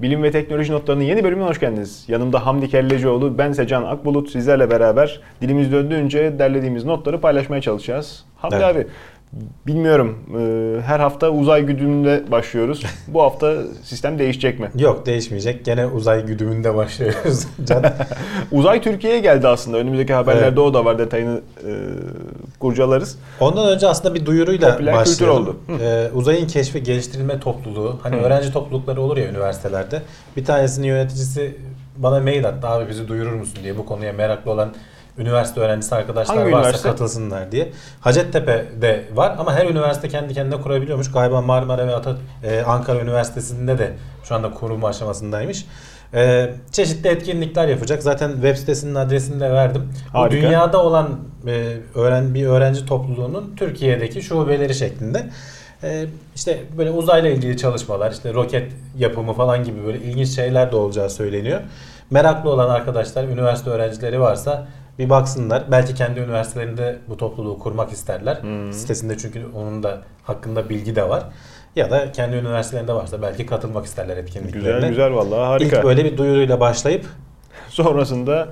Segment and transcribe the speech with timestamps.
[0.00, 2.04] Bilim ve teknoloji notlarının yeni bölümüne hoş geldiniz.
[2.08, 8.24] Yanımda Hamdi Kellecioğlu, ben Secan Akbulut sizlerle beraber dilimiz döndüğünce derlediğimiz notları paylaşmaya çalışacağız.
[8.36, 8.64] Hamdi Evet.
[8.64, 8.86] abi
[9.66, 12.82] bilmiyorum e, her hafta uzay güdümünde başlıyoruz.
[13.08, 14.70] Bu hafta sistem değişecek mi?
[14.78, 15.64] Yok değişmeyecek.
[15.64, 17.46] Gene uzay güdümünde başlıyoruz.
[17.64, 17.84] Can.
[18.52, 19.76] Uzay Türkiye'ye geldi aslında.
[19.76, 20.58] Önümüzdeki haberlerde Evet.
[20.58, 20.98] o da var.
[20.98, 21.70] Detayını e,
[22.58, 23.18] kurcalarız.
[23.40, 25.56] Ondan önce aslında bir duyuruyla Popüler kültür oldu.
[25.80, 27.98] Ee, uzayın keşfi geliştirilme topluluğu.
[28.02, 28.20] Hani Hı.
[28.20, 30.02] öğrenci toplulukları olur ya üniversitelerde.
[30.36, 31.56] Bir tanesinin yöneticisi
[31.96, 32.68] bana mail attı.
[32.68, 34.74] Abi bizi duyurur musun diye bu konuya meraklı olan
[35.18, 36.88] üniversite öğrencisi arkadaşlar Hangi varsa üniversite?
[36.88, 37.72] katılsınlar diye.
[38.00, 41.12] Hacettepe'de var ama her üniversite kendi kendine kurabiliyormuş.
[41.12, 43.92] Galiba Marmara ve Ata, e, Ankara Üniversitesi'nde de
[44.24, 45.66] şu anda kurulma aşamasındaymış.
[46.14, 48.02] E, çeşitli etkinlikler yapacak.
[48.02, 49.92] Zaten web sitesinin adresini de verdim.
[50.14, 50.36] Bu Harika.
[50.36, 51.08] dünyada olan
[51.46, 55.26] e, öğren bir öğrenci topluluğunun Türkiye'deki şubeleri şeklinde.
[55.82, 60.76] E, işte böyle uzayla ilgili çalışmalar, işte roket yapımı falan gibi böyle ilginç şeyler de
[60.76, 61.60] olacağı söyleniyor.
[62.10, 64.66] Meraklı olan arkadaşlar, üniversite öğrencileri varsa
[64.98, 65.64] bir baksınlar.
[65.70, 68.42] Belki kendi üniversitelerinde bu topluluğu kurmak isterler.
[68.42, 68.72] Hmm.
[68.72, 71.24] Sitesinde çünkü onun da hakkında bilgi de var.
[71.76, 74.74] Ya da kendi üniversitelerinde varsa belki katılmak isterler etkinliklerine.
[74.74, 75.76] Güzel güzel vallahi harika.
[75.76, 77.06] İlk böyle bir duyuruyla başlayıp
[77.68, 78.48] Sonrasında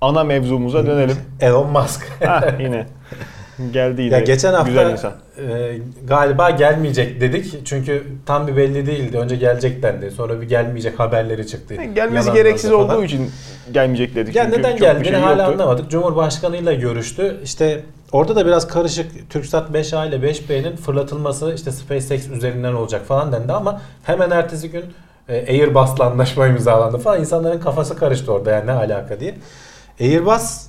[0.00, 1.16] ana mevzumuza dönelim.
[1.40, 2.22] Elon Musk.
[2.24, 2.86] ha yine
[3.72, 4.14] geldi yine.
[4.14, 5.12] Ya geçen hafta Güzel insan.
[5.38, 7.66] e, galiba gelmeyecek dedik.
[7.66, 9.18] Çünkü tam bir belli değildi.
[9.18, 10.10] Önce gelecek dendi.
[10.10, 11.74] Sonra bir gelmeyecek haberleri çıktı.
[11.74, 12.88] Gelmesi Yalanlarla gereksiz falan.
[12.90, 13.30] olduğu için
[13.72, 14.36] gelmeyecek dedik.
[14.36, 15.52] Ya Çünkü neden çok geldiğini bir şey hala yoktu.
[15.62, 15.90] anlamadık.
[15.90, 17.36] Cumhurbaşkanıyla görüştü.
[17.44, 17.80] İşte
[18.12, 23.52] orada da biraz karışık TürkSat 5A ile 5B'nin fırlatılması işte SpaceX üzerinden olacak falan dendi
[23.52, 24.84] ama hemen ertesi gün
[25.28, 27.20] e, Airbus'la anlaşma imzalandı falan.
[27.20, 29.34] İnsanların kafası karıştı orada yani ne alaka diye.
[30.00, 30.62] Airbus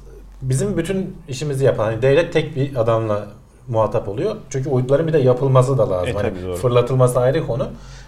[0.50, 3.28] bizim bütün işimizi yapan hani devlet tek bir adamla
[3.68, 4.36] muhatap oluyor.
[4.50, 6.18] Çünkü uyduların bir de yapılması da lazım.
[6.18, 6.56] E, hani doğru.
[6.56, 7.68] fırlatılması ayrı konu.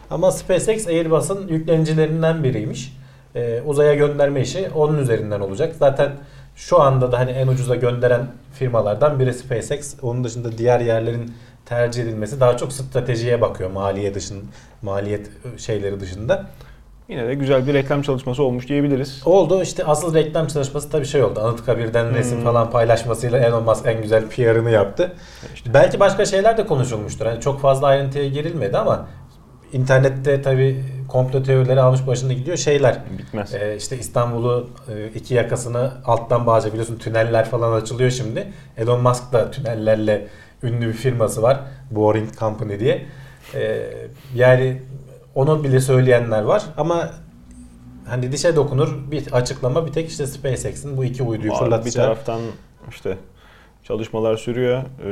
[0.10, 2.98] Ama SpaceX Airbus'un yüklenicilerinden biriymiş.
[3.36, 5.76] Ee, uzaya gönderme işi onun üzerinden olacak.
[5.80, 6.12] Zaten
[6.56, 9.96] şu anda da hani en ucuza gönderen firmalardan biri SpaceX.
[10.02, 11.34] Onun dışında diğer yerlerin
[11.66, 14.44] tercih edilmesi daha çok stratejiye bakıyor maliye dışın
[14.82, 16.46] maliyet şeyleri dışında.
[17.10, 19.22] Yine de güzel bir reklam çalışması olmuş diyebiliriz.
[19.26, 21.40] Oldu işte asıl reklam çalışması tabii şey oldu.
[21.40, 22.44] Anıtkabir'den resim Hmm.
[22.44, 25.14] falan paylaşmasıyla Elon Musk en güzel PR'ını yaptı.
[25.56, 25.74] İşte.
[25.74, 27.26] Belki başka şeyler de konuşulmuştur.
[27.26, 29.08] Hani çok fazla ayrıntıya girilmedi ama
[29.74, 32.98] internette tabii komplo teorileri almış başını gidiyor şeyler.
[33.18, 33.54] Bitmez.
[33.54, 38.48] Ee, işte İstanbul'u e, iki yakasını alttan bağlayacak biliyorsun tüneller falan açılıyor şimdi.
[38.78, 40.28] Elon Musk da tünellerle
[40.64, 41.60] ünlü bir firması var.
[41.92, 43.06] Boring Company diye.
[43.56, 43.82] Ee,
[44.36, 44.82] yani
[45.36, 47.10] onu bile söyleyenler var ama
[48.08, 52.06] hani dişe dokunur bir açıklama bir tek işte SpaceX'in bu iki uyduyu Var, bir fırlatacağı.
[52.06, 52.42] taraftan
[52.90, 53.18] işte
[53.84, 54.78] çalışmalar sürüyor.
[54.78, 55.06] Ee,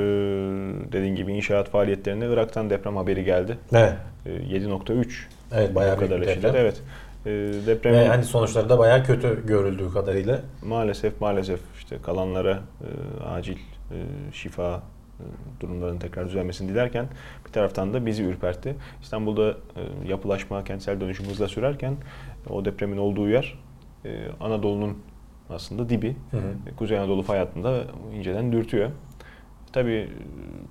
[0.92, 3.58] dediğin gibi inşaat faaliyetlerine Irak'tan deprem haberi geldi.
[3.74, 3.94] Evet.
[4.26, 5.08] Ee, 7.3
[5.54, 6.56] Evet bayağı büyük kadar bir deprem.
[6.56, 6.82] Evet.
[7.26, 7.30] Ee,
[7.68, 10.40] depremin Ve hani sonuçları da bayağı kötü görüldüğü kadarıyla.
[10.66, 13.98] maalesef maalesef işte kalanlara e, acil e,
[14.34, 14.82] şifa
[15.60, 17.08] durumların tekrar düzelmesini dilerken
[17.48, 18.76] bir taraftan da bizi ürpertti.
[19.02, 21.96] İstanbul'da e, yapılaşma, kentsel dönüşüm hızla sürerken
[22.50, 23.60] o depremin olduğu yer
[24.06, 24.98] e, Anadolu'nun
[25.50, 26.16] aslında dibi.
[26.32, 26.76] Hı hı.
[26.76, 28.90] Kuzey Anadolu fay hattında inceden dürtüyor.
[29.74, 30.10] Tabii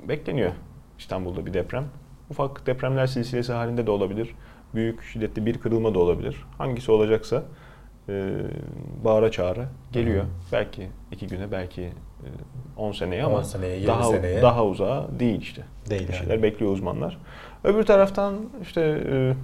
[0.04, 0.52] e, bekleniyor
[0.98, 1.84] İstanbul'da bir deprem.
[2.30, 4.34] Ufak depremler silsilesi halinde de olabilir.
[4.74, 6.44] Büyük şiddetli bir kırılma da olabilir.
[6.58, 7.42] Hangisi olacaksa
[8.08, 8.34] e,
[9.04, 10.22] bağıra çağıra geliyor.
[10.22, 10.52] Hı hı.
[10.52, 11.90] Belki iki güne, belki
[12.76, 14.42] 10 seneye 10 ama seneye, 20 daha seneye.
[14.42, 15.62] daha uzağa değil işte.
[15.90, 16.18] Değil Bir yani.
[16.18, 17.18] şeyler bekliyor uzmanlar.
[17.64, 18.80] Öbür taraftan işte
[19.12, 19.34] e,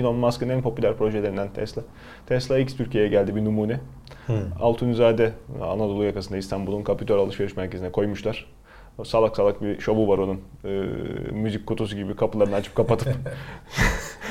[0.00, 1.82] Elon Musk'ın en popüler projelerinden Tesla.
[2.26, 3.80] Tesla X Türkiye'ye geldi bir numune.
[4.26, 4.32] Hı.
[4.60, 5.32] Altunizade
[5.62, 8.46] Anadolu yakasında İstanbul'un Kapitol alışveriş merkezine koymuşlar.
[8.98, 10.40] O salak salak bir şovu var onun.
[10.64, 10.68] Ee,
[11.32, 13.08] müzik kutusu gibi kapılarını açıp kapatıp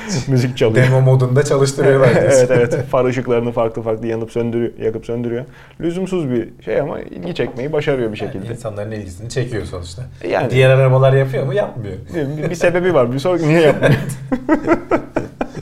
[0.28, 0.86] müzik çalıyor.
[0.86, 2.10] Demo modunda çalıştırıyorlar.
[2.16, 2.84] evet evet.
[2.90, 5.44] Far ışıklarını farklı farklı yanıp söndürüyor, yakıp söndürüyor.
[5.80, 8.52] Lüzumsuz bir şey ama ilgi çekmeyi başarıyor bir Yani şekilde.
[8.52, 10.02] insanların ilgisini çekiyor sonuçta.
[10.30, 11.54] Yani Diğer arabalar yapıyor mu?
[11.54, 11.96] Yapmıyor.
[12.38, 13.12] bir, bir sebebi var.
[13.12, 13.94] Bir soru niye yapmıyor?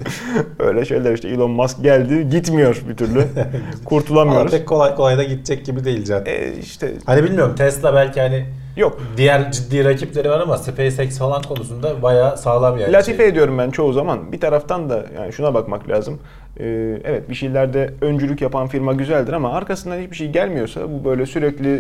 [0.59, 3.19] Öyle şeyler işte Elon Musk geldi gitmiyor bir türlü.
[3.37, 3.47] Ama
[3.85, 4.51] Kurtulamıyoruz.
[4.53, 6.33] pek kolay kolay da gidecek gibi değil zaten.
[6.33, 8.47] E, işte Hani bilmiyorum Tesla belki hani
[8.77, 9.01] yok.
[9.17, 12.93] diğer ciddi rakipleri var ama SpaceX falan konusunda bayağı sağlam yani.
[12.93, 13.29] Latife Şey.
[13.29, 14.33] ediyorum ben çoğu zaman.
[14.33, 16.19] Bir taraftan da yani şuna bakmak lazım.
[16.61, 16.65] Ee,
[17.05, 21.75] evet bir şeylerde öncülük yapan firma güzeldir ama arkasından hiçbir şey gelmiyorsa bu böyle sürekli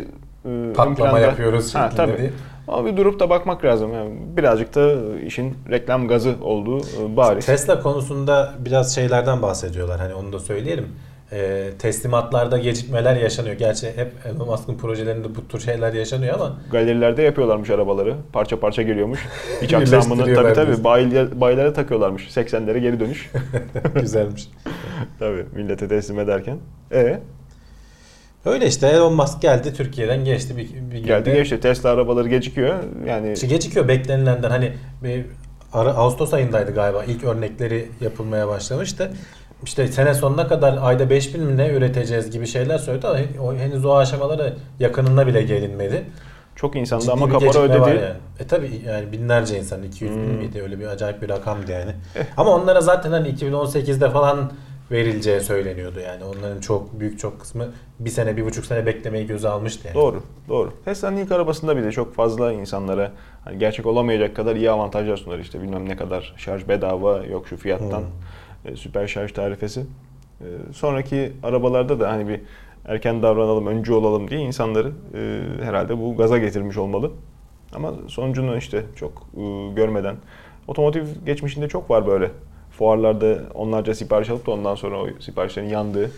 [0.44, 2.12] e, Patlama planda- yapıyoruz Ha, tabii.
[2.12, 2.30] bir-
[2.68, 3.92] Ama bir durup da bakmak lazım.
[3.94, 4.92] Yani birazcık da
[5.26, 7.46] işin reklam gazı olduğu e, bariz.
[7.46, 10.00] Tesla konusunda biraz şeylerden bahsediyorlar.
[10.00, 10.86] Hani onu da söyleyelim.
[11.32, 13.54] e, teslimatlarda gecikmeler yaşanıyor.
[13.56, 18.14] Gerçi hep Elon Musk'ın projelerinde bu tür şeyler yaşanıyor ama Galerilerde yapıyorlarmış arabaları.
[18.32, 19.26] Parça parça geliyormuş.
[19.62, 22.36] İç aksamını tabii tabii bayiler, bayilere takıyorlarmış.
[22.36, 23.30] 80'lere geri dönüş.
[24.00, 24.48] güzelmiş.
[25.18, 26.58] tabii millete teslim ederken.
[26.92, 27.20] E
[28.46, 31.38] Öyle işte Elon Musk geldi Türkiye'den geçti bir, bir geldi günde.
[31.38, 31.60] geçti.
[31.60, 32.74] Tesla arabaları gecikiyor.
[33.06, 34.72] Yani İşte gecikiyor beklenilenden hani
[35.04, 35.24] bir
[35.72, 39.10] ara, Ağustos ayındaydı galiba ilk örnekleri yapılmaya başlamıştı.
[39.64, 43.96] İşte sene sonuna kadar ayda 5000 mi ne üreteceğiz gibi şeyler söyledi ama henüz o
[43.96, 46.04] aşamalara yakınına bile gelinmedi.
[46.56, 48.02] çok insanda Ciddi ama kapora gecikme var ödedi.
[48.04, 48.14] Yani.
[48.40, 50.32] E tabi yani binlerce insan 200 bin Hmm.
[50.32, 51.90] miydi öyle bir acayip bir rakamdı yani.
[52.16, 52.24] Eh.
[52.36, 54.52] Ama onlara zaten hani 2018'de falan
[54.90, 56.24] verileceği söyleniyordu yani.
[56.24, 57.68] Onların çok büyük çok kısmı
[57.98, 59.94] bir sene bir buçuk sene beklemeyi göze almıştı yani.
[59.94, 60.72] Doğru, doğru.
[60.84, 63.12] Tesla'nın ilk arabasında bile çok fazla insanlara
[63.44, 67.56] hani gerçek olamayacak kadar iyi avantajlar sunar işte bilmem ne kadar şarj bedava yok şu
[67.56, 68.02] fiyattan
[68.64, 69.80] e, süper şarj tarifesi.
[70.40, 72.40] E, sonraki arabalarda da hani bir
[72.84, 77.10] erken davranalım, öncü olalım diye insanları e, herhalde bu gaza getirmiş olmalı.
[77.74, 79.26] Ama sonucunu işte çok
[79.76, 80.16] görmeden
[80.68, 82.30] otomotiv geçmişinde çok var böyle.
[82.78, 86.10] Fuarlarda onlarca sipariş alıp da ondan sonra o siparişlerin yandığı,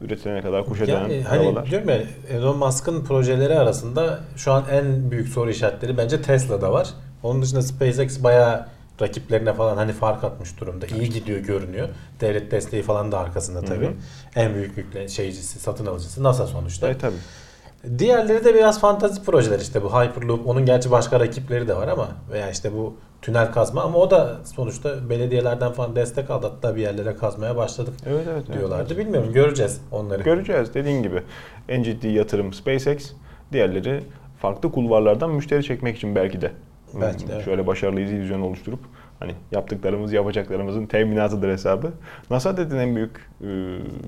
[0.00, 1.70] üretilene kadar kuşa dönen Yani hani arabalar.
[1.70, 1.98] diyorum ya
[2.30, 6.88] Elon Musk'ın projeleri arasında şu an en büyük soru işaretleri bence Tesla'da var.
[7.22, 8.66] Onun dışında SpaceX bayağı
[9.00, 10.86] rakiplerine falan hani fark atmış durumda.
[10.86, 11.88] İyi gidiyor görünüyor.
[12.20, 13.86] Devlet desteği falan da arkasında tabii.
[13.86, 13.92] hı.
[14.36, 16.86] En büyük yükle şeycisi, satın alıcısı NASA sonuçta.
[16.86, 17.98] Evet tabii.
[17.98, 20.46] Diğerleri de biraz fantazi projeler işte bu Hyperloop.
[20.46, 24.36] Onun gerçi başka rakipleri de var ama veya işte bu tünel kazma ama o da
[24.44, 26.46] sonuçta belediyelerden falan destek aldı.
[26.46, 28.44] Hatta bir yerlere kazmaya başladık Evet evet.
[28.48, 28.58] evet.
[28.58, 28.98] diyorlardı.
[28.98, 30.22] Bilmiyorum göreceğiz onları.
[30.22, 31.22] Göreceğiz dediğin gibi.
[31.68, 33.12] En ciddi yatırım SpaceX.
[33.52, 34.02] Diğerleri
[34.38, 36.52] farklı kulvarlardan müşteri çekmek için belki de.
[37.00, 37.44] Belki de, evet.
[37.44, 38.80] Şöyle başarılı vizyon oluşturup
[39.20, 41.92] hani yaptıklarımız yapacaklarımızın teminatıdır hesabı.
[42.30, 43.46] NASA dedin en büyük e,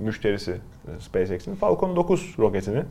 [0.01, 0.57] müşterisi
[0.99, 2.83] SpaceX'in Falcon 9 roketini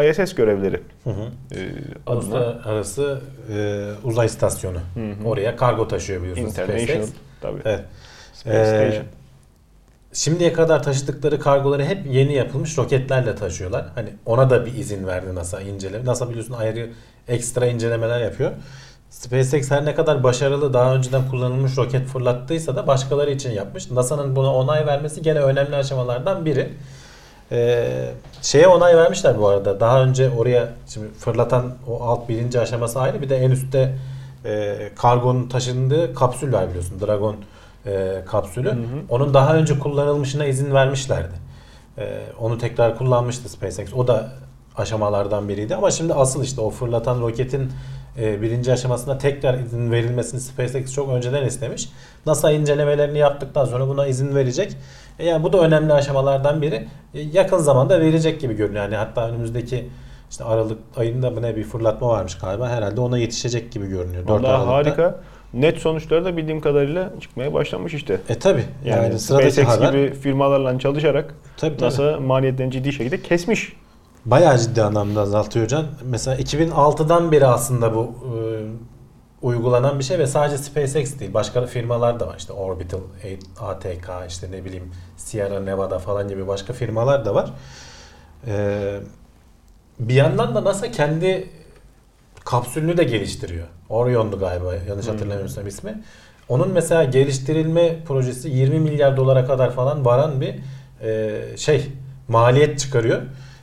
[0.00, 1.22] ISS görevleri Hı hı.
[1.54, 1.58] e,
[2.06, 3.20] adına Uluslararası
[3.54, 4.78] e, uzay istasyonu.
[4.94, 5.28] Hı hı.
[5.28, 7.06] Oraya kargo taşıyor biliyorsunuz International
[7.40, 7.60] tabii.
[7.64, 7.84] Evet.
[8.32, 9.04] Space Ee, Station.
[10.12, 13.84] Şimdiye kadar taşıdıkları kargoları hep yeni yapılmış roketlerle taşıyorlar.
[13.94, 16.04] Hani ona da bir izin verdi NASA inceleme.
[16.04, 16.90] NASA biliyorsun ayrı
[17.28, 18.50] ekstra incelemeler yapıyor.
[19.10, 23.90] SpaceX her ne kadar başarılı daha önceden kullanılmış roket fırlattıysa da başkaları için yapmış.
[23.90, 26.68] NASA'nın buna onay vermesi gene önemli aşamalardan biri.
[27.52, 28.10] Ee,
[28.42, 29.80] şeye onay vermişler bu arada.
[29.80, 33.22] Daha önce oraya şimdi fırlatan o alt birinci aşaması ayrı.
[33.22, 33.94] Bir de en üstte
[34.44, 37.00] e, kargonun taşındığı kapsül var biliyorsun.
[37.00, 37.36] Dragon
[37.86, 38.70] e, kapsülü.
[38.70, 38.76] hı.
[39.08, 41.34] Onun daha önce kullanılmışına izin vermişlerdi.
[41.98, 43.94] E, onu tekrar kullanmıştı SpaceX.
[43.94, 44.32] O da
[44.76, 45.74] aşamalardan biriydi.
[45.76, 47.72] Ama şimdi asıl işte o fırlatan roketin
[48.20, 51.88] e, birinci aşamasında tekrar izin verilmesini SpaceX çok önceden istemiş.
[52.26, 54.76] NASA incelemelerini yaptıktan sonra buna izin verecek.
[55.18, 56.88] E, yani bu da önemli aşamalardan biri.
[57.14, 58.84] E, yakın zamanda verecek gibi görünüyor.
[58.84, 59.88] Yani hatta önümüzdeki
[60.30, 62.68] işte Aralık ayında mı ne bir fırlatma varmış galiba.
[62.68, 64.22] Herhalde ona yetişecek gibi görünüyor.
[64.22, 64.72] 4 Vallahi Aralık'ta.
[64.74, 65.20] harika.
[65.54, 68.20] Net sonuçları da bildiğim kadarıyla çıkmaya başlamış işte.
[68.28, 68.64] E tabi.
[68.84, 69.92] Yani, Yani, sıradaki SpaceX haber.
[69.92, 71.84] gibi firmalarla çalışarak Tabii, tabii.
[71.84, 73.72] NASA maliyetlerini ciddi şekilde kesmiş.
[74.26, 75.86] Bayağı ciddi anlamda azaltıyor Can.
[76.04, 78.36] Mesela 2006'dan beri aslında bu e,
[79.46, 81.34] uygulanan bir şey ve sadece SpaceX değil.
[81.34, 82.34] Başka firmalar da var.
[82.38, 83.00] İşte Orbital,
[83.60, 87.50] ATK, işte ne bileyim Sierra Nevada falan gibi başka firmalar da var.
[88.46, 89.00] E,
[89.98, 91.48] bir yandan da NASA kendi
[92.44, 93.66] kapsülünü de geliştiriyor.
[93.88, 95.12] Orion'du galiba yanlış Hmm.
[95.12, 96.02] hatırlamıyorsam ismi.
[96.48, 100.54] Onun mesela geliştirilme projesi 20 milyar dolara kadar falan varan bir
[101.02, 101.86] e, şey
[102.28, 103.22] maliyet çıkarıyor.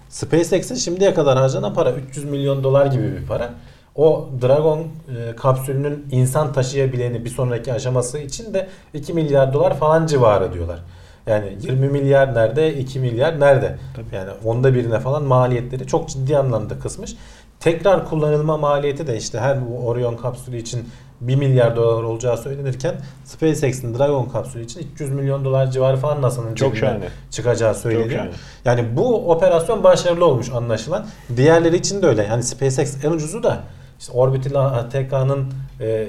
[0.10, 3.50] SpaceX'e şimdiye kadar harcanan para 300 milyon dolar gibi bir para.
[3.96, 10.06] O Dragon e, kapsülünün insan taşıyabileni bir sonraki aşaması için de 2 milyar dolar falan
[10.06, 10.80] civarı diyorlar.
[11.28, 13.78] Yani 20 milyar nerede, 2 milyar nerede?
[13.96, 14.16] Tabii.
[14.16, 17.16] Yani onda birine falan maliyetleri çok ciddi anlamda kısmış.
[17.60, 20.90] Tekrar kullanılma maliyeti de işte her bu Orion kapsülü için
[21.22, 22.96] 1 milyar dolar olacağı söylenirken
[23.26, 27.08] SpaceX'in Dragon kapsülü için 300 milyon dolar civarı falan NASA'nın Çok şahane.
[27.32, 28.26] çıkacağı söyleniyor.
[28.66, 31.06] Yani bu operasyon başarılı olmuş anlaşılan.
[31.38, 32.24] Diğerleri için de öyle.
[32.24, 33.60] Yani SpaceX en ucuzu da
[34.00, 36.08] işte Orbital ATK'nın e,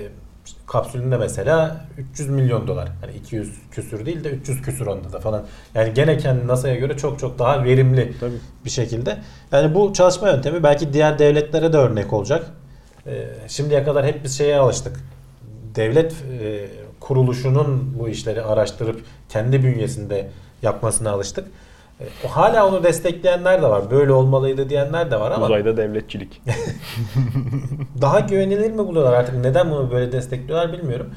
[0.66, 2.88] kapsülünde mesela 300 milyon dolar.
[3.00, 5.42] Hani 200 küsür değil de 300 küsür onda da falan.
[5.74, 8.34] Yani gene kendi NASA'ya göre çok çok daha verimli Tabii.
[8.64, 9.18] bir şekilde.
[9.52, 12.46] Yani bu çalışma yöntemi belki diğer devletlere de örnek olacak.
[13.06, 15.00] Ee, şimdiye kadar hep biz şeye alıştık.
[15.74, 16.68] Devlet e,
[17.00, 20.28] kuruluşunun bu işleri araştırıp kendi bünyesinde
[20.62, 21.48] yapmasına alıştık.
[22.00, 23.90] E, hala onu destekleyenler de var.
[23.90, 26.42] Böyle olmalıydı diyenler de var ama Uzayda devletçilik.
[28.00, 29.34] daha güvenilir mi buluyorlar artık?
[29.34, 31.14] Neden bunu böyle destekliyorlar bilmiyorum.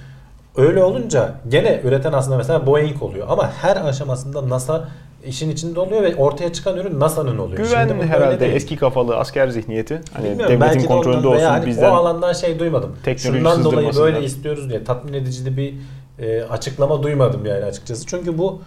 [0.56, 4.90] Öyle olunca gene üreten aslında mesela Boeing oluyor ama her aşamasında NASA
[5.26, 7.58] işin içinde oluyor ve ortaya çıkan ürün NASA'nın oluyor.
[7.58, 10.02] Güven Şimdi bu herhalde eski kafalı asker zihniyeti.
[10.14, 11.92] Hani Bilmiyorum, devletin belki de kontrolünde ondan olsun veya hani bizden.
[11.92, 12.96] o alandan şey duymadım.
[13.18, 15.74] Şundan dolayı böyle istiyoruz diye tatmin edici de bir
[16.20, 18.06] e, açıklama duymadım yani açıkçası.
[18.08, 18.62] Çünkü bu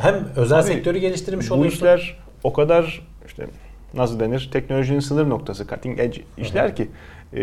[0.00, 1.76] hem özel Abi, sektörü geliştirmiş Bu oluyorsun.
[1.76, 3.46] işler o kadar işte
[3.94, 6.88] nasıl denir teknolojinin sınır noktası cutting edge işler ki
[7.36, 7.42] e,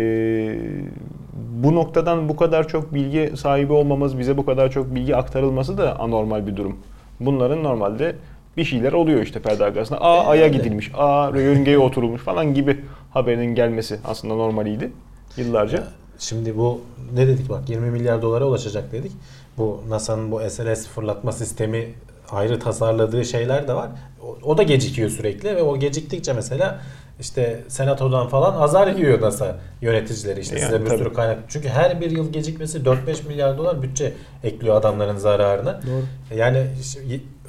[1.63, 5.99] bu noktadan bu kadar çok bilgi sahibi olmamız bize bu kadar çok bilgi aktarılması da
[5.99, 6.79] anormal bir durum.
[7.19, 8.15] Bunların normalde
[8.57, 10.01] bir şeyler oluyor işte perde arkasında.
[10.01, 10.57] Aa Ay'a Öyle.
[10.57, 14.91] gidilmiş, aa yörüngeye oturulmuş falan gibi haberinin gelmesi aslında normaliydi
[15.37, 15.83] yıllarca.
[16.19, 16.81] Şimdi bu
[17.13, 19.11] ne dedik bak 20 milyar dolara ulaşacak dedik.
[19.57, 21.87] Bu NASA'nın bu SLS fırlatma sistemi
[22.31, 23.89] ayrı tasarladığı şeyler de var.
[24.23, 26.79] O, o da gecikiyor sürekli ve o geciktikçe mesela
[27.19, 30.97] işte senatodan falan azar yiyor NASA yöneticileri işte Yani size bir tabii.
[30.97, 31.37] sürü kaynak.
[31.47, 34.13] Çünkü her bir yıl gecikmesi 4-5 milyar dolar bütçe
[34.43, 35.81] ekliyor adamların zararına.
[35.87, 36.35] Doğru.
[36.39, 36.67] Yani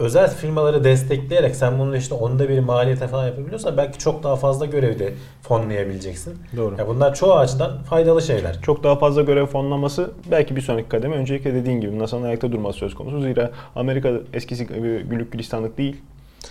[0.00, 4.66] özel firmaları destekleyerek sen bunu işte onda bir maliyete falan yapabiliyorsan belki çok daha fazla
[4.66, 6.34] görevde fonlayabileceksin.
[6.56, 6.74] Doğru.
[6.78, 8.60] Ya bunlar çoğu açıdan faydalı şeyler.
[8.62, 11.16] Çok daha fazla görev fonlaması belki bir sonraki kademe.
[11.16, 13.20] Öncelikle dediğin gibi NASA'nın ayakta durması söz konusu.
[13.22, 15.96] Zira Amerika eskisi gibi güllük gülistanlık değil.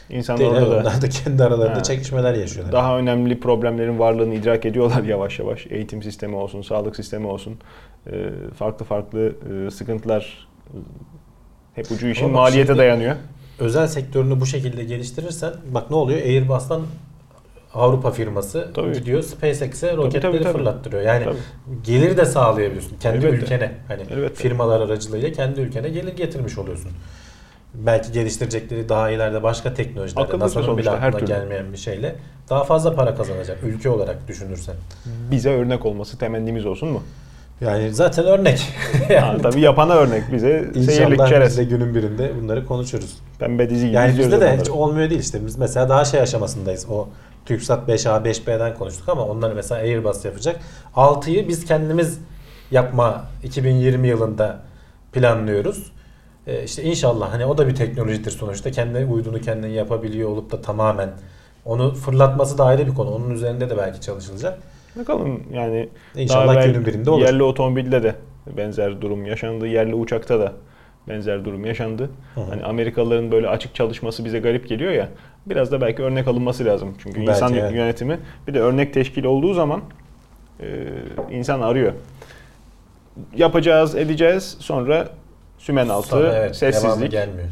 [0.09, 1.83] İnsanlar Değil, orada da da kendi aralarında Ha.
[1.83, 2.73] çekişmeler yaşıyorlar.
[2.73, 5.67] daha önemli problemlerin varlığını idrak ediyorlar yavaş yavaş.
[5.69, 7.57] Eğitim sistemi olsun, sağlık sistemi olsun.
[8.11, 9.33] Ee, Farklı farklı
[9.67, 10.77] e, sıkıntılar e,
[11.75, 13.15] hep ucu işin Ama maliyete şimdi- dayanıyor.
[13.59, 16.19] Özel sektörünü bu şekilde geliştirirsen bak ne oluyor?
[16.21, 16.81] Airbus'tan
[17.73, 18.93] Avrupa firması Tabii.
[18.93, 20.53] gidiyor SpaceX'e roketleri tabii, tabii.
[20.57, 21.01] fırlattırıyor.
[21.01, 21.37] Yani Tabii.
[21.83, 23.35] gelir de sağlayabiliyorsun kendi Elbette.
[23.43, 23.71] ülkene.
[23.87, 24.35] Hani Elbette.
[24.35, 26.91] firmalar aracılığıyla kendi ülkene gelir getirmiş oluyorsun.
[27.73, 31.27] Belki geliştirecekleri daha ileride başka teknolojilerle Akıllıca NASA'nın bile sonuçta, her aklına türlü.
[31.39, 32.15] gelmeyen bir şeyle
[32.49, 34.75] daha fazla para kazanacak ülke olarak düşünürsen.
[35.31, 37.03] Bize örnek olması temennimiz olsun mu?
[37.61, 38.67] Yani zaten örnek.
[39.09, 41.57] Yani tabii yapana örnek bize seyirlik İnşallah biz çerez.
[41.57, 43.17] de günün birinde bunları konuşuruz.
[43.39, 44.59] Pembe dizi gibi Yani bizde de onları.
[44.61, 45.45] hiç olmuyor değil işte.
[45.45, 46.85] Biz mesela daha şey aşamasındayız.
[46.89, 47.07] O
[47.45, 50.59] TürkSat 5A 5B'den konuştuk ama onları mesela Airbus yapacak.
[50.95, 52.19] 6'yı biz kendimiz
[52.71, 54.59] yapma 2020 yılında
[55.13, 55.91] planlıyoruz.
[56.47, 58.71] Ee, işte inşallah hani o da bir teknolojidir sonuçta.
[58.71, 61.09] Kendi uyduğunu kendin yapabiliyor olup da tamamen
[61.65, 63.09] onu fırlatması da ayrı bir konu.
[63.09, 64.59] Onun üzerinde de belki çalışılacak.
[64.95, 67.21] Bakalım yani İnşallah daha günün birinde olur.
[67.21, 68.15] Yerli otomobilde de
[68.57, 69.67] benzer durum yaşandı.
[69.67, 70.53] Yerli uçakta da
[71.07, 72.09] benzer durum yaşandı.
[72.35, 72.45] Hı hı.
[72.49, 75.09] Hani Amerikalıların böyle açık çalışması bize garip geliyor ya.
[75.45, 76.95] Biraz da belki örnek alınması lazım.
[77.03, 77.73] Çünkü Belki, insan evet.
[77.73, 79.81] yönetimi bir de örnek teşkil olduğu zaman
[80.59, 80.65] e,
[81.31, 81.93] insan arıyor.
[83.35, 84.57] Yapacağız, edeceğiz.
[84.59, 85.09] Sonra
[85.57, 87.47] sümen altı, Sonra evet, devamı sessizlik gelmiyor.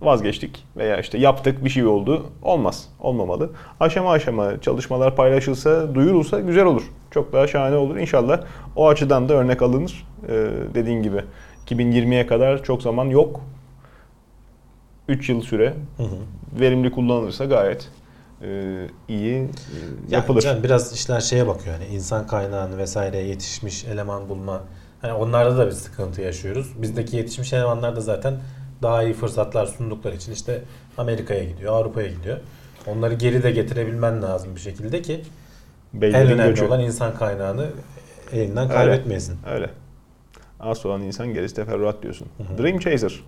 [0.00, 2.26] Vazgeçtik veya işte yaptık bir şey oldu.
[2.42, 2.88] Olmaz.
[3.00, 3.50] Olmamalı.
[3.80, 6.82] Aşama aşama çalışmalar paylaşılsa, duyurulsa güzel olur.
[7.10, 7.96] Çok daha şahane olur.
[7.96, 8.40] İnşallah
[8.76, 10.06] o açıdan da örnek alınır.
[10.28, 11.20] Ee, dediğin gibi
[11.66, 13.40] 2020'ye kadar çok zaman yok.
[15.08, 16.60] 3 yıl süre Hı hı.
[16.60, 17.88] verimli kullanılırsa gayet
[18.42, 18.48] e,
[19.08, 19.48] iyi e, Yani
[20.10, 20.40] yapılır.
[20.40, 24.62] can biraz işler şeye bakıyor yani insan kaynağını vesaire yetişmiş eleman bulma.
[25.02, 26.82] Hani onlarda da bir sıkıntı yaşıyoruz.
[26.82, 28.34] Bizdeki yetişmiş elemanlar da zaten
[28.82, 30.62] daha iyi fırsatlar sundukları için işte
[30.98, 32.38] Amerika'ya gidiyor, Avrupa'ya gidiyor.
[32.86, 35.22] Onları geri de getirebilmen lazım bir şekilde ki
[35.94, 36.64] en Beylerin önemli göçü.
[36.64, 37.66] olan insan kaynağını
[38.32, 38.74] elinden Öyle.
[38.74, 39.38] kaybetmeyesin.
[39.50, 39.70] Öyle.
[40.60, 42.28] Az olan insan gerisi teferruat diyorsun.
[42.36, 42.62] Hı hı.
[42.62, 43.20] Dream Chaser.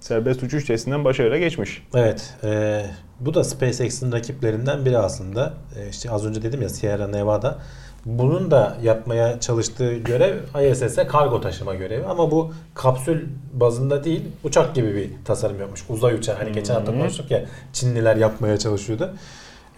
[0.00, 1.86] Serbest uçuş testinden başarıyla geçmiş.
[1.94, 2.82] Evet, e,
[3.20, 5.54] bu da SpaceX'in rakiplerinden biri aslında.
[5.78, 7.58] E, işte az önce dedim ya Sierra Nevada.
[8.06, 10.36] Bunun da yapmaya çalıştığı görev
[10.70, 13.20] ISS'e kargo taşıma görevi ama bu kapsül
[13.52, 15.80] bazında değil uçak gibi bir tasarım yapmış.
[15.88, 19.14] Uzay uçağı hani geçen hafta konuştuk ya Çinliler yapmaya çalışıyordu.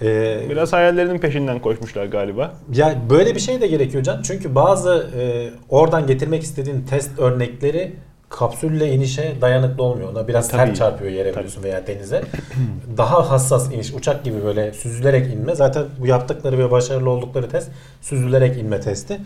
[0.02, 2.52] E, Biraz hayallerinin peşinden koşmuşlar galiba.
[2.74, 4.22] ya böyle bir şey de gerekiyor Can.
[4.22, 7.92] Çünkü bazı e, oradan getirmek istediğin test örnekleri
[8.34, 10.12] kapsülle inişe dayanıklı olmuyor.
[10.12, 10.66] Ona biraz tabii.
[10.66, 12.22] sert çarpıyor yere biliyorsun veya denize.
[12.96, 15.54] Daha hassas iniş, uçak gibi böyle süzülerek inme.
[15.54, 19.20] Zaten bu yaptıkları ve başarılı oldukları test süzülerek inme testi.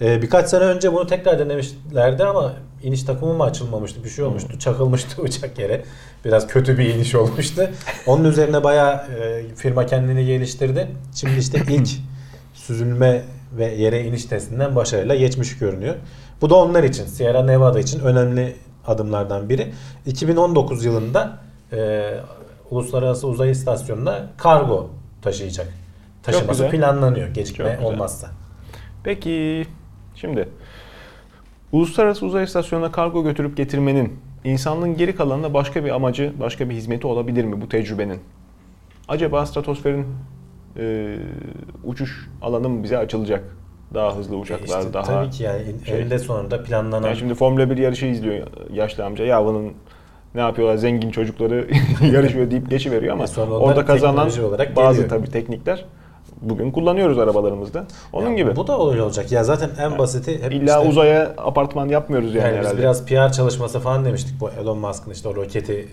[0.00, 4.58] E, birkaç sene önce bunu tekrar denemişlerdi ama iniş takımı mı açılmamıştı, bir şey olmuştu.
[4.58, 5.84] Çakılmıştı uçak yere.
[6.24, 7.70] Biraz kötü bir iniş olmuştu.
[8.06, 10.88] Onun üzerine bayağı e, firma kendini geliştirdi.
[11.14, 11.88] Şimdi işte ilk
[12.54, 13.22] süzülme
[13.56, 15.94] ve yere iniş testinden başarıyla geçmiş görünüyor.
[16.40, 19.72] Bu da onlar için, Sierra Nevada için önemli adımlardan biri.
[20.06, 21.38] 2019 yılında
[21.72, 22.10] e,
[22.70, 24.90] Uluslararası Uzay İstasyonu'na kargo
[25.22, 25.68] taşıyacak.
[26.22, 28.30] Taşıması planlanıyor gecikme olmazsa.
[29.04, 29.66] Peki
[30.14, 30.48] şimdi
[31.72, 37.06] Uluslararası Uzay İstasyonu'na kargo götürüp getirmenin insanlığın geri kalanına başka bir amacı, başka bir hizmeti
[37.06, 38.20] olabilir mi bu tecrübenin?
[39.08, 40.06] Acaba stratosferin
[40.78, 41.16] e,
[41.84, 43.44] uçuş alanı mı bize açılacak?
[43.94, 45.02] Daha hızlı E uçaklar, işte daha...
[45.02, 49.24] tabii ki yani şey- eninde sonunda planlanan Yani şimdi Formula 1 yarışı izliyor yaşlı amca.
[49.24, 49.72] Ya bunun
[50.34, 51.68] ne yapıyorlar zengin çocukları
[52.12, 54.28] yarışıyor deyip geçiveriyor ama E orada kazanan
[54.76, 55.08] bazı geliyor.
[55.08, 55.84] tabii teknikler
[56.42, 57.84] bugün kullanıyoruz arabalarımızda.
[58.12, 58.56] Onun Ya gibi.
[58.56, 59.32] Bu da öyle olacak.
[59.32, 62.78] Ya zaten en basiti hep İlla işte- uzaya apartman yapmıyoruz yani, Yani biz herhalde.
[62.78, 65.88] biraz PR çalışması falan demiştik bu Elon Musk'ın işte o roketi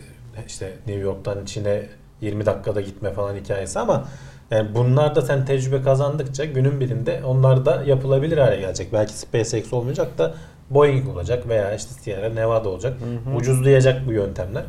[0.48, 1.82] işte New York'tan Çin'e
[2.22, 4.04] 20 dakikada gitme falan hikayesi ama
[4.54, 8.94] yani bunlar da sen tecrübe kazandıkça günün birinde onlar da yapılabilir hale gelecek.
[8.94, 10.34] Belki SpaceX olmayacak da
[10.70, 12.98] Boeing olacak veya işte Sierra Nevada olacak.
[13.38, 14.64] Ucuzlayacak bu yöntemler.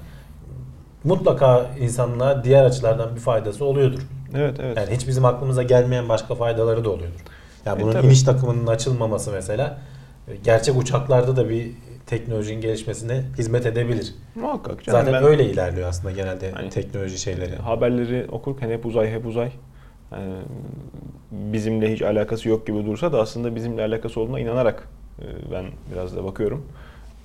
[1.05, 4.01] Mutlaka insanlığa diğer açılardan bir faydası oluyordur.
[4.37, 4.77] Evet evet.
[4.77, 7.21] Yani hiç bizim aklımıza gelmeyen başka faydaları da oluyordur.
[7.67, 8.07] Yani E, bunun tabii.
[8.07, 9.79] iniş takımının açılmaması mesela
[10.29, 11.71] e, gerçek uçaklarda da bir
[12.07, 14.15] teknolojinin gelişmesine hizmet edebilir.
[14.35, 15.01] Muhakkak canım.
[15.01, 17.57] Zaten ben öyle ilerliyor aslında genelde Hani- teknoloji şeyleri.
[17.57, 19.51] haberleri okurken hep uzay hep uzay.
[20.21, 20.35] Yani
[21.31, 26.17] bizimle hiç alakası yok gibi dursa da aslında bizimle alakası olduğuna inanarak e, ben biraz
[26.17, 26.67] da bakıyorum.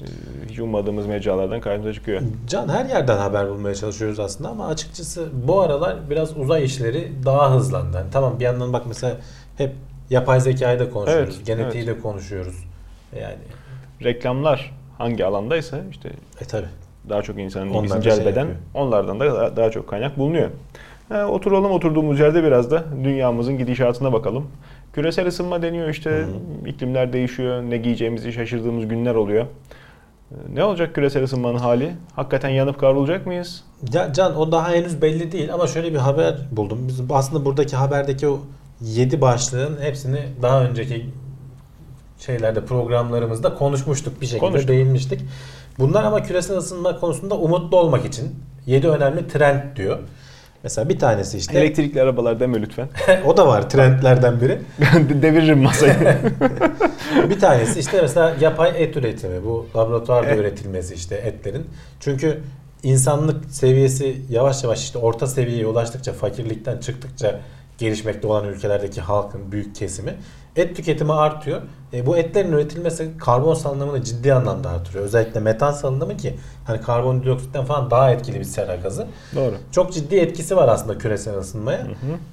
[0.02, 0.06] E,
[0.50, 2.22] Hiç ummadığımız mecralardan karşımıza çıkıyor.
[2.48, 7.56] Can her yerden haber bulmaya çalışıyoruz aslında ama açıkçası bu aralar biraz uzay işleri daha
[7.56, 7.98] hızlandı.
[7.98, 9.18] Yani tamam bir yandan bak mesela
[9.58, 9.74] hep
[10.10, 12.56] yapay zekayı da konuşuyoruz, Evet, genetiği de konuşuyoruz.
[13.20, 13.36] Yani
[14.04, 16.10] Reklamlar hangi alandaysa işte
[16.42, 16.66] e tabi.
[17.10, 18.58] daha çok insanın ilgisini şey celbeden yapıyor.
[18.74, 20.50] onlardan da daha çok kaynak bulunuyor.
[21.10, 24.48] Ha, oturalım oturduğumuz yerde biraz da dünyamızın gidişatına bakalım.
[24.94, 26.26] Küresel ısınma deniyor işte
[26.68, 29.44] iklimler değişiyor ne giyeceğimizi şaşırdığımız günler oluyor.
[30.32, 31.92] E, Ne olacak küresel ısınmanın hali?
[32.16, 33.64] Hakikaten yanıp kavrulacak mıyız?
[33.94, 36.80] Ya Can o daha henüz belli değil ama şöyle bir haber buldum.
[36.88, 38.40] Biz aslında buradaki haberdeki o
[38.82, 41.06] 7 başlığın hepsini daha önceki
[42.20, 44.70] şeylerde programlarımızda konuşmuştuk bir şekilde Konuştuk.
[44.70, 45.22] değinmiştik.
[45.80, 48.36] Bunlar ama küresel ısınma konusunda umutlu olmak için
[48.66, 50.00] 7 önemli trend diyor.
[50.64, 52.90] Mesela bir tanesi işte Elektrikli arabalar deme lütfen.
[53.26, 54.62] o da var trendlerden biri.
[55.22, 55.94] Deviririm masayı.
[57.30, 59.46] bir tanesi işte mesela yapay et üretimi.
[59.46, 61.66] Bu laboratuvarda üretilmesi işte etlerin.
[62.00, 62.40] Çünkü
[62.84, 67.40] insanlık seviyesi yavaş yavaş işte orta seviyeye ulaştıkça, fakirlikten çıktıkça
[67.80, 70.16] gelişmekte olan ülkelerdeki halkın büyük kesimi
[70.56, 71.62] et tüketimi artıyor.
[71.94, 75.06] E, bu etlerin üretilmesi karbon salınımını ciddi anlamda artırıyor.
[75.06, 79.08] Özellikle metan salınımı ki hani karbondioksitten falan daha etkili bir sera gazı.
[79.36, 79.54] Doğru.
[79.72, 81.88] Çok ciddi etkisi var aslında küresel ısınmaya.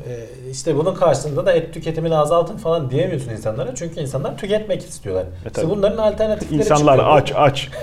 [0.09, 3.75] Ee, işte bunun karşısında da et tüketimini azaltın falan diyemiyorsun insanlara.
[3.75, 5.25] Çünkü insanlar tüketmek istiyorlar.
[5.37, 5.71] işte tabii.
[5.71, 7.17] bunların alternatifleri İnsanlar çıkıyor.
[7.17, 7.71] aç aç.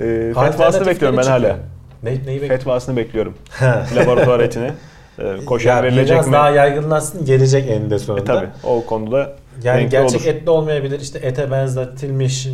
[0.00, 1.40] e, fetvasını bekliyorum ben çıkıyor.
[1.50, 1.56] hala.
[2.02, 2.48] Ne, neyi bekliyorsun?
[2.48, 3.34] Fetvasını bekliyorum.
[3.96, 4.74] Laboratuvar etine.
[5.18, 6.32] E, koşan Ya verilecek biraz mi?
[6.32, 8.24] daha yaygınlaşsın gelecek eninde E, sonunda.
[8.24, 8.46] tabii.
[8.64, 9.32] O konuda
[9.64, 10.28] Yani gerçek olur.
[10.30, 11.00] etli olmayabilir.
[11.00, 12.50] işte ete benzetilmiş e,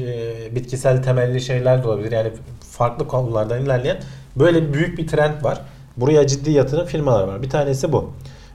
[0.54, 2.12] bitkisel temelli şeyler de olabilir.
[2.12, 2.30] Yani
[2.70, 3.96] farklı konulardan ilerleyen
[4.36, 5.60] böyle büyük bir trend var.
[5.96, 7.42] Buraya ciddi yatıran firmalar var.
[7.42, 8.12] Bir tanesi bu.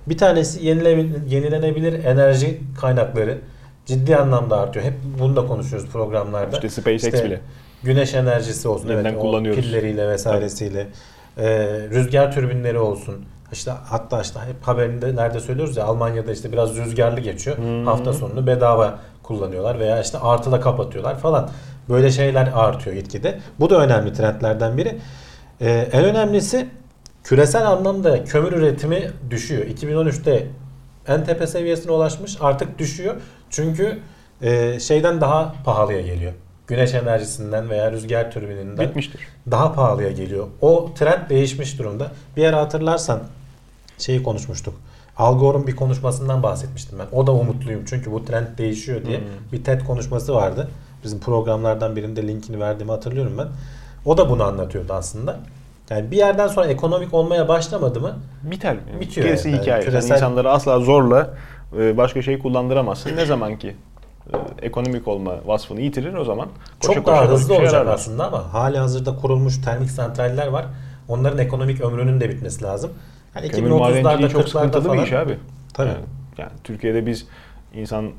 [0.08, 0.65] Bir tanesi
[1.28, 3.38] yenilenebilir enerji kaynakları
[3.86, 4.86] ciddi anlamda artıyor.
[4.86, 6.56] Hep bunu da konuşuyoruz programlarda.
[6.56, 7.39] İşte SpaceX İşte bile.
[7.84, 8.89] Güneş enerjisi olsun.
[8.89, 9.62] Yeniden evet, kullanıyoruz.
[9.62, 10.88] pilleriyle vesairesiyle.
[11.38, 11.43] Ee,
[11.89, 13.26] rüzgar türbinleri olsun.
[13.51, 17.57] İşte hatta işte hep haberinde nerede söylüyoruz ya Almanya'da işte biraz rüzgarlı geçiyor.
[17.86, 21.49] Hafta sonunu bedava kullanıyorlar veya işte artıda kapatıyorlar falan.
[21.89, 23.39] Böyle şeyler artıyor gitgide.
[23.60, 24.97] Bu da önemli trendlerden biri.
[25.62, 26.67] Ee, en önemlisi
[27.23, 29.65] küresel anlamda kömür üretimi düşüyor.
[29.65, 30.47] 2013'te
[31.07, 33.15] en tepe seviyesine ulaşmış artık düşüyor.
[33.49, 33.99] Çünkü
[34.41, 36.33] e, şeyden daha pahalıya geliyor.
[36.67, 39.21] Güneş enerjisinden veya rüzgar türbininden Bitmiştir.
[39.51, 40.47] daha pahalıya geliyor.
[40.62, 42.12] O trend değişmiş durumda.
[42.38, 43.19] Bir ara hatırlarsan
[43.97, 44.73] şeyi konuşmuştuk.
[45.17, 47.17] Al Gore'un bir konuşmasından bahsetmiştim ben.
[47.17, 49.19] O da umutluyum çünkü bu trend değişiyor diye.
[49.51, 50.67] Bir TED konuşması vardı.
[51.03, 53.47] Bizim programlardan birinde linkini verdiğimi hatırlıyorum ben.
[54.05, 55.39] O da bunu anlatıyordu aslında.
[55.89, 58.15] Yani bir yerden sonra ekonomik olmaya başlamadı mı?
[58.43, 58.77] Biter.
[59.01, 59.62] Bitiyor Gerisi yani.
[59.62, 59.83] hikaye.
[59.83, 61.29] Küresel- insanları asla zorla
[61.79, 63.15] e, başka şey kullandıramazsın.
[63.15, 63.75] Ne zaman ki
[64.33, 66.47] e, ekonomik olma vasfını yitirir o zaman
[66.81, 67.93] koşa Çok koşa daha başka hızlı şey olacak ararlar.
[67.93, 70.65] aslında ama hali hazırda kurulmuş termik santraller var.
[71.07, 72.91] Onların ekonomik ömrünün de bitmesi lazım.
[73.38, 74.97] Yani Kömür 2030'larda madenciliği çok 40'larda sıkıntılı falan.
[74.97, 75.38] bir iş abi.
[75.73, 75.88] Tabii.
[75.89, 76.00] Yani,
[76.38, 77.28] yani Türkiye'de biz
[77.73, 78.12] insan e,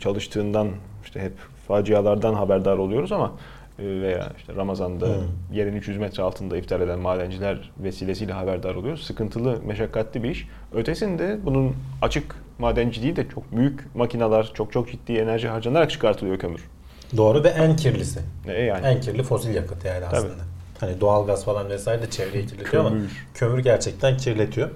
[0.00, 0.68] çalıştığından
[1.04, 1.32] işte hep
[1.68, 3.32] facialardan haberdar oluyoruz ama
[3.78, 5.14] e, veya işte Ramazan'da Hmm.
[5.52, 9.02] yerin 300 metre altında iftar eden madenciler vesilesiyle haberdar oluyoruz.
[9.06, 10.48] Sıkıntılı, meşakkatli bir iş.
[10.74, 16.68] Ötesinde bunun açık madenciliği de çok büyük makineler, çok çok ciddi enerji harcanarak çıkartılıyor kömür.
[17.16, 18.20] Doğru ve en kirlisi.
[18.48, 20.16] E yani En kirli fosil yakıt yani Tabii.
[20.16, 20.42] aslında.
[20.80, 23.26] Hani doğalgaz falan vesaire de çevreyi kirletiyor ama Kömür.
[23.34, 24.68] kömür gerçekten kirletiyor.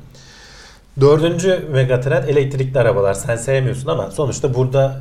[1.00, 3.14] Dördüncü megatrend elektrikli arabalar.
[3.14, 4.96] Sen sevmiyorsun ama sonuçta burada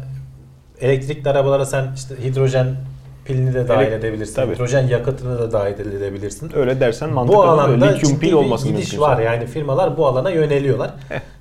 [0.81, 2.75] elektrikli arabalara sen işte hidrojen
[3.25, 4.35] pilini de dahil Elek- edebilirsin.
[4.35, 4.53] tabii.
[4.55, 6.51] Hidrojen yakıtını da dahil edebilirsin.
[6.55, 7.37] öyle dersen mantıklı.
[7.37, 9.01] Bu alanda lityum ciddi pil bir olması gidiş mümkünse.
[9.01, 10.93] var yani firmalar bu alana yöneliyorlar.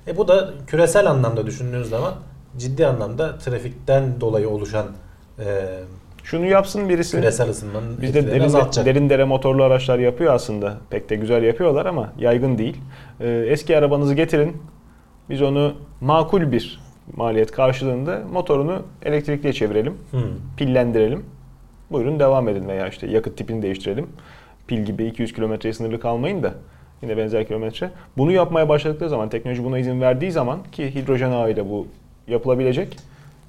[0.07, 2.13] E bu da küresel anlamda düşündüğünüz zaman
[2.57, 4.85] ciddi anlamda trafikten dolayı oluşan
[5.39, 5.45] e,
[6.23, 7.17] Şunu yapsın birisi.
[7.17, 8.85] Küresel ısınmanın Bizde derin, azaltacak.
[8.85, 10.77] derin dere motorlu araçlar yapıyor aslında.
[10.89, 12.77] Pek de güzel yapıyorlar ama yaygın değil.
[13.21, 14.57] Ee, eski arabanızı getirin.
[15.29, 16.79] Biz onu makul bir
[17.15, 19.93] maliyet karşılığında motorunu elektrikliye çevirelim.
[20.11, 20.21] Hmm.
[20.57, 21.25] Pillendirelim.
[21.91, 24.07] Buyurun devam edin veya işte yakıt tipini değiştirelim.
[24.67, 26.53] Pil gibi 200 kilometreye sınırlı kalmayın da
[27.01, 27.89] yine benzer kilometre.
[28.17, 31.87] Bunu yapmaya başladıkları zaman, teknoloji buna izin verdiği zaman ki hidrojen ağıyla bu
[32.27, 32.97] yapılabilecek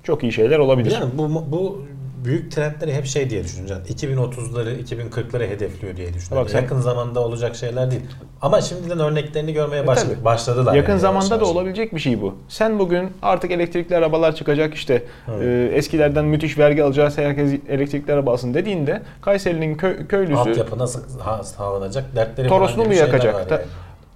[0.02, 0.92] çok iyi şeyler olabilir.
[0.92, 1.84] Yani bu, bu
[2.24, 3.84] büyük trendleri hep şey diye düşüneceksin.
[3.94, 6.44] 2030'ları, 2040'ları hedefliyor diye düşünüyorum.
[6.44, 8.02] Bak sen- Yakın zamanda olacak şeyler değil.
[8.42, 10.24] Ama şimdiden örneklerini görmeye E baş- tabii.
[10.24, 10.74] başladılar.
[10.74, 12.34] Yakın yani zamanda yavaş da olabilecek bir şey bu.
[12.48, 15.02] Sen bugün artık elektrikli arabalar çıkacak işte
[15.42, 21.00] e, eskilerden müthiş vergi alacağız herkes elektrikli araba alsın dediğinde Kayseri'nin kö- köylüsü Altyapı nasıl
[21.42, 23.50] sağlanacak dertleri Torosunu mu yakacak?
[23.50, 23.60] yani.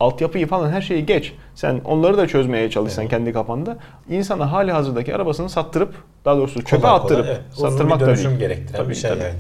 [0.01, 1.33] Altyapıyı falan her şeyi geç.
[1.55, 3.11] Sen onları da çözmeye çalışsan Evet.
[3.11, 3.77] kendi kafanda.
[4.11, 7.41] İnsana hali hazırdaki arabasını sattırıp daha doğrusu çöpe Kolay attırıp kolay, evet.
[7.57, 8.39] Uzun sattırmak bir da dönüşüm değil.
[8.41, 9.23] gerektiren Tabii, bir şey tabii.
[9.23, 9.35] yani.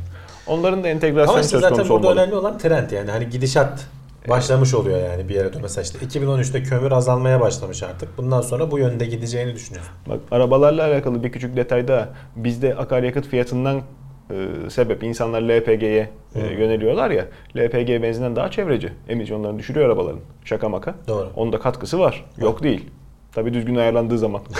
[0.46, 2.20] Onların da entegrasyonu Ama işte söz zaten konusu burada olmalı.
[2.20, 3.10] önemli olan trend yani.
[3.10, 3.86] Hani gidişat
[4.28, 5.60] başlamış oluyor yani bir yere dön.
[5.62, 8.18] Mesela işte 2013'te kömür azalmaya başlamış artık.
[8.18, 9.92] Bundan sonra bu yönde gideceğini düşünüyorsun.
[10.08, 12.08] Bak arabalarla alakalı bir küçük detay daha.
[12.36, 13.82] Bizde akaryakıt fiyatından
[14.30, 17.24] e, sebep insanlar LPG'ye e, yöneliyorlar ya.
[17.56, 18.92] LPG benzinden daha çevreci.
[19.08, 20.20] Emisyonlarını düşürüyor arabaların.
[20.44, 20.94] Şaka maka.
[21.08, 21.30] Doğru.
[21.36, 22.24] Onun da katkısı var.
[22.38, 22.86] Yok değil.
[23.32, 24.42] Tabii düzgün ayarlandığı zaman.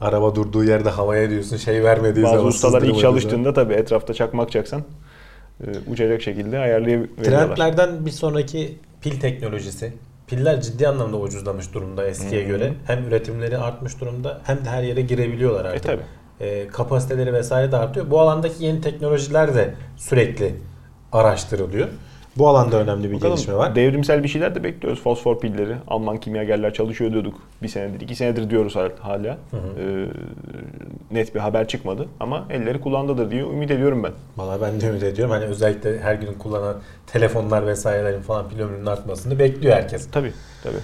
[0.00, 2.48] Araba durduğu yerde havaya diyorsun şey vermediği Bazı zaman.
[2.48, 4.82] ustalar ilk çalıştığında tabii etrafta çakmak çaksan
[5.60, 7.56] e, uçacak şekilde ayarlayabiliyorlar.
[7.56, 9.92] Trendlerden bir sonraki pil teknolojisi.
[10.26, 12.48] Piller ciddi anlamda ucuzlamış durumda eskiye Hı.
[12.48, 12.72] göre.
[12.86, 15.82] Hem üretimleri artmış durumda hem de her yere girebiliyorlar E artık.
[15.82, 16.02] tabii.
[16.40, 18.10] E, kapasiteleri vesaire de artıyor.
[18.10, 20.54] Bu alandaki yeni teknolojiler de sürekli
[21.12, 21.88] araştırılıyor.
[22.36, 23.74] Bu alanda önemli bir Bakalım, gelişme var.
[23.74, 25.02] Devrimsel bir şeyler de bekliyoruz.
[25.02, 25.76] Fosfor pilleri.
[25.88, 27.34] Alman kimyagerler çalışıyor diyorduk.
[27.62, 29.38] Bir senedir, iki senedir diyoruz hal- hala.
[29.50, 29.80] Hı hı.
[29.80, 30.06] Ee,
[31.10, 32.08] net bir haber çıkmadı.
[32.20, 34.12] Ama elleri kullandadır diye ümit ediyorum ben.
[34.36, 35.34] Valla ben de ümit ediyorum.
[35.34, 40.10] Hani özellikle her gün kullanan telefonlar vesairelerin falan pil ömrünün artmasını bekliyor herkes.
[40.10, 40.32] Tabii,
[40.64, 40.76] tabii.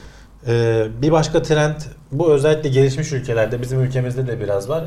[0.47, 1.77] Ee, bir başka trend
[2.13, 4.85] bu özellikle gelişmiş ülkelerde bizim ülkemizde de biraz var.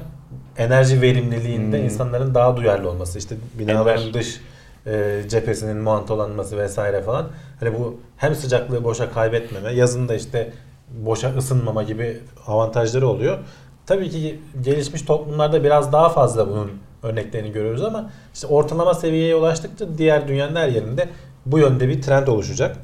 [0.57, 1.85] Enerji verimliliğinde Hmm.
[1.85, 3.19] insanların daha duyarlı olması.
[3.19, 4.13] İşte binaların Ender.
[4.13, 4.41] dış
[4.87, 7.27] e, cephesinin mantolanması vesaire falan.
[7.59, 10.53] Hani bu hem sıcaklığı boşa kaybetmeme, yazın da işte
[10.89, 13.37] boşa ısınmama gibi avantajları oluyor.
[13.85, 16.71] Tabii ki gelişmiş toplumlarda biraz daha fazla bunun
[17.03, 21.09] örneklerini görüyoruz ama işte ortalama seviyeye ulaştıkça diğer dünyanın her yerinde
[21.45, 22.77] bu yönde bir trend oluşacak.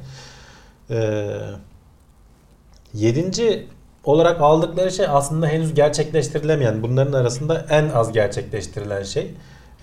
[0.90, 1.30] Ee,
[2.94, 3.68] Yedinci
[4.04, 9.32] olarak aldıkları şey aslında henüz gerçekleştirilemeyen, bunların arasında en az gerçekleştirilen şey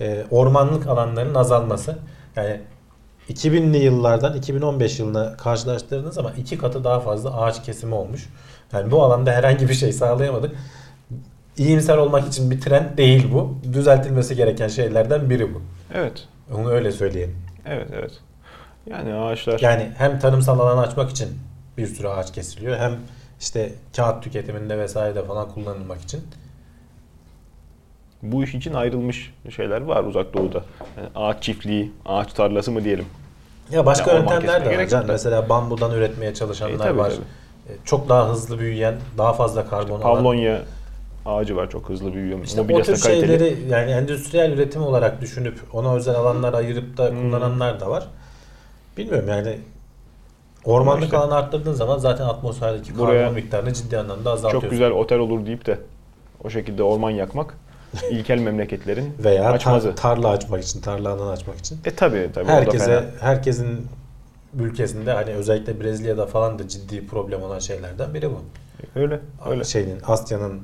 [0.01, 1.97] e, ormanlık alanların azalması.
[2.35, 2.59] Yani
[3.29, 8.29] 2000'li yıllardan 2015 yılına karşılaştırdığınız zaman iki katı daha fazla ağaç kesimi olmuş.
[8.73, 10.55] Yani bu alanda herhangi bir şey sağlayamadık.
[11.57, 13.55] İyimser olmak için bir trend değil bu.
[13.73, 15.61] Düzeltilmesi gereken şeylerden biri bu.
[15.93, 17.37] Evet, Onu öyle söyleyelim.
[17.65, 18.11] evet, evet.
[18.85, 19.59] Yani ağaçlar...
[19.59, 21.29] Yani hem tarımsal alan açmak için
[21.77, 22.91] bir sürü ağaç kesiliyor hem
[23.41, 26.21] işte kağıt tüketiminde vesairede falan kullanılmak için.
[28.21, 30.63] bu iş için ayrılmış şeyler var uzak doğuda.
[30.97, 33.05] Yani ağaç çiftliği, ağaç tarlası mı diyelim.
[33.71, 34.87] Ya başka Ya orman yöntemler de var.
[34.87, 35.05] Can.
[35.07, 37.09] Mesela bambudan üretmeye çalışanlar E, tabii, var.
[37.09, 37.73] tabii.
[37.73, 40.15] E, Çok daha hızlı büyüyen, daha fazla karbon alan.
[40.15, 40.61] Pavlonya
[41.25, 42.43] ağacı var çok hızlı büyüyor.
[42.43, 43.39] İşte o Mobilyası tür kaliteli.
[43.39, 47.21] şeyleri yani endüstriyel üretim olarak düşünüp ona özel alanlar ayırıp da Hmm.
[47.21, 48.07] kullananlar da var.
[48.97, 49.57] Bilmiyorum yani
[50.65, 54.61] ormanlık alanı arttırdığın zaman zaten atmosferdeki Buraya karbon miktarını ciddi anlamda azaltıyorsun.
[54.61, 55.77] Çok güzel otel olur deyip de
[56.43, 57.57] o şekilde orman yakmak
[58.11, 59.95] ilkel memleketlerin Veya tar- açmazı.
[59.95, 61.77] tarla açmak için, tarla açmak için.
[61.85, 62.45] E tabi tabi.
[62.45, 63.87] o da Herkese, herkesin
[64.59, 68.41] ülkesinde hani özellikle Brezilya'da falan da ciddi problem olan şeylerden biri bu.
[68.95, 69.19] Öyle
[69.49, 69.63] öyle.
[69.63, 70.61] Şeyin Asya'nın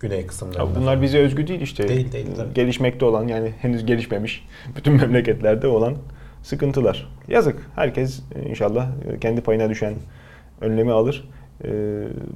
[0.00, 0.70] güney kısımlarında.
[0.70, 1.88] Ya bunlar bize özgü değil işte.
[1.88, 2.54] Değil, değil, tabii.
[2.54, 5.96] Gelişmekte olan yani henüz gelişmemiş bütün memleketlerde olan
[6.42, 7.08] sıkıntılar.
[7.28, 7.70] Yazık.
[7.76, 8.86] Herkes e, inşallah
[9.20, 9.94] kendi payına düşen
[10.60, 11.28] önlemi alır.
[11.64, 11.68] Ee,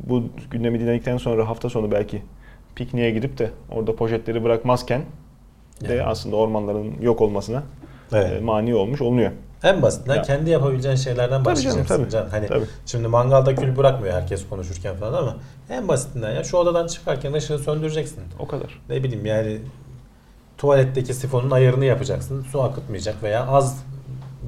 [0.07, 2.23] bu gündemi dinledikten sonra hafta sonu belki
[2.75, 5.03] pikniğe gidip de orada poşetleri bırakmazken
[5.89, 6.03] de Yani.
[6.03, 7.63] aslında ormanların yok olmasına
[8.13, 8.33] Evet.
[8.33, 9.31] e, mani olmuş olunuyor.
[9.63, 10.23] En basitinden Ya.
[10.23, 11.97] kendi yapabileceğin şeylerden Tabii canım, başlayacaksın.
[11.97, 12.11] tabii.
[12.11, 12.29] Can.
[12.29, 12.65] Hani Tabii.
[12.87, 15.37] şimdi mangalda kül bırakmıyor herkes konuşurken falan ama
[15.71, 18.21] en basitinden ya şu odadan çıkarken ışığı söndüreceksin.
[18.39, 18.81] O kadar.
[18.89, 19.59] Ne bileyim yani
[20.59, 22.43] tuvaletteki sifonun ayarını yapacaksın.
[22.53, 23.85] Su akıtmayacak veya az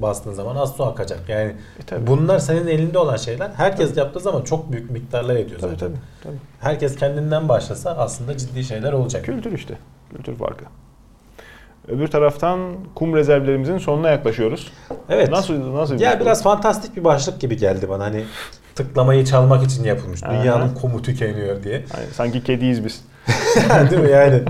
[0.02, 1.28] bastığın zaman az su akacak.
[1.28, 2.06] Yani E, tabii.
[2.06, 3.50] bunlar senin elinde olan şeyler.
[3.56, 5.88] Herkes yaptığı zaman çok büyük miktarlar ediyor Tabii zaten.
[5.88, 5.98] tabii.
[6.22, 6.37] tabii.
[6.61, 9.24] Herkes kendinden başlasa aslında ciddi şeyler olacak.
[9.24, 9.74] Kültür işte.
[10.16, 10.64] Kültür farkı.
[11.88, 12.61] Öbür taraftan
[12.94, 14.72] kum rezervlerimizin sonuna yaklaşıyoruz.
[15.09, 15.30] Evet.
[15.30, 18.04] Nasıl nasıl Ya biraz fantastik bir başlık gibi geldi bana.
[18.04, 18.24] Hani
[18.74, 20.22] tıklamayı çalmak için yapılmış.
[20.24, 21.85] Dünyanın kumu tükeniyor diye.
[21.92, 23.04] Hani sanki kediyiz biz.
[23.90, 24.42] Değil mi yani?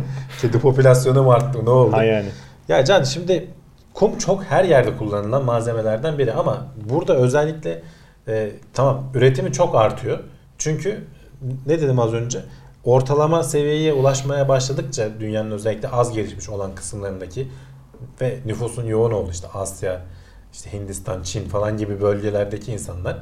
[0.43, 1.93] Kedi popülasyonu mu arttı ne oldu?
[1.97, 2.29] Ha yani.
[2.69, 3.49] Ya Can şimdi
[3.97, 7.83] kum çok her yerde kullanılan malzemelerden biri ama burada özellikle
[8.29, 10.19] e, tamam üretimi çok artıyor.
[10.59, 11.05] Çünkü
[11.67, 12.43] ne dedim az önce?
[12.85, 17.49] Ortalama seviyeye ulaşmaya başladıkça dünyanın özellikle az gelişmiş olan kısımlarındaki
[18.21, 20.03] ve nüfusun yoğun olduğu işte Asya,
[20.53, 23.17] işte Hindistan, Çin falan gibi bölgelerdeki insanlar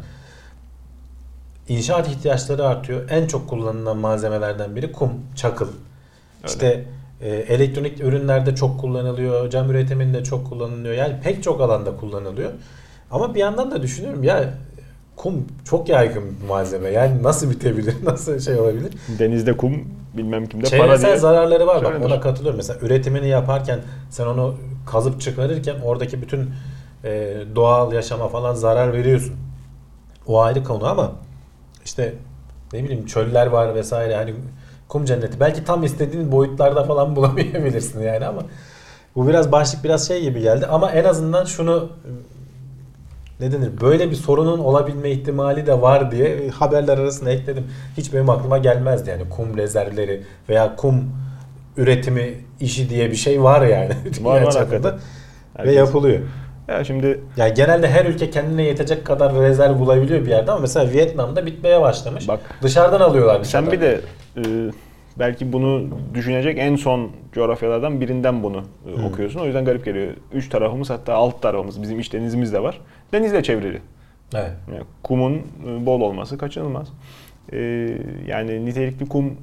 [1.68, 3.10] inşaat ihtiyaçları artıyor.
[3.10, 5.66] En çok kullanılan malzemelerden biri kum, çakıl.
[5.68, 6.46] Öyle.
[6.46, 6.84] İşte
[7.20, 10.94] e, elektronik ürünlerde çok kullanılıyor, cam üretiminde çok kullanılıyor.
[10.94, 12.50] Yani pek çok alanda kullanılıyor.
[13.10, 14.54] Ama bir yandan da düşünüyorum ya
[15.16, 16.88] kum çok yaygın bir malzeme.
[16.88, 18.92] Yani nasıl bitebilir, nasıl şey olabilir?
[19.18, 21.16] Denizde kum bilmem kimde para Çevresel diye.
[21.16, 22.56] zararları var bak ona katılıyorum.
[22.56, 24.54] Mesela üretimini yaparken sen onu
[24.86, 26.50] kazıp çıkarırken oradaki bütün
[27.04, 29.34] e, doğal yaşama falan zarar veriyorsun.
[30.26, 31.12] O ayrı konu ama
[31.84, 32.14] işte
[32.72, 34.34] ne bileyim çöller var vesaire hani
[34.88, 35.40] kum cenneti.
[35.40, 38.42] Belki tam istediğin boyutlarda falan bulamayabilirsin yani ama
[39.16, 41.90] bu biraz başlık biraz şey gibi geldi ama en azından şunu
[43.40, 47.64] ne denir böyle bir sorunun olabilme ihtimali de var diye haberler arasına ekledim.
[47.96, 51.04] Hiç benim aklıma gelmezdi yani kum rezervleri veya kum
[51.76, 53.92] üretimi işi diye bir şey var yani.
[54.20, 54.94] Var var hakikaten.
[55.58, 56.20] Ve yapılıyor.
[56.68, 60.92] Ya şimdi Yani genelde her ülke kendine yetecek kadar rezerv bulabiliyor bir yerde ama mesela
[60.92, 62.28] Vietnam'da bitmeye başlamış.
[62.28, 62.40] Bak.
[62.62, 63.34] Dışarıdan alıyorlar.
[63.34, 63.72] sen dışarıdan.
[63.72, 64.00] bir de
[64.36, 64.72] e,
[65.18, 69.06] belki bunu düşünecek en son coğrafyalardan birinden bunu e, Hı.
[69.06, 69.40] okuyorsun.
[69.40, 70.12] O yüzden garip geliyor.
[70.32, 72.80] Üç tarafımız hatta alt tarafımız bizim iç denizimiz de var.
[73.12, 73.80] Denizle çevrili.
[74.34, 74.50] Evet.
[74.72, 75.32] Yani kumun
[75.68, 76.88] e, bol olması kaçınılmaz.
[77.52, 77.58] E,
[78.26, 79.36] yani nitelikli kum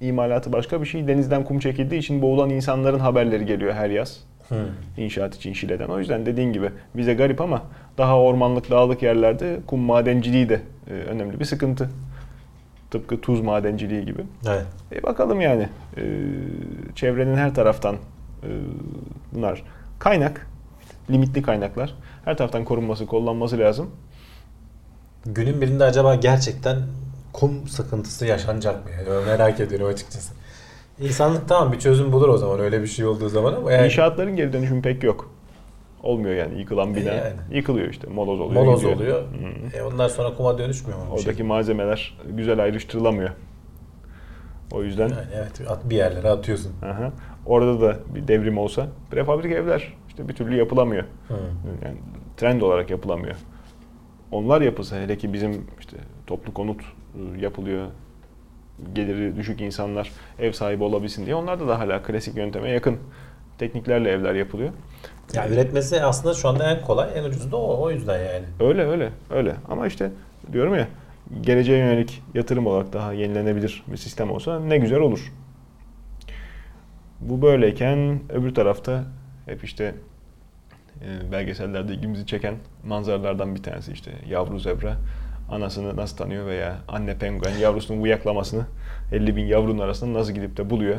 [0.00, 1.08] imalatı başka bir şey.
[1.08, 4.20] Denizden kum çekildiği için boğulan insanların haberleri geliyor her yaz.
[4.48, 4.68] Hı.
[4.96, 5.88] İnşaat için Şile'den.
[5.88, 7.62] O yüzden dediğin gibi bize garip ama
[7.98, 11.90] daha ormanlık, dağlık yerlerde kum madenciliği de e, önemli bir sıkıntı.
[12.90, 14.22] Tıpkı tuz madenciliği gibi.
[14.46, 14.66] Evet.
[14.92, 16.02] E bakalım yani e,
[16.94, 17.96] çevrenin her taraftan
[18.42, 18.48] e,
[19.32, 19.62] bunlar
[19.98, 20.46] kaynak,
[21.10, 21.94] limitli kaynaklar.
[22.24, 23.90] Her taraftan korunması, kollanması lazım.
[25.26, 26.78] Günün birinde acaba gerçekten
[27.32, 28.90] kum sıkıntısı yaşanacak mı?
[28.90, 30.32] Yani merak ediyorum açıkçası.
[31.00, 34.36] İnsanlık tamam bir çözüm bulur o zaman öyle bir şey olduğu zaman ama yani İnşaatların
[34.36, 35.30] geri dönüşümü pek yok.
[36.02, 37.10] Olmuyor yani yıkılan bina.
[37.10, 37.56] E yani.
[37.56, 38.64] Yıkılıyor işte, moloz oluyor.
[38.64, 38.96] moloz gidiyor.
[38.96, 39.22] oluyor.
[39.22, 39.76] Hı.
[39.76, 41.04] E ondan sonra kuma dönüşmüyor mu?
[41.10, 41.22] bu şey?
[41.22, 43.30] Oradaki malzemeler güzel ayrıştırılamıyor.
[44.72, 46.72] O yüzden Yani evet at- bir yerlere atıyorsun.
[46.82, 47.12] Aha.
[47.46, 51.04] Orada da bir devrim olsa prefabrik evler işte bir türlü yapılamıyor.
[51.28, 51.34] Hı.
[51.84, 51.96] Yani
[52.36, 53.36] trend olarak yapılamıyor.
[54.30, 57.86] Onlar yapılsa hele ki bizim işte toplu konut e, yapılıyor.
[58.92, 61.34] Geliri düşük insanlar ev sahibi olabilsin diye.
[61.34, 62.98] Onlarda da hala klasik yönteme yakın
[63.58, 64.70] tekniklerle evler yapılıyor.
[65.34, 67.82] Ya üretmesi aslında şu anda en kolay, en ucuzu da o.
[67.82, 68.44] O yüzden yani.
[68.60, 69.56] Öyle öyle öyle.
[69.68, 70.10] Ama işte
[70.52, 70.88] diyorum ya
[71.40, 75.32] geleceğe yönelik yatırım olarak daha yenilenebilir bir sistem olsa ne güzel olur.
[77.20, 79.04] Bu böyleyken öbür tarafta
[79.46, 79.94] hep işte
[81.00, 84.96] e, belgesellerde ilgimizi çeken manzaralardan bir tanesi işte yavru zebra
[85.48, 88.62] anasını nasıl tanıyor veya anne penguen yavrusunun uyaklamasını
[89.12, 90.96] 50 bin yavrunun arasında nasıl gidip de buluyor.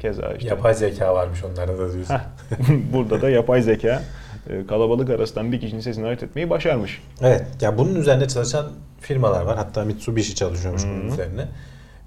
[0.00, 0.48] Keza işte.
[0.48, 2.16] Yapay zeka varmış onlarda da diyorsun.
[2.92, 4.02] Burada da yapay zeka
[4.50, 7.02] e, kalabalık arasından bir kişinin sesini ayırt etmeyi başarmış.
[7.22, 7.46] Evet.
[7.60, 8.66] Ya bunun üzerine çalışan
[9.00, 9.56] firmalar var.
[9.56, 11.12] Hatta Mitsubishi çalışıyormuş bunun Hı.
[11.12, 11.48] üzerine.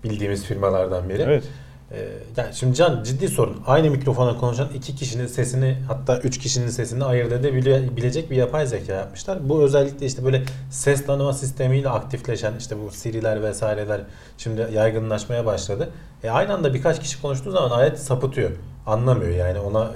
[0.03, 1.21] Bildiğimiz firmalardan biri.
[1.21, 1.43] Evet.
[1.91, 3.61] Ee, yani şimdi Can ciddi sorun.
[3.67, 8.93] Aynı mikrofona konuşan iki kişinin sesini hatta üç kişinin sesini ayırt edebilecek bir yapay zeka
[8.93, 9.49] yapmışlar.
[9.49, 14.01] Bu özellikle işte böyle ses tanıma sistemiyle aktifleşen işte bu Siri'ler vesaireler
[14.37, 15.89] şimdi yaygınlaşmaya başladı.
[16.23, 18.51] E aynı anda birkaç kişi konuştuğu zaman alet sapıtıyor.
[18.85, 19.91] Anlamıyor yani ona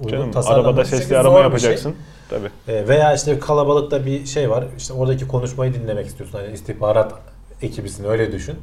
[0.00, 1.94] uygun Canım, tasarlanması arabada sesli arama bir yapacaksın.
[2.30, 2.48] Tabii.
[2.66, 2.78] şey.
[2.78, 4.64] E, veya işte kalabalıkta bir şey var.
[4.78, 6.38] İşte oradaki konuşmayı dinlemek istiyorsun.
[6.38, 7.12] Hani istihbarat
[7.62, 8.54] ekibisin öyle düşün.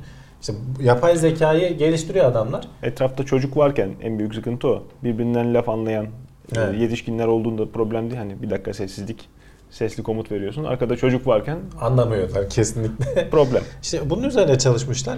[0.45, 0.53] İşte
[0.83, 2.67] yapay zekayı geliştiriyor adamlar.
[2.83, 4.83] Etrafta çocuk varken en büyük sıkıntı o.
[5.03, 6.09] Birbirinden laf anlayan e,
[6.55, 6.79] Evet.
[6.81, 8.17] yetişkinler olduğunda problem değil.
[8.21, 9.29] Hani bir dakika sessizlik,
[9.69, 10.63] sesli komut veriyorsun.
[10.63, 13.29] Arkada çocuk varken Anlamıyorlar kesinlikle.
[13.31, 13.63] problem.
[13.81, 15.17] işte bunun üzerine çalışmışlar.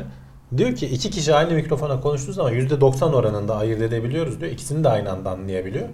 [0.58, 4.52] Diyor ki iki kişi aynı mikrofona konuştuğu zaman %90 oranında ayırt edebiliyoruz diyor.
[4.52, 5.88] İkisini de aynı anda anlayabiliyor.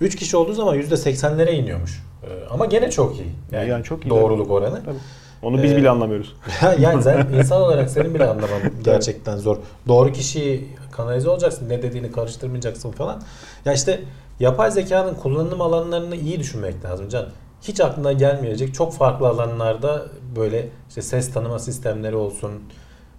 [0.00, 2.02] Üç kişi olduğu zaman %80'lere iniyormuş.
[2.22, 3.28] Ee, ama gene çok iyi.
[3.52, 4.10] Yani, Yani çok iyi.
[4.10, 4.84] Doğruluk oranı.
[4.84, 4.96] Tabii.
[5.42, 6.36] Onu biz Ee, bile anlamıyoruz.
[6.78, 9.56] yani sen insan olarak senin bile anlaman gerçekten zor.
[9.88, 11.68] Doğru kişiyi kanalize olacaksın.
[11.68, 13.22] Ne dediğini karıştırmayacaksın falan.
[13.64, 14.00] Ya işte
[14.40, 17.26] yapay zekanın kullanım alanlarını iyi düşünmek lazım Can.
[17.62, 22.52] Hiç aklına gelmeyecek çok farklı alanlarda böyle işte ses tanıma sistemleri olsun.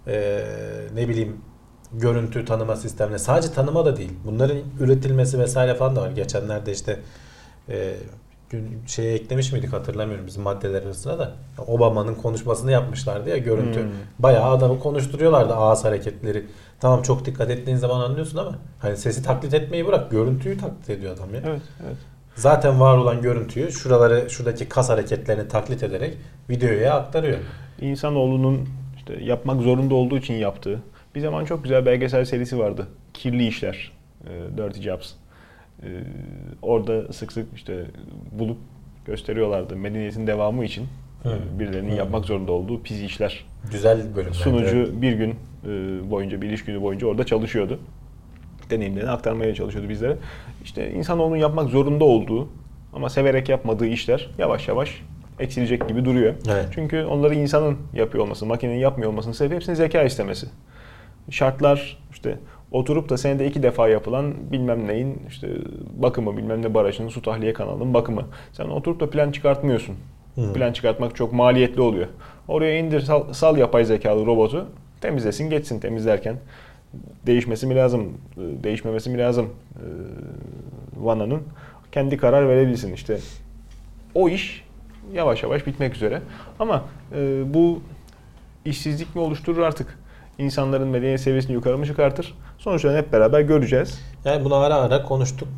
[0.06, 0.44] eee,
[0.94, 1.36] ne bileyim
[1.92, 3.18] görüntü tanıma sistemleri.
[3.18, 4.12] Sadece tanıma da değil.
[4.26, 6.10] Bunların üretilmesi vesaire falan da var.
[6.10, 7.00] Geçenlerde işte
[7.68, 7.94] eee,
[8.50, 11.32] gün şeye eklemiş miydik hatırlamıyorum bizim maddeler arasında da.
[11.66, 13.82] Obama'nın konuşmasını yapmışlardı ya görüntü.
[13.82, 13.90] Hmm.
[14.18, 16.46] Bayağı adamı konuşturuyorlardı ağız hareketleri.
[16.80, 21.16] Tamam çok dikkat ettiğin zaman anlıyorsun ama hani sesi taklit etmeyi bırak görüntüyü taklit ediyor
[21.16, 21.40] adam ya.
[21.46, 21.96] Evet, evet.
[22.34, 26.16] Zaten var olan görüntüyü şuraları şuradaki kas hareketlerini taklit ederek
[26.50, 27.38] videoya aktarıyor.
[27.80, 30.82] İnsanoğlunun işte yapmak zorunda olduğu için yaptığı.
[31.14, 32.86] Bir zaman çok güzel belgesel serisi vardı.
[33.14, 33.92] Kirli İşler.
[34.26, 35.12] e, Dirty Jobs.
[35.82, 35.88] E,
[36.62, 37.84] Orada sık sık işte
[38.32, 38.56] bulup
[39.06, 39.76] gösteriyorlardı.
[39.76, 40.86] Medeniyetin devamı için
[41.22, 41.38] Hı.
[41.58, 41.96] birilerinin Hı.
[41.96, 43.44] yapmak zorunda olduğu pis işler.
[43.70, 44.32] Güzel bölümler.
[44.34, 45.30] Sunucu bir gün
[45.64, 45.66] e,
[46.10, 47.78] boyunca, bir iş günü boyunca orada çalışıyordu.
[48.70, 50.16] Deneyimlerini aktarmaya çalışıyordu bizlere.
[50.64, 52.48] İşte insanoğlunun yapmak zorunda olduğu
[52.92, 55.02] ama severek yapmadığı işler yavaş yavaş
[55.38, 56.34] eksilecek gibi duruyor.
[56.48, 56.68] Evet.
[56.74, 60.46] Çünkü onları insanın yapıyor olması, makinenin yapmıyor olmasının sebebi hepsinin zeka istemesi.
[61.30, 62.38] Şartlar işte
[62.72, 65.48] oturup da senede iki defa yapılan bilmem neyin işte
[65.96, 68.24] bakımı, bilmem ne barajının su tahliye kanalının bakımı.
[68.52, 69.94] Sen oturup da plan çıkartmıyorsun.
[70.34, 70.52] Hı.
[70.52, 72.06] Plan çıkartmak çok maliyetli oluyor.
[72.48, 74.66] Oraya indir sal, sal yapay zekalı robotu
[75.00, 76.36] temizlesin geçsin temizlerken.
[77.26, 79.84] Değişmesi mi lazım, e, değişmemesi mi lazım e,
[80.96, 81.42] vananın?
[81.92, 83.18] Kendi karar verebilsin işte.
[84.14, 84.64] O iş
[85.14, 86.22] yavaş yavaş bitmek üzere.
[86.58, 86.84] Ama
[87.16, 87.80] e, bu
[88.64, 89.98] işsizlik mi oluşturur artık?
[90.38, 92.34] İnsanların medeniyet seviyesini yukarı mı çıkartır?
[92.58, 94.00] Sonuçlarını hep beraber göreceğiz.
[94.24, 95.48] Yani bunu ara ara konuştuk.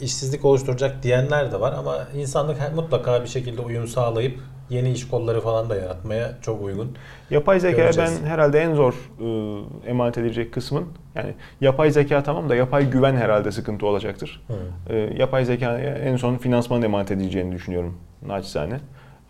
[0.00, 5.40] İşsizlik oluşturacak diyenler de var ama insanlık mutlaka bir şekilde uyum sağlayıp yeni iş kolları
[5.40, 6.96] falan da yaratmaya çok uygun.
[7.30, 8.20] Yapay Göreceğiz.
[8.22, 13.16] ben herhalde en zor e, emanet edilecek kısmın yani yapay zeka tamam da yapay güven
[13.16, 14.42] herhalde sıkıntı olacaktır.
[14.88, 18.80] E, yapay zekaya en son finansman emanet edileceğini düşünüyorum naçizane.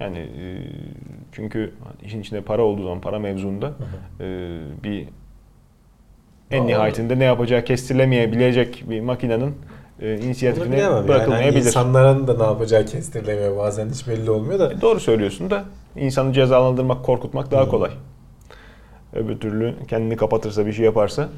[0.01, 0.45] Yani e,
[1.33, 3.73] çünkü işin içinde para olduğu zaman para mevzuunda
[4.21, 5.09] e, bir
[6.51, 9.55] en nihayetinde ne yapacağı kestirilemeyebilecek bir makinenin
[10.01, 10.95] e, inisiyatifine bilemem yani.
[10.95, 11.67] Hani bırakılmayabilir.
[11.67, 14.73] insanların da ne yapacağı kestirilemiyor bazen hiç belli olmuyor da.
[14.73, 15.65] E, Doğru söylüyorsun da
[15.97, 17.69] insanı cezalandırmak, korkutmak daha Hı.
[17.69, 17.91] kolay.
[19.13, 21.29] Öbür türlü kendini kapatırsa bir şey yaparsa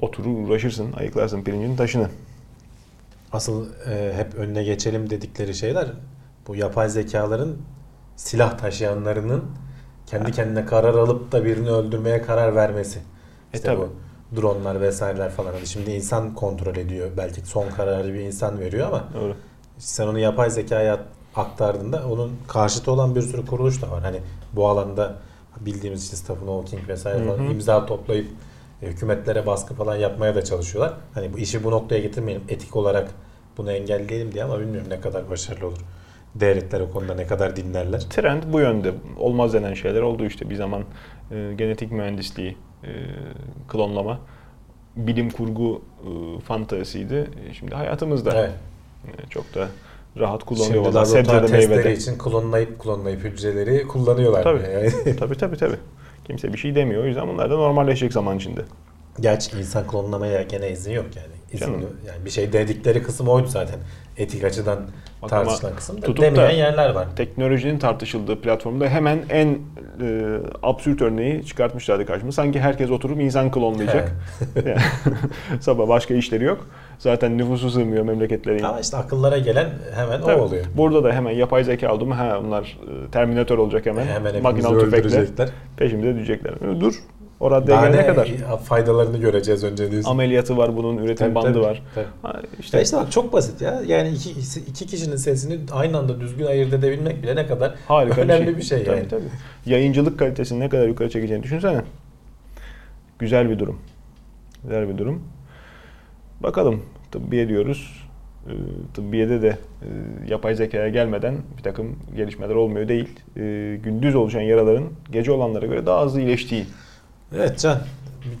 [0.00, 2.08] oturur uğraşırsın, ayıklarsın pirincin taşını.
[3.32, 5.86] Asıl e, hep önüne geçelim dedikleri şeyler
[6.48, 7.56] bu yapay zekaların
[8.16, 9.44] silah taşıyanlarının
[10.06, 12.98] kendi kendine karar alıp da birini öldürmeye karar vermesi.
[13.56, 13.80] E, İşte tabii.
[14.32, 15.52] bu dronlar vesaireler falan.
[15.52, 17.10] Hani şimdi insan kontrol ediyor.
[17.16, 19.34] Belki son kararı bir insan veriyor ama Doğru.
[19.78, 21.00] sen onu yapay zekaya
[21.36, 24.00] aktardığında onun karşıtı olan bir sürü kuruluş da var.
[24.02, 24.20] Hani
[24.52, 25.14] bu alanda
[25.60, 27.52] bildiğimiz işte Stephen Hawking vesaire falan Hı hı.
[27.52, 28.26] imza toplayıp
[28.82, 30.94] e, hükümetlere baskı falan yapmaya da çalışıyorlar.
[31.14, 33.10] Hani bu işi bu noktaya getirmeyelim etik olarak
[33.56, 35.78] bunu engelleyelim diye ama bilmiyorum ne kadar başarılı olur.
[36.40, 38.00] Devletler o konuda ne kadar dinlerler.
[38.00, 38.92] Trend bu yönde.
[39.18, 40.82] Olmaz denen şeyler oldu işte bir zaman
[41.30, 42.88] e, genetik mühendisliği, e,
[43.68, 44.18] klonlama,
[44.96, 47.30] bilim kurgu e, fantezisiydi.
[47.50, 48.50] E, Şimdi hayatımızda Evet.
[49.06, 49.68] e, çok da
[50.18, 50.92] rahat Şimdi kullanıyorlar.
[51.06, 51.94] laboratuvar Sebzede, meyvede.
[51.96, 54.42] için klonlayıp klonlayıp hücreleri kullanıyorlar.
[54.42, 54.62] Tabii.
[54.72, 55.16] Yani.
[55.18, 55.76] tabii tabii tabii.
[56.26, 57.04] Kimse bir şey demiyor.
[57.04, 58.60] O yüzden bunlar da normalleşecek zaman içinde.
[59.20, 61.35] Gerçi insan klonlamaya gene izin yok yani.
[61.56, 61.86] İzin, Canım.
[62.06, 63.76] yani bir şey dedikleri kısım oydu zaten.
[64.16, 64.78] Etik açıdan
[65.22, 67.06] Bak tartışılan kısım da demeyen da- yerler var.
[67.16, 69.58] teknolojinin tartışıldığı platformda hemen en
[70.02, 72.32] e, absürt örneği çıkartmışlardı karşıma.
[72.32, 74.12] Sanki herkes oturup insan klonlayacak.
[74.66, 74.76] Yani,
[75.60, 76.66] Sabah başka işleri yok.
[76.98, 78.62] Zaten nüfusu sığmıyor memleketlerin.
[78.62, 80.40] Ama işte akıllara gelen hemen Tabii.
[80.40, 80.64] o oluyor.
[80.76, 84.06] Burada da hemen yapay zeka oldu mu ha onlar e, Terminator olacak hemen.
[84.06, 85.26] Hemen Makinalı tüfekle
[85.76, 86.54] peşimize düşecekler.
[86.80, 86.94] Dur.
[87.40, 88.28] O raddeye Daha gelene ne kadar.
[88.64, 90.10] faydalarını göreceğiz önce diyorsun.
[90.10, 91.82] Ameliyatı var bunun, üretim Tabii, bandı tabii, var.
[91.94, 92.06] tabii.
[92.22, 93.82] Ha, İşte, bak çok basit ya.
[93.86, 94.30] Yani iki,
[94.70, 98.84] iki kişinin sesini aynı anda düzgün ayırt edebilmek bile ne kadar harika önemli bir şey,
[98.84, 99.08] Tabii, yani.
[99.08, 99.22] tabii.
[99.66, 101.82] Yayıncılık kalitesini ne kadar yukarı çekeceğini düşünsene.
[103.18, 103.78] Güzel bir durum.
[104.62, 105.22] Güzel bir durum.
[106.40, 108.06] Bakalım tıbbiye diyoruz.
[108.46, 108.50] Ee,
[108.94, 109.48] Tıbbiyede de
[109.82, 109.88] e,
[110.28, 113.08] yapay zekaya gelmeden bir takım gelişmeler olmuyor değil.
[113.36, 116.64] Ee, Gündüz oluşan yaraların gece olanlara göre daha hızlı iyileştiği.
[117.34, 117.78] Evet Can.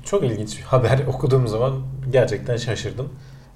[0.04, 1.72] Çok ilginç bir haber okuduğum zaman
[2.10, 3.08] gerçekten şaşırdım.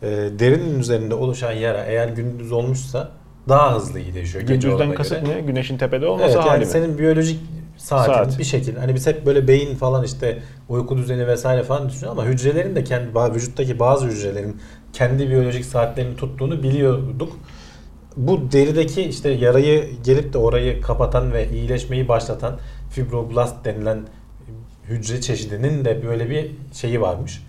[0.03, 0.07] Ee,
[0.39, 3.11] derinin üzerinde oluşan yara eğer gündüz olmuşsa
[3.49, 4.45] daha hızlı iyileşiyor.
[4.45, 5.41] Gündüzden kasıt ne?
[5.41, 6.67] Güneşin tepede olması Evet yani mi?
[6.67, 7.41] senin biyolojik
[7.77, 8.39] saatin Saat.
[8.39, 10.39] bir şekilde hani biz hep böyle beyin falan işte
[10.69, 14.61] uyku düzeni vesaire falan düşünüyoruz ama hücrelerin de kendi vücuttaki bazı hücrelerin
[14.93, 17.33] kendi biyolojik saatlerini tuttuğunu biliyorduk.
[18.17, 22.59] Bu derideki işte yarayı gelip de orayı kapatan ve iyileşmeyi başlatan
[22.91, 23.99] fibroblast denilen
[24.91, 27.43] hücre çeşidinin de böyle bir şeyi varmış.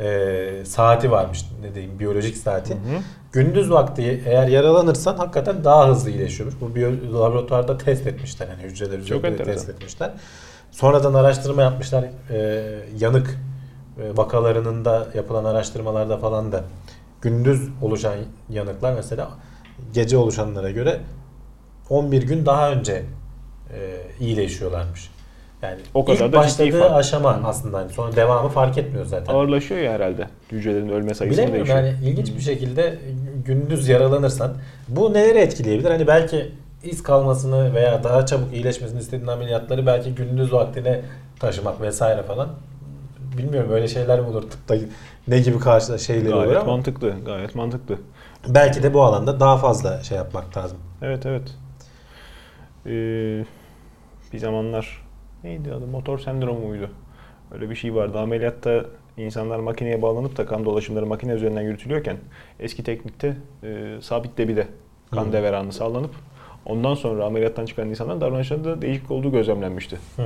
[0.00, 2.74] Ee, saati varmış ne diyeyim biyolojik saati.
[2.74, 3.00] Hı hı.
[3.32, 6.60] Gündüz vakti eğer yaralanırsan hakikaten daha hızlı iyileşiyormuş.
[6.60, 10.10] Bu biyo- laboratuvarda test etmişler yani hücreler üzerinde test etmişler.
[10.70, 12.04] Sonradan araştırma yapmışlar.
[12.30, 12.62] Ee,
[12.98, 13.38] yanık
[14.00, 16.64] e, vakalarının da yapılan araştırmalarda falan da
[17.22, 18.14] gündüz oluşan
[18.50, 19.30] yanıklar mesela
[19.92, 21.00] gece oluşanlara göre
[21.90, 25.10] 11 gün daha önce e, iyileşiyorlarmış.
[25.64, 26.92] Yani O kadar ilk da başladığı fark.
[26.92, 29.34] aşama aslında hani sonra devamı fark etmiyor zaten.
[29.34, 30.28] Ağırlaşıyor ya herhalde.
[30.52, 31.84] Hücrelerin ölme sayısı Bilemiyorum değişiyor?
[31.94, 32.98] yani ilginç bir şekilde
[33.44, 34.52] gündüz yaralanırsan
[34.88, 35.90] bu neleri etkileyebilir?
[35.90, 36.52] Hani belki
[36.82, 41.00] iz kalmasını veya daha çabuk iyileşmesini istediğin ameliyatları belki gündüz vaktine
[41.40, 42.48] taşımak vesaire falan.
[43.38, 44.74] Bilmiyorum böyle şeyler mi olur tıpta
[45.28, 47.14] ne gibi karşıda şeyleri olur Gayet ama mantıklı.
[47.26, 47.98] Gayet mantıklı.
[48.48, 50.78] belki de bu alanda daha fazla şey yapmak lazım.
[51.02, 51.42] Evet evet.
[52.86, 53.44] Ee,
[54.32, 55.03] bir zamanlar
[55.44, 55.86] neydi adı?
[55.86, 56.90] Motor sendromu muydu?
[57.52, 58.18] Öyle bir şey vardı.
[58.18, 58.84] Ameliyatta
[59.16, 62.16] insanlar makineye bağlanıp da kan dolaşımları makine üzerinden yürütülüyorken
[62.60, 64.66] eski teknikte e, sabit debide
[65.10, 65.32] kan Hı.
[65.32, 66.10] deveranı sağlanıp
[66.66, 69.98] ondan sonra ameliyattan çıkan insanların davranışlarında değişik olduğu gözlemlenmişti.
[70.16, 70.24] Hmm.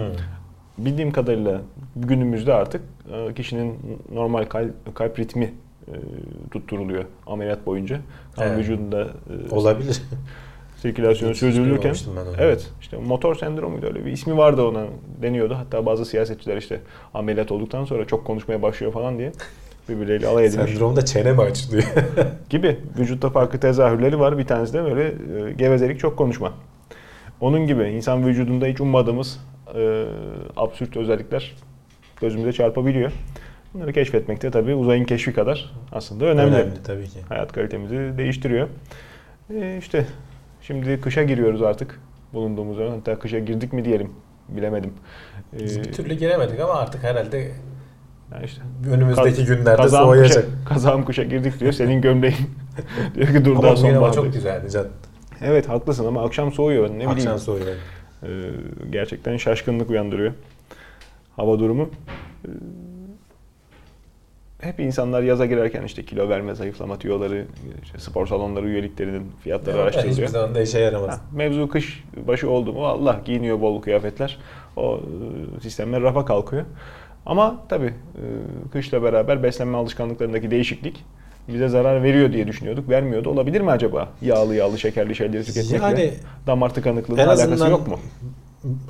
[0.78, 1.60] Bildiğim kadarıyla
[1.96, 3.78] günümüzde artık e, kişinin
[4.12, 5.44] normal kalp, kalp ritmi
[5.88, 5.92] e,
[6.50, 8.00] tutturuluyor ameliyat boyunca.
[8.36, 8.58] Kan Evet.
[8.58, 9.02] vücudunda
[9.50, 10.02] e, Olabilir.
[10.78, 11.94] sirkülasyonu Hiç sürdürülürken
[12.38, 14.86] evet işte motor sendromuydu öyle bir ismi vardı ona
[15.22, 15.54] deniyordu.
[15.54, 16.80] Hatta bazı siyasetçiler işte
[17.14, 19.32] ameliyat olduktan sonra çok konuşmaya başlıyor falan diye
[19.88, 21.84] birbirleriyle alay edilmiş Sendromda çene mi açılıyor?
[22.50, 22.78] gibi.
[22.98, 24.38] Vücutta farklı tezahürleri var.
[24.38, 26.52] Bir tanesi de böyle e, gevezelik çok konuşma.
[27.40, 29.40] Onun gibi insan vücudunda hiç ummadığımız
[29.74, 30.04] e,
[30.56, 31.54] absürt özellikler
[32.20, 33.12] gözümüze çarpabiliyor.
[33.74, 36.54] Bunları keşfetmek de tabii uzayın keşfi kadar aslında önemli.
[36.54, 37.18] Önemli tabii ki.
[37.28, 38.68] Hayat kalitemizi değiştiriyor.
[39.54, 40.06] E, işte
[40.68, 42.00] şimdi kışa giriyoruz artık
[42.32, 42.90] bulunduğumuz zaman.
[42.90, 44.10] Hatta kışa girdik mi diyelim
[44.48, 44.92] bilemedim.
[45.56, 47.50] E, Biz bir türlü giremedik ama artık herhalde
[48.32, 50.44] yani işte önümüzdeki Kaz- günlerde kazağım soğuyacak.
[50.44, 51.72] Kışa, kazağım kışa girdik diyor.
[51.72, 52.36] Senin gömleğin
[53.14, 54.12] diyor ki dur daha Ama bugün hava sonbahar.
[54.12, 54.86] çok güzeldi can.
[55.42, 56.84] Evet haklısın ama akşam soğuyor.
[56.88, 57.10] Ne bileyim.
[57.10, 57.66] Akşam soğuyor.
[58.22, 58.28] Ee,
[58.90, 60.32] gerçekten şaşkınlık uyandırıyor.
[61.36, 61.90] Hava durumu.
[62.44, 62.48] Ee,
[64.60, 67.46] hep insanlar yaza girerken işte kilo verme, zayıflama tüyoları,
[67.82, 70.28] işte spor salonları üyeliklerinin fiyatları Hiçbir araştırılıyor.
[70.28, 71.10] zaman da işe yaramaz.
[71.10, 74.38] Ha, mevzu kış başı oldu mu Allah giyiniyor bol kıyafetler.
[74.76, 75.00] O
[75.56, 76.64] e, sistemler rafa kalkıyor.
[77.26, 78.22] Ama tabii e,
[78.72, 81.04] kışla beraber beslenme alışkanlıklarındaki değişiklik
[81.48, 82.88] bize zarar veriyor diye düşünüyorduk.
[82.88, 83.30] Vermiyordu.
[83.30, 84.08] Olabilir mi acaba?
[84.22, 86.10] Yağlı yağlı şekerli şeyleri tüketmekle Yani
[86.46, 87.98] damar tıkanıklığının alakası yok mu?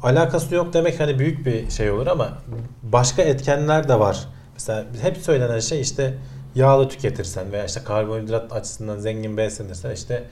[0.03, 2.39] alakası yok demek hani büyük bir şey olur ama
[2.83, 4.29] başka etkenler de var.
[4.59, 6.15] Mesela hep söylenen şey işte
[6.55, 10.25] yağlı tüketirsen veya işte karbonhidrat açısından zengin beslenirsen işte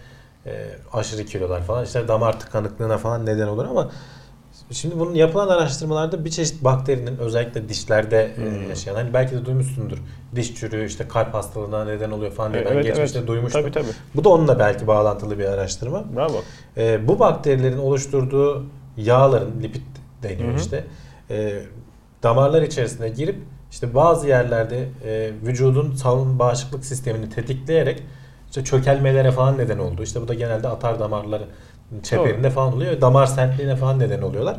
[0.46, 3.90] e, aşırı kilolar falan işte damar tıkanıklığına falan neden olur ama
[4.70, 8.68] şimdi bunun yapılan araştırmalarda bir çeşit bakterinin özellikle dişlerde e, Hmm.
[8.68, 9.98] yaşayan hani belki de duymuşsundur
[10.36, 13.28] diş çürüğü işte kalp hastalığına neden oluyor falan diye ben Evet, geçmişte evet.
[13.28, 13.62] duymuştum.
[13.62, 13.92] Tabii tabii.
[14.14, 16.04] Bu da onunla belki bağlantılı bir araştırma.
[16.16, 16.42] Bravo.
[16.76, 18.66] E, bu bakterilerin oluşturduğu
[18.96, 19.82] yağların lipid
[20.22, 20.60] deniyor Hı hı.
[20.60, 20.84] işte
[21.30, 21.62] e,
[22.22, 23.36] damarlar içerisine girip
[23.76, 28.02] işte bazı yerlerde e, vücudun savunma bağışıklık sistemini tetikleyerek
[28.48, 30.02] işte çökelmelere falan neden oldu.
[30.02, 31.44] İşte bu da genelde atar damarları
[32.02, 34.56] çeperinde falan oluyor damar sertliğine falan neden oluyorlar.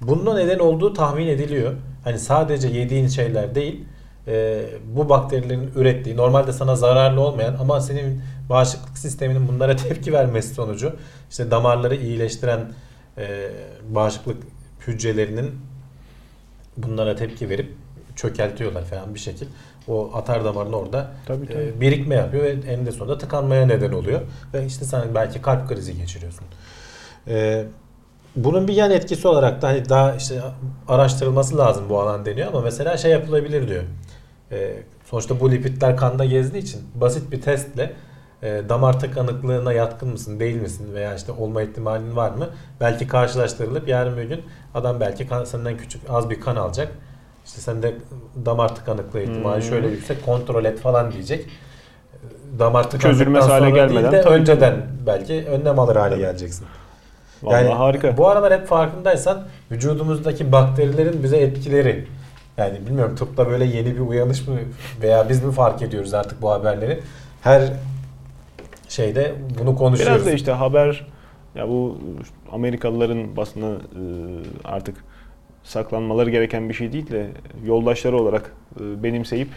[0.00, 1.72] Bunun neden olduğu tahmin ediliyor.
[2.04, 3.84] Hani sadece yediğin şeyler değil,
[4.26, 4.64] e,
[4.96, 10.96] bu bakterilerin ürettiği normalde sana zararlı olmayan ama senin bağışıklık sisteminin bunlara tepki vermesi sonucu
[11.30, 12.60] işte damarları iyileştiren
[13.18, 13.50] e,
[13.90, 14.36] bağışıklık
[14.86, 15.50] hücrelerinin
[16.76, 17.87] bunlara tepki verip
[18.18, 19.46] çökeltiyorlar falan bir şekil.
[19.88, 21.80] O atar damarın orada Tabii, e, tabii.
[21.80, 24.20] birikme yapıyor ve eninde sonunda tıkanmaya neden oluyor.
[24.54, 26.44] Ve işte sen belki kalp krizi geçiriyorsun.
[27.28, 27.64] E,
[28.36, 30.40] bunun bir yan etkisi olarak da hani daha işte
[30.88, 33.82] araştırılması lazım bu alan deniyor ama mesela şey yapılabilir diyor.
[34.52, 37.92] E, sonuçta bu lipidler kanda gezdiği için basit bir testle
[38.42, 42.48] e, damar tıkanıklığına yatkın mısın değil misin veya işte olma ihtimalin var mı?
[42.80, 44.42] Belki karşılaştırılıp yarın bir gün
[44.74, 46.92] adam belki kan, senden küçük az bir kan alacak.
[47.48, 47.94] İşte sende
[48.46, 49.70] damar tıkanıklığı ihtimali Hmm.
[49.70, 51.46] şöyle yüksek kontrol et falan diyecek.
[52.58, 56.66] Damar tıkanıklıktan hale gelmeden değil de önceden belki önlem alır hale geleceksin.
[57.42, 58.16] Vallahi harika.
[58.16, 62.06] Bu aralar hep farkındaysan vücudumuzdaki bakterilerin bize etkileri.
[62.56, 64.54] Yani bilmiyorum tıpta böyle yeni bir uyanış mı
[65.02, 67.00] veya biz mi fark ediyoruz artık bu haberleri?
[67.42, 67.62] Her
[68.88, 70.16] şeyde bunu konuşuyoruz.
[70.16, 71.06] Biraz da işte haber
[71.54, 71.98] ya bu
[72.52, 74.02] Amerikalıların basını e,
[74.64, 74.96] artık
[75.68, 77.30] saklanmaları gereken bir şey değil de
[77.64, 79.48] yoldaşları olarak e, benimseyip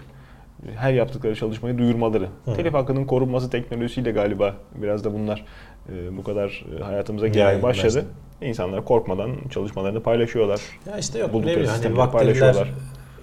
[0.75, 2.27] her yaptıkları çalışmayı duyurmaları.
[2.45, 2.53] Hı.
[2.53, 5.45] Telif hakkının korunması teknolojisiyle galiba biraz da bunlar
[5.89, 8.05] e, bu kadar e, hayatımıza girmeye başladı.
[8.41, 10.61] İnsanlar korkmadan çalışmalarını paylaşıyorlar.
[10.89, 12.69] Ya işte yok ne bileyim hani paylaşıyorlar.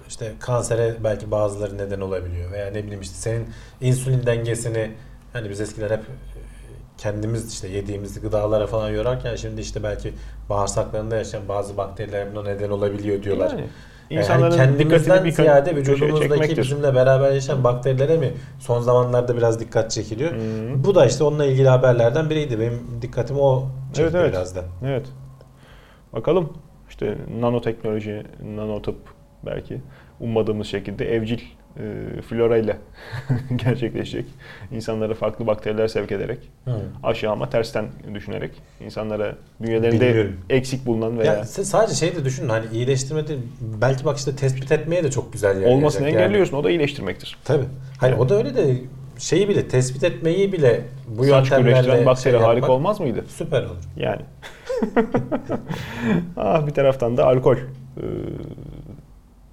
[0.07, 3.47] işte kansere belki bazıları neden olabiliyor veya ne bileyim işte senin
[3.81, 4.91] insülin dengesini
[5.33, 6.38] hani biz eskiden hep e,
[6.99, 10.13] kendimiz işte yediğimiz gıdalara falan yorarken şimdi işte belki
[10.49, 13.49] bağırsaklarında yaşayan bazı bakteriler buna neden olabiliyor diyorlar.
[13.49, 13.63] Yani
[14.09, 19.59] Yani insanların kendimizden dikkatini bir ziyade vücudumuzdaki bizimle beraber yaşayan bakterilere mi son zamanlarda biraz
[19.59, 20.31] dikkat çekiliyor.
[20.31, 20.37] Hı.
[20.75, 22.59] Bu da işte onunla ilgili haberlerden biriydi.
[22.59, 24.33] Benim dikkatimi o çekti Evet, evet.
[24.33, 24.63] biraz da.
[24.85, 25.05] Evet.
[26.13, 26.53] Bakalım
[26.89, 28.23] işte nanoteknoloji,
[28.55, 28.97] nanotıp
[29.45, 29.81] belki
[30.19, 31.39] ummadığımız şekilde evcil
[31.79, 32.77] e, flora ile
[33.55, 34.25] gerçekleşecek.
[34.71, 36.81] İnsanlara farklı bakteriler sevk ederek Hı.
[37.03, 38.51] aşağı ama tersten düşünerek
[38.85, 40.37] insanlara bünyelerinde Bilmiyorum.
[40.49, 43.39] eksik bulunan veya Ya sadece şey de düşünün hani iyileştirme değil,
[43.81, 45.73] belki bak işte tespit etmeye de çok güzel yarayacak.
[45.77, 46.15] olmasını yani.
[46.17, 46.57] engelliyorsun.
[46.57, 47.37] O da iyileştirmektir.
[47.45, 47.65] Tabii.
[47.97, 48.75] Hani o da öyle de
[49.17, 53.25] şeyi bile tespit etmeyi bile bu Saç yöntemlerle güreştiren bakteri şey harika olmaz mıydı?
[53.27, 53.75] Süper olur.
[53.97, 54.21] Yani.
[56.37, 57.55] ah bir taraftan da alkol.
[57.55, 58.01] Ee,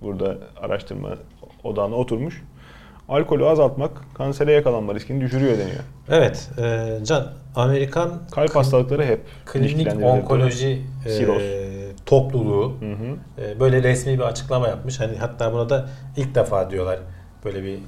[0.03, 1.15] burada araştırma
[1.67, 2.43] odağına oturmuş.
[3.09, 5.81] Alkolü azaltmak kansere yakalanma riskini düşürüyor deniyor.
[6.09, 9.89] Evet, e, Can Amerikan Kalp hastalıkları hep Klinik.
[10.03, 11.27] Onkoloji e,
[12.07, 13.43] topluluğu Hı hı.
[13.47, 15.01] e, böyle resmi bir açıklama yapmış.
[15.01, 16.99] Hani hatta buna da ilk defa diyorlar
[17.45, 17.79] böyle bir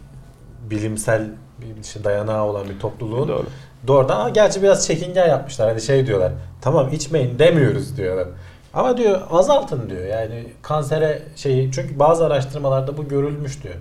[0.71, 1.23] bilimsel
[1.61, 3.47] bir işte dayanağı olan bir topluluğun Doğru.
[3.87, 5.69] doğrudan ama gerçi biraz çekingen yapmışlar.
[5.69, 6.33] Hani şey diyorlar.
[6.61, 8.29] Tamam içmeyin demiyoruz diyorlar.
[8.75, 10.05] Ama diyor azaltın diyor.
[10.07, 13.75] Yani kansere şeyi çünkü bazı araştırmalarda bu görülmüş diyor.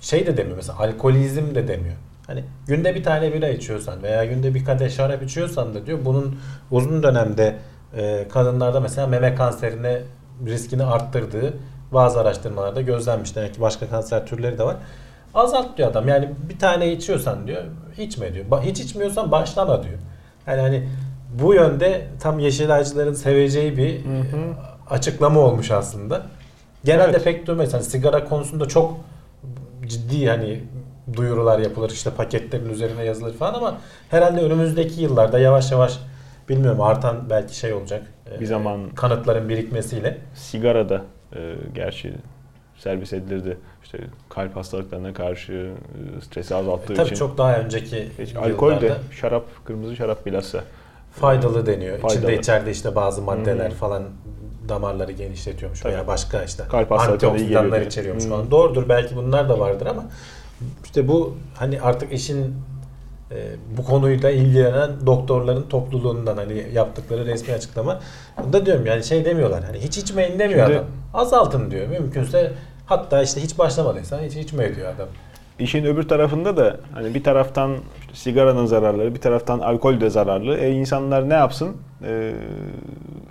[0.00, 1.96] Şey de demiyor mesela alkolizm de demiyor.
[2.26, 6.38] Hani günde bir tane bira içiyorsan veya günde bir kadeh şarap içiyorsan da diyor bunun
[6.70, 7.56] uzun dönemde
[7.96, 10.00] e, kadınlarda mesela meme kanserine
[10.46, 11.54] riskini arttırdığı
[11.92, 13.36] bazı araştırmalarda gözlenmiş.
[13.36, 14.76] Demek ki başka kanser türleri de var.
[15.34, 16.08] Azalt diyor adam.
[16.08, 17.62] Yani bir tane içiyorsan diyor
[17.98, 18.44] içme diyor.
[18.62, 19.98] Hiç içmiyorsan başlama diyor.
[20.46, 20.88] Yani hani
[21.34, 24.36] bu yönde tam Yeşilaycıların seveceği bir Hı hı.
[24.36, 26.22] e, açıklama olmuş aslında.
[26.84, 27.24] Genelde Evet.
[27.24, 27.74] pek duymayız.
[27.74, 28.96] Hani sigara konusunda çok
[29.86, 30.60] ciddi hani
[31.16, 33.78] duyurular yapılır işte paketlerin üzerine yazılır falan ama
[34.10, 35.98] herhalde önümüzdeki yıllarda yavaş yavaş
[36.48, 38.02] bilmiyorum artan belki şey olacak.
[38.40, 40.18] Bir e, zaman- kanıtların birikmesiyle.
[40.34, 41.02] Sigara da
[41.36, 42.12] e, gerçi
[42.78, 43.58] servis edilirdi.
[43.84, 43.98] İşte
[44.28, 47.16] kalp hastalıklarına karşı e, stresi azalttığı E, tabii için.
[47.16, 50.64] çok daha önceki Hiç alkol de şarap, kırmızı şarap bilhassa.
[51.18, 51.98] Faydalı deniyor.
[51.98, 52.18] Faydalı.
[52.18, 53.74] İçinde içeride işte bazı maddeler Hı.
[53.74, 54.02] falan
[54.68, 55.92] damarları genişletiyormuş Tabii.
[55.92, 58.28] veya başka işte Kalp antioksidanlar içeriyormuş Hı.
[58.28, 58.50] falan.
[58.50, 60.04] Doğrudur belki bunlar da vardır ama
[60.84, 62.54] işte bu hani artık işin
[63.30, 63.36] e,
[63.76, 68.00] bu konuyla ilgilenen doktorların topluluğundan hani yaptıkları resmi açıklama.
[68.52, 69.64] Da diyorum yani şey demiyorlar.
[69.64, 70.88] Hani hiç içmeyin demiyor Şimdi- adam.
[71.14, 71.86] Azaltın diyor.
[71.86, 72.52] Mümkünse
[72.86, 75.08] hatta işte hiç başlamadıysan hiç içme diyor adam.
[75.58, 77.76] İşin öbür tarafında da hani bir taraftan
[78.12, 80.56] sigaranın zararları, bir taraftan alkol de zararlı.
[80.56, 81.76] E insanlar ne yapsın?
[82.04, 82.32] E,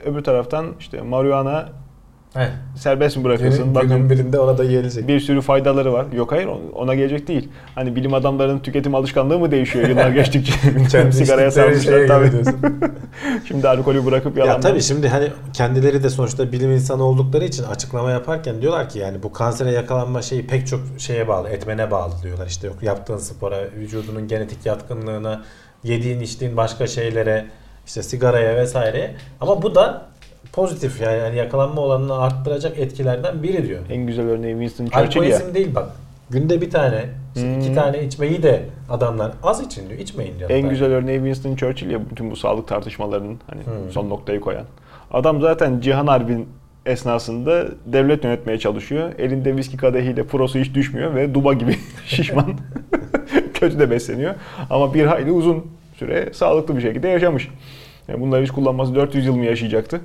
[0.05, 1.69] öbür taraftan işte marihuana
[2.37, 2.47] Heh.
[2.75, 3.63] serbest mi bırakılsın?
[3.63, 5.07] Günün, Bakın günün birinde ona da gelecek.
[5.07, 6.05] bir sürü faydaları var.
[6.13, 7.49] Yok hayır ona gelecek değil.
[7.75, 10.53] Hani bilim adamlarının tüketim alışkanlığı mı değişiyor yıllar geçtikçe?
[10.91, 12.31] Kendi Sigaraya sarmışlar şeye tabii.
[13.47, 14.55] Şimdi alkolü bırakıp yalandan.
[14.55, 18.99] Ya tabii şimdi hani kendileri de sonuçta bilim insanı oldukları için açıklama yaparken diyorlar ki
[18.99, 22.47] yani bu kansere yakalanma şeyi pek çok şeye bağlı, etmene bağlı diyorlar.
[22.47, 25.43] İşte yok yaptığın spora, vücudunun genetik yatkınlığına,
[25.83, 27.45] yediğin içtiğin başka şeylere,
[27.85, 29.15] işte sigaraya vesaireye.
[29.41, 30.05] Ama bu da
[30.53, 33.79] pozitif yani, yani yakalanma olanını arttıracak etkilerden biri diyor.
[33.89, 35.27] En güzel örneği Winston Churchill ya.
[35.35, 35.89] Alkolizm değil bak.
[36.29, 37.59] Günde bir tane, Hmm.
[37.59, 40.49] iki tane içmeyi de adamlar az için diyor, içmeyin diyor.
[40.49, 40.67] En hatta.
[40.67, 43.91] güzel örneği Winston Churchill ya bütün bu sağlık tartışmalarının hani Hmm.
[43.91, 44.65] son noktayı koyan.
[45.11, 46.47] Adam zaten Cihan Harbi'nin
[46.85, 49.11] esnasında devlet yönetmeye çalışıyor.
[49.17, 51.75] Elinde viski kadehiyle prosu hiç düşmüyor ve duba gibi
[52.05, 52.45] şişman.
[53.53, 54.35] Kötü de besleniyor.
[54.69, 57.49] Ama bir hayli uzun süre sağlıklı bir şekilde yaşamış.
[58.07, 60.01] Yani bunları hiç kullanması 400 yıl mı yaşayacaktı?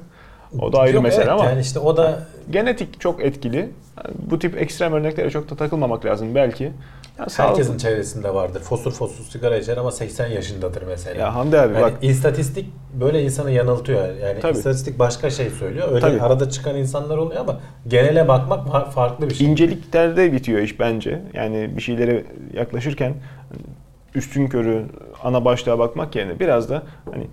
[0.61, 3.57] O da ayrı Yok, mesele evet, ama Yani işte o da genetik çok etkili.
[3.57, 6.73] Yani bu tip ekstrem örneklere çok da takılmamak lazım belki.
[7.19, 8.61] Yani Herkesin çevresinde vardır.
[8.61, 11.21] Fosur fosur sigara içer ama 80 yaşındadır mesela.
[11.21, 12.67] Ya Hamdi abi yani bak istatistik
[13.01, 14.17] böyle insanı yanıltıyor.
[14.17, 14.53] Yani Tabii.
[14.59, 15.89] istatistik başka şey söylüyor.
[15.89, 16.21] Öyle Tabii.
[16.21, 19.47] arada çıkan insanlar oluyor ama genele bakmak fa- farklı bir şey.
[19.47, 21.23] İnceliklerde bitiyor iş bence.
[21.35, 22.25] Yani bir şeylere
[22.55, 23.15] yaklaşırken
[24.15, 24.83] üstün körü
[25.23, 26.83] ana başlığa bakmak yerine biraz da
[27.13, 27.27] hani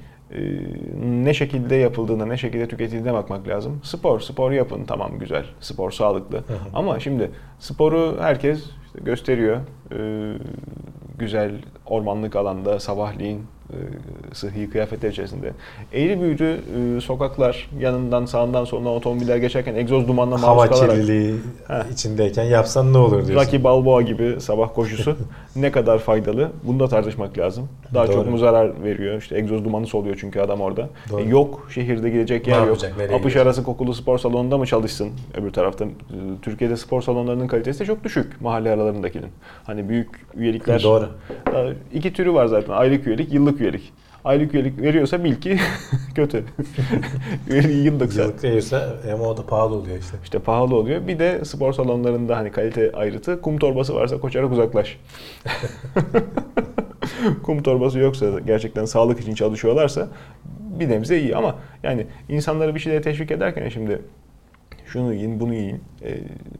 [1.03, 3.81] ne şekilde yapıldığına, ne şekilde tüketildiğine bakmak lazım.
[3.83, 5.45] Spor, spor yapın tamam güzel.
[5.59, 6.43] Spor sağlıklı.
[6.73, 9.57] Ama şimdi sporu herkes işte gösteriyor.
[9.91, 9.97] E,
[11.17, 11.51] güzel
[11.85, 13.43] ormanlık alanda sabahleyin
[14.33, 15.51] sıhhi kıyafetler içerisinde.
[15.93, 16.59] Eğri büğrü
[16.97, 21.35] e, sokaklar yanından sağından solundan otomobiller geçerken egzoz dumanına maruz Hava kalarak kirliliği
[21.67, 21.91] Heh.
[21.93, 23.35] içindeyken yapsan ne olur diyorsun.
[23.45, 25.15] Rocky Balboa gibi sabah koşusu
[25.55, 26.51] ne kadar faydalı?
[26.63, 27.69] Bunu da tartışmak lazım.
[27.93, 28.13] Daha Doğru.
[28.13, 29.17] çok mu zarar veriyor?
[29.21, 30.89] İşte egzoz dumanı soluyor çünkü adam orada.
[31.11, 31.21] Doğru.
[31.21, 32.67] E, yok şehirde gidecek Ne yer yok.
[32.67, 33.41] yapacak, Apış gidecek?
[33.41, 35.85] arası kokulu spor salonunda mı çalışsın öbür tarafta?
[35.85, 35.89] E,
[36.41, 39.29] Türkiye'de spor salonlarının kalitesi de çok düşük mahalle aralarındakinin.
[39.63, 40.83] Hani büyük üyelikler.
[40.83, 41.09] Doğru.
[41.55, 42.73] E, iki türü var zaten.
[42.73, 43.93] Aylık üyelik, yıllık üyelik.
[44.25, 45.59] aylık üyelik veriyorsa bil ki
[46.15, 46.43] kötü.
[47.49, 48.29] Üyeliği yıllık zaten.
[48.29, 48.81] Yıllık değilse
[49.13, 50.17] ama o da pahalı oluyor işte.
[50.23, 51.07] İşte pahalı oluyor.
[51.07, 54.99] Bir de spor salonlarında hani kalite ayrıtı kum torbası varsa koşarak uzaklaş.
[57.43, 60.07] kum torbası yoksa gerçekten sağlık için çalışıyorlarsa
[60.79, 64.01] bir nebze iyi ama yani insanları bir şeylere teşvik ederken şimdi
[64.89, 65.83] şunu yiyin, bunu yiyin.
[66.03, 66.17] E,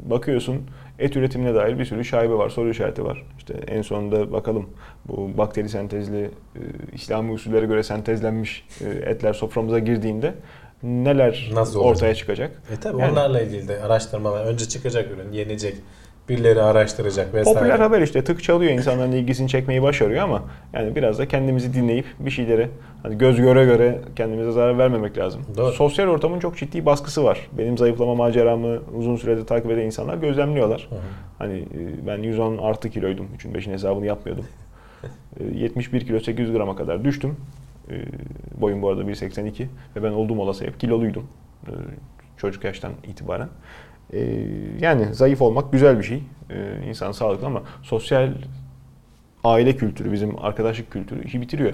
[0.10, 0.62] bakıyorsun
[1.00, 3.26] et üretimine dair bir sürü şaibe var, soru işareti var.
[3.38, 4.70] İşte en sonunda bakalım
[5.08, 6.22] bu bakteri sentezli,
[6.56, 6.60] e,
[6.94, 10.34] İslami usullere göre sentezlenmiş e, etler soframıza girdiğinde
[10.84, 12.16] neler Nasıl ortaya olacak?
[12.18, 12.52] çıkacak?
[12.78, 14.46] E tabi Yani- onlarla ilgili de araştırmalar.
[14.46, 15.76] Önce çıkacak ürün, yenecek.
[16.30, 17.60] Birileri araştıracak vesaire.
[17.60, 22.06] Popüler haber işte tık çalıyor insanların ilgisini çekmeyi başarıyor ama yani biraz da kendimizi dinleyip
[22.20, 22.68] bir şeyleri
[23.04, 25.42] hani göz göre göre kendimize zarar vermemek lazım.
[25.58, 25.72] Doğru.
[25.72, 27.50] Sosyal ortamın çok ciddi baskısı var.
[27.58, 30.88] Benim zayıflama maceramı uzun süredir takip eden insanlar gözlemliyorlar.
[30.90, 31.00] Hı hı.
[31.38, 33.28] Hani e, ben 110 artı kiloydum.
[33.38, 34.46] 3'ün 5'in hesabını yapmıyordum.
[35.40, 37.36] E, 71 kilo 800 grama kadar düştüm.
[37.90, 37.96] E,
[38.62, 39.66] Boyum bu arada 1.82
[39.96, 41.28] ve ben olduğum olası hep kiloluydum.
[41.68, 41.72] E,
[42.40, 43.50] Çocuk yaştan itibaren.
[44.14, 44.46] E,
[44.80, 46.24] Yani zayıf olmak güzel bir şey.
[46.50, 48.30] E, İnsan sağlıklı ama sosyal
[49.44, 51.74] aile kültürü, bizim arkadaşlık kültürü işi bitiriyor.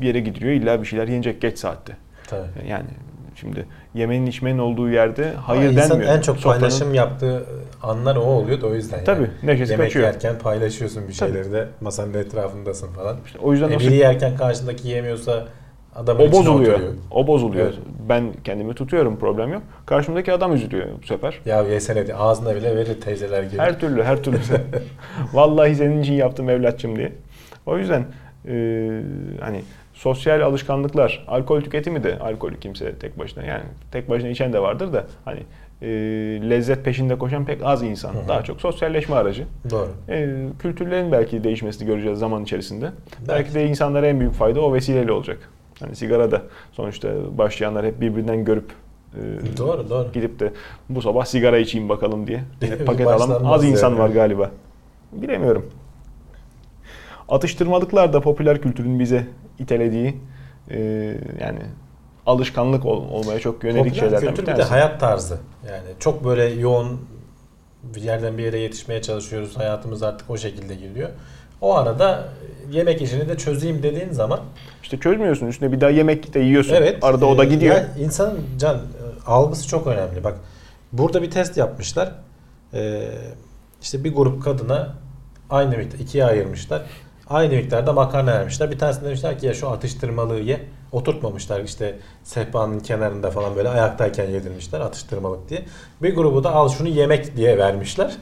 [0.00, 1.96] Bir yere gidiyor illa bir şeyler yenecek geç saatte.
[2.26, 2.68] Tabii.
[2.68, 2.86] Yani
[3.34, 6.16] şimdi yemenin içmenin olduğu yerde hayır Ama denmiyor.
[6.16, 7.46] en çok Sofranın- paylaşım yaptığı
[7.82, 9.04] anlar o oluyor da o yüzden.
[9.04, 9.30] Tabii, yani.
[9.42, 10.04] neşesi Yemek kaçıyor.
[10.06, 11.32] yerken paylaşıyorsun bir Tabii.
[11.32, 13.16] şeyleri de masanın etrafındasın falan.
[13.26, 15.48] İşte o yüzden E, biri yerken karşındaki yemiyorsa
[15.96, 16.72] adamın O bozuluyor.
[16.74, 16.92] oturuyor.
[17.10, 17.66] O bozuluyor.
[17.66, 17.78] Evet.
[18.08, 19.62] Ben kendimi tutuyorum problem yok.
[19.86, 21.40] Karşımdaki adam üzülüyor bu sefer.
[21.46, 23.58] Ya yesene diye ağzına bile verir teyzeler gibi.
[23.58, 24.38] Her türlü her türlü.
[25.32, 27.12] Vallahi senin için yaptım evlatçım diye.
[27.66, 28.04] O yüzden
[28.48, 28.54] e,
[29.40, 29.62] hani
[29.94, 34.92] sosyal alışkanlıklar, alkol tüketimi de alkolü kimse tek başına yani tek başına içen de vardır
[34.92, 35.40] da hani
[35.82, 35.88] e,
[36.50, 38.14] lezzet peşinde koşan pek az insan.
[38.14, 38.28] Hı hı.
[38.28, 39.44] Daha çok sosyalleşme aracı.
[39.70, 39.88] Doğru.
[40.08, 40.28] E,
[40.58, 42.84] kültürlerin belki değişmesini göreceğiz zaman içerisinde.
[42.84, 43.28] Belki.
[43.28, 45.38] Belki de insanlara en büyük fayda o vesileyle olacak.
[45.80, 48.70] Hani sigarada sonuçta başlayanlar hep birbirinden görüp
[49.14, 50.12] e, Doğru doğru.
[50.12, 50.52] gidip de
[50.88, 53.98] bu sabah sigara içeyim bakalım diye Bir paket alan az insan yani.
[53.98, 54.50] var galiba.
[55.12, 55.66] Bilemiyorum.
[57.28, 59.26] Atıştırmalıklar da popüler kültürün bize
[59.58, 60.16] itelediği
[60.70, 60.78] e,
[61.40, 61.58] yani
[62.26, 64.70] alışkanlık ol- olmaya çok yönelik Popüler şeylerden kültür bir bir de tanesi.
[64.70, 65.38] hayat tarzı.
[65.68, 67.00] Yani çok böyle yoğun
[67.82, 69.56] bir yerden bir yere yetişmeye çalışıyoruz.
[69.56, 71.08] Hayatımız artık o şekilde gidiyor.
[71.60, 72.28] O arada
[72.70, 74.40] yemek işini de çözeyim dediğin zaman
[74.82, 76.74] İşte çözmüyorsun üstüne bir daha yemek de yiyorsun.
[76.74, 77.74] evet Arada o da e, gidiyor.
[77.76, 78.80] yani insanın can e,
[79.26, 80.24] algısı çok önemli.
[80.24, 80.34] Bak
[80.92, 82.12] burada bir test yapmışlar.
[82.74, 83.02] E,
[83.82, 84.94] işte bir grup kadına
[85.50, 86.82] aynı miktar ikiye ayırmışlar.
[87.30, 88.70] Aynı miktarda makarna vermişler.
[88.70, 90.60] Bir tanesine demişler ki ya şu atıştırmalığı ye.
[90.92, 95.64] Oturtmamışlar işte sehpanın kenarında falan böyle ayaktayken yedirmişler atıştırmalık diye.
[96.02, 98.16] Bir grubu da al şunu yemek diye vermişler.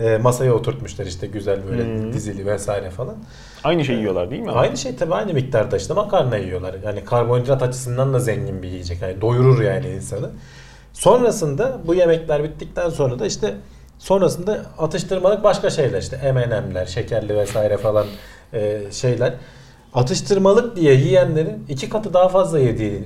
[0.00, 2.12] E, masaya oturtmuşlar işte güzel böyle Hmm.
[2.12, 3.14] dizili vesaire falan.
[3.64, 4.50] Aynı şeyi yiyorlar değil mi?
[4.50, 6.74] Aynı şey tabii aynı miktarda işte makarna yiyorlar.
[6.84, 9.02] Yani karbonhidrat açısından da zengin bir yiyecek.
[9.02, 10.30] Yani doyurur yani insanı.
[10.92, 13.54] Sonrasında bu yemekler bittikten sonra da işte
[13.98, 18.06] sonrasında atıştırmalık başka şeyler işte M&M'ler, şekerli vesaire falan
[18.52, 19.34] e, şeyler.
[19.94, 23.04] Atıştırmalık diye yiyenlerin iki katı daha fazla yediğini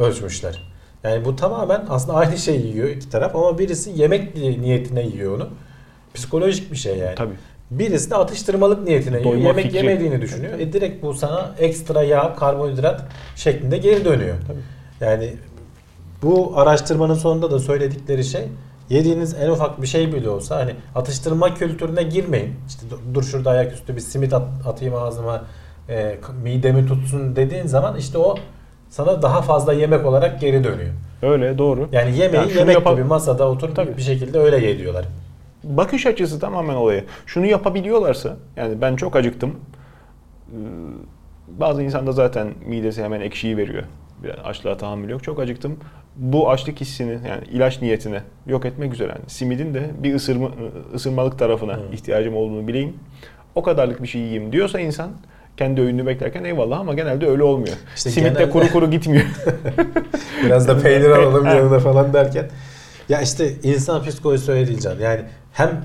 [0.00, 0.62] ölçmüşler.
[1.04, 5.48] Yani bu tamamen aslında aynı şeyi yiyor iki taraf ama birisi yemek niyetine yiyor onu.
[6.14, 7.14] Psikolojik bir şey yani.
[7.14, 7.34] Tabii.
[7.70, 9.24] Birisi de atıştırmalık niyetine.
[9.24, 9.76] Doyma Yemek fikri.
[9.76, 10.58] yemediğini düşünüyor.
[10.58, 13.02] E direkt bu sana ekstra yağ, karbonhidrat
[13.36, 14.36] şeklinde geri dönüyor.
[15.00, 15.34] Yani
[16.22, 18.42] bu araştırmanın sonunda da söyledikleri şey
[18.90, 22.54] yediğiniz en ufak bir şey bile olsa hani atıştırma kültürüne girmeyin.
[22.68, 22.82] İşte
[23.14, 25.44] dur- şurada ayaküstü bir simit at- atayım ağzıma
[25.88, 28.34] e, midemi tutsun dediğin zaman işte o
[28.90, 30.90] sana daha fazla yemek olarak geri dönüyor.
[31.22, 31.88] Öyle doğru.
[31.92, 33.96] Yani yemeği Yani yemek yapa- gibi masada oturup Tabii.
[33.96, 35.04] bir şekilde öyle yediyorlar.
[35.64, 37.04] Bakış açısı tamamen olaya.
[37.26, 39.50] Şunu yapabiliyorlarsa yani ben çok acıktım.
[40.52, 40.56] Ee,
[41.48, 43.82] Bazı insanda zaten midesi hemen ekşiyi veriyor.
[44.22, 45.22] Bir açlığa tahammül yok.
[45.24, 45.76] Çok acıktım.
[46.16, 49.08] Bu açlık hissini yani ilaç niyetine yok etmek üzere.
[49.08, 50.50] Yani simidin de bir ısırma,
[50.94, 51.80] ısırmalık tarafına Hı.
[51.92, 52.96] ihtiyacım olduğunu bileyim.
[53.54, 55.10] O kadarlık bir şey yiyeyim diyorsa insan
[55.56, 57.76] kendi öğününü beklerken eyvallah ama genelde öyle olmuyor.
[57.96, 59.24] İşte Simit de genelde- kuru kuru gitmiyor.
[60.44, 62.46] Biraz da peynir alalım yanına falan derken.
[63.08, 65.00] Ya işte insan psikolojisi öyle değil canım.
[65.00, 65.20] Yani
[65.52, 65.84] hem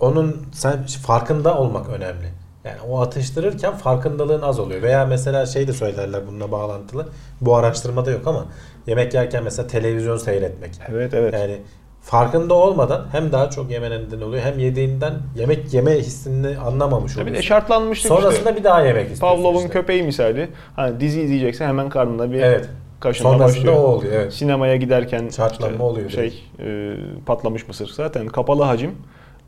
[0.00, 2.26] onun sen farkında olmak önemli.
[2.64, 4.82] Yani o atıştırırken farkındalığın az oluyor.
[4.82, 7.08] Veya mesela şey de söylerler bununla bağlantılı.
[7.40, 8.44] Bu araştırmada yok ama
[8.86, 10.70] yemek yerken mesela televizyon seyretmek.
[10.88, 11.34] evet evet.
[11.34, 11.58] Yani
[12.02, 17.34] farkında olmadan hem daha çok yemen neden oluyor hem yediğinden yemek yeme hissini anlamamış Tabii
[17.34, 18.56] de şartlanmıştık Sonrasında işte.
[18.56, 19.68] bir daha yemek istiyorsun Pavlov'un işte.
[19.70, 20.48] köpeği misali.
[20.76, 22.68] Hani dizi izleyecekse hemen karnına bir Evet.
[23.02, 23.74] Kaşınma Sonrasında başlıyor.
[23.74, 24.32] o oluyor evet.
[24.32, 26.94] Sinemaya giderken Şartlanma oluyor şey e,
[27.26, 27.88] patlamış mısır.
[27.88, 28.90] Zaten kapalı hacim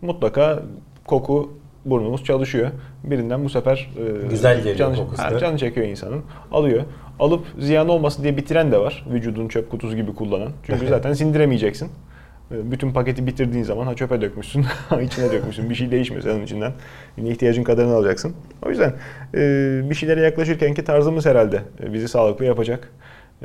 [0.02, 0.62] mutlaka
[1.06, 1.52] koku
[1.84, 2.70] burnumuz çalışıyor.
[3.04, 3.90] Birinden bu sefer
[4.24, 6.22] e, Güzel geliyor canı, kokusu ha, canı çekiyor insanın.
[6.52, 6.82] Alıyor.
[7.18, 9.06] Alıp ziyan olmasın diye bitiren de var.
[9.12, 10.52] Vücudun çöp kutusu gibi kullanan.
[10.66, 11.88] Çünkü zaten sindiremeyeceksin.
[12.52, 14.64] E, Bütün paketi bitirdiğin zaman ha çöpe dökmüşsün,
[15.02, 15.70] içine dökmüşsün.
[15.70, 16.72] Bir şey değişmiyor senin içinden.
[17.16, 18.34] Yine ihtiyacın kadarını alacaksın.
[18.66, 18.94] O yüzden
[19.34, 19.40] e,
[19.90, 22.88] bir şeylere yaklaşırkenki tarzımız herhalde e, bizi sağlıklı yapacak.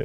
[0.00, 0.04] E,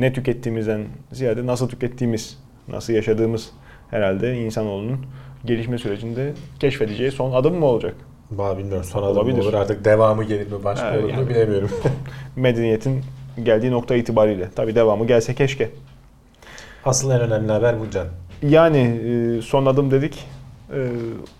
[0.00, 2.38] ne tükettiğimizden ziyade nasıl tükettiğimiz,
[2.68, 3.50] nasıl yaşadığımız
[3.90, 5.06] herhalde insanoğlunun
[5.44, 7.94] gelişme sürecinde keşfedeceği son adım mı olacak?
[8.30, 9.38] Bah bilmiyorum son adım Olabilir.
[9.38, 11.28] olur artık devamı gelir mi başka Ha, olur mu yani.
[11.28, 11.70] bilemiyorum.
[12.36, 13.00] Medeniyetin
[13.42, 14.48] geldiği nokta itibariyle.
[14.56, 15.70] Tabii devamı gelse keşke.
[16.84, 18.06] Asıl en önemli haber bu Can.
[18.42, 20.24] Yani e, son adım dedik.
[20.74, 20.88] E,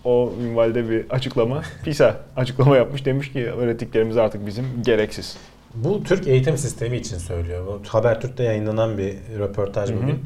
[0.03, 1.61] o minvalde bir açıklama.
[1.83, 3.05] PISA açıklama yapmış.
[3.05, 5.37] Demiş ki öğrettiklerimiz artık bizim gereksiz.
[5.75, 7.67] Bu Türk eğitim sistemi için söylüyor.
[7.67, 9.97] Bu Habertürk'te yayınlanan bir röportaj Hı hı.
[10.03, 10.19] bugün.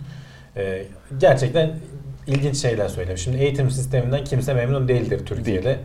[0.58, 0.86] Ee,
[1.18, 1.80] gerçekten
[2.28, 3.22] ilginç şeyler söylemiş.
[3.22, 5.80] Şimdi eğitim sisteminden kimse memnun değildir Türkiye'de.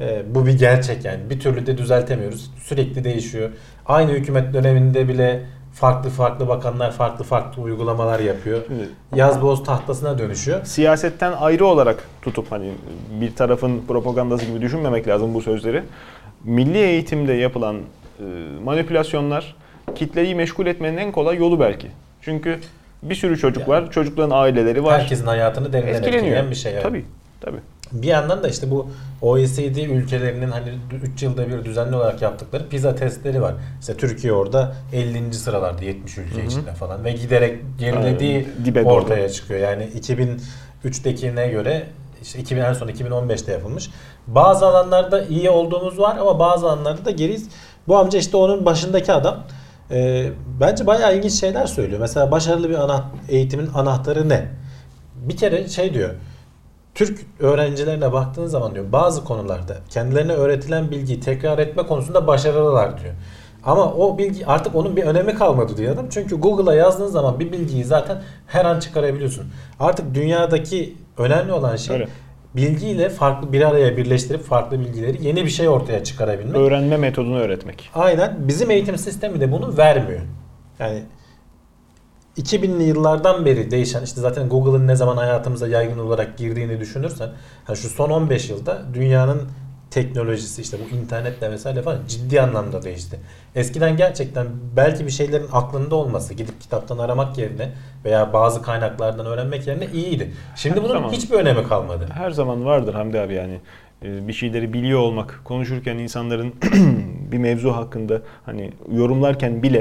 [0.00, 1.30] Ee, bu bir gerçek yani.
[1.30, 2.50] Bir türlü de düzeltemiyoruz.
[2.62, 3.50] Sürekli değişiyor.
[3.86, 5.42] Aynı hükümet döneminde bile
[5.72, 8.60] farklı farklı bakanlar farklı farklı uygulamalar yapıyor.
[8.66, 10.64] Şimdi Yaz boz tahtasına dönüşüyor.
[10.64, 12.70] siyasetten ayrı olarak tutup hani
[13.20, 15.82] bir tarafın propagandası gibi düşünmemek lazım bu sözleri.
[16.44, 17.76] Milli eğitimde yapılan
[18.64, 19.56] manipülasyonlar
[19.94, 21.90] kitleyi meşgul etmenin en kolay yolu belki.
[22.20, 22.58] Çünkü
[23.02, 23.70] bir sürü çocuk Yani.
[23.70, 25.00] var, çocukların aileleri var.
[25.00, 26.72] Herkesin hayatını derinden etkileyen bir şey.
[26.72, 26.82] evet.
[26.82, 27.04] Tabii,
[27.40, 27.58] tabii.
[27.92, 28.90] Bir yandan da işte bu
[29.22, 30.68] OECD ülkelerinin hani
[31.14, 33.54] 3 yılda bir düzenli olarak yaptıkları PISA testleri var.
[33.80, 35.34] İşte Türkiye orada 50.
[35.34, 36.46] sıralarda 70 ülke Hı hı.
[36.46, 39.32] içinde falan ve giderek gerilediği dibe ortaya doğru.
[39.32, 39.60] çıkıyor.
[39.60, 39.88] Yani
[40.84, 41.86] 2003'tekine göre
[42.22, 43.90] işte 2000 en son 2015'te yapılmış.
[44.26, 47.48] Bazı alanlarda iyi olduğumuz var ama bazı alanlarda da geriyiz.
[47.88, 49.44] Bu amca işte onun başındaki adam.
[49.90, 52.00] Ee, bence bayağı ilginç şeyler söylüyor.
[52.00, 54.48] Mesela başarılı bir ana, eğitimin anahtarı ne?
[55.14, 56.10] Bir kere şey diyor.
[56.94, 63.14] Türk öğrencilerine baktığın zaman diyor bazı konularda kendilerine öğretilen bilgiyi tekrar etme konusunda başarılılar diyor.
[63.64, 66.06] Ama o bilgi artık onun bir önemi kalmadı adam.
[66.10, 69.46] Çünkü Google'a yazdığın zaman bir bilgiyi zaten her an çıkarabiliyorsun.
[69.80, 72.08] Artık dünyadaki önemli olan şey Öyle.
[72.56, 76.56] Bilgiyle farklı bir araya birleştirip farklı bilgileri yeni bir şey ortaya çıkarabilmek.
[76.56, 77.90] Öğrenme metodunu öğretmek.
[77.94, 78.48] Aynen.
[78.48, 80.20] Bizim eğitim sistemi de bunu vermiyor.
[80.78, 81.02] Yani
[82.36, 87.28] 2000'li yıllardan beri değişen işte zaten Google'ın ne zaman hayatımıza yaygın olarak girdiğini düşünürsen
[87.64, 89.48] ha şu son 15 yılda dünyanın
[89.90, 93.20] teknolojisi işte bu internetle vesaire falan ciddi anlamda değişti.
[93.54, 97.72] Eskiden gerçekten belki bir şeylerin aklında olması gidip kitaptan aramak yerine
[98.04, 100.30] veya bazı kaynaklardan öğrenmek yerine iyiydi.
[100.56, 101.12] Şimdi bunun Tamam.
[101.12, 102.06] hiçbir önemi kalmadı.
[102.14, 103.60] Her zaman vardır Hamdi abi yani
[104.02, 106.54] Ee, bir şeyleri biliyor olmak, konuşurken insanların
[107.32, 109.78] bir mevzu hakkında hani yorumlarken bile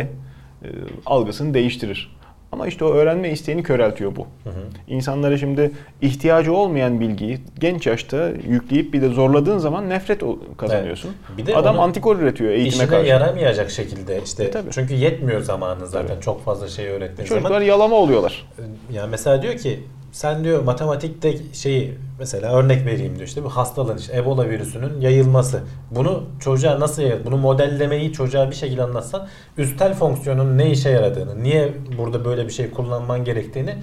[0.64, 0.68] e,
[1.06, 2.19] algısını değiştirir.
[2.52, 4.22] Ama işte o öğrenme isteğini köreltiyor bu.
[4.44, 4.54] Hı hı.
[4.88, 5.72] İnsanlara şimdi
[6.02, 10.24] ihtiyacı olmayan bilgiyi genç yaşta yükleyip bir de zorladığın zaman nefret
[10.58, 11.12] kazanıyorsun.
[11.38, 13.08] Bir de Adam antikor üretiyor eğitime İşine karşı.
[13.10, 14.70] yaramayacak şekilde işte E, tabii.
[14.72, 16.22] çünkü yetmiyor zamanı zaten Tabii.
[16.22, 17.42] çok fazla şey öğrettiğin zaman.
[17.42, 18.48] Çocuklar yalama oluyorlar.
[18.94, 19.80] Yani mesela diyor ki
[20.12, 25.64] sen diyor matematikte şeyi mesela örnek vereyim diyor işte bu hastalığın işte Ebola virüsünün yayılması.
[25.92, 27.26] Bunu çocuğa nasıl yayıl?
[27.26, 32.52] Bunu modellemeyi çocuğa bir şekilde anlatsan üstel fonksiyonun ne işe yaradığını, niye burada böyle bir
[32.52, 33.76] şey kullanman gerektiğini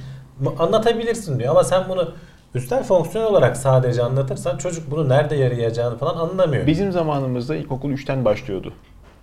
[0.59, 1.51] anlatabilirsin diyor.
[1.51, 2.14] Ama sen bunu
[2.55, 6.66] üstel fonksiyon olarak sadece anlatırsan çocuk bunu nerede yarayacağını falan anlamıyor.
[6.66, 8.72] Bizim zamanımızda ilkokul 3'ten başlıyordu.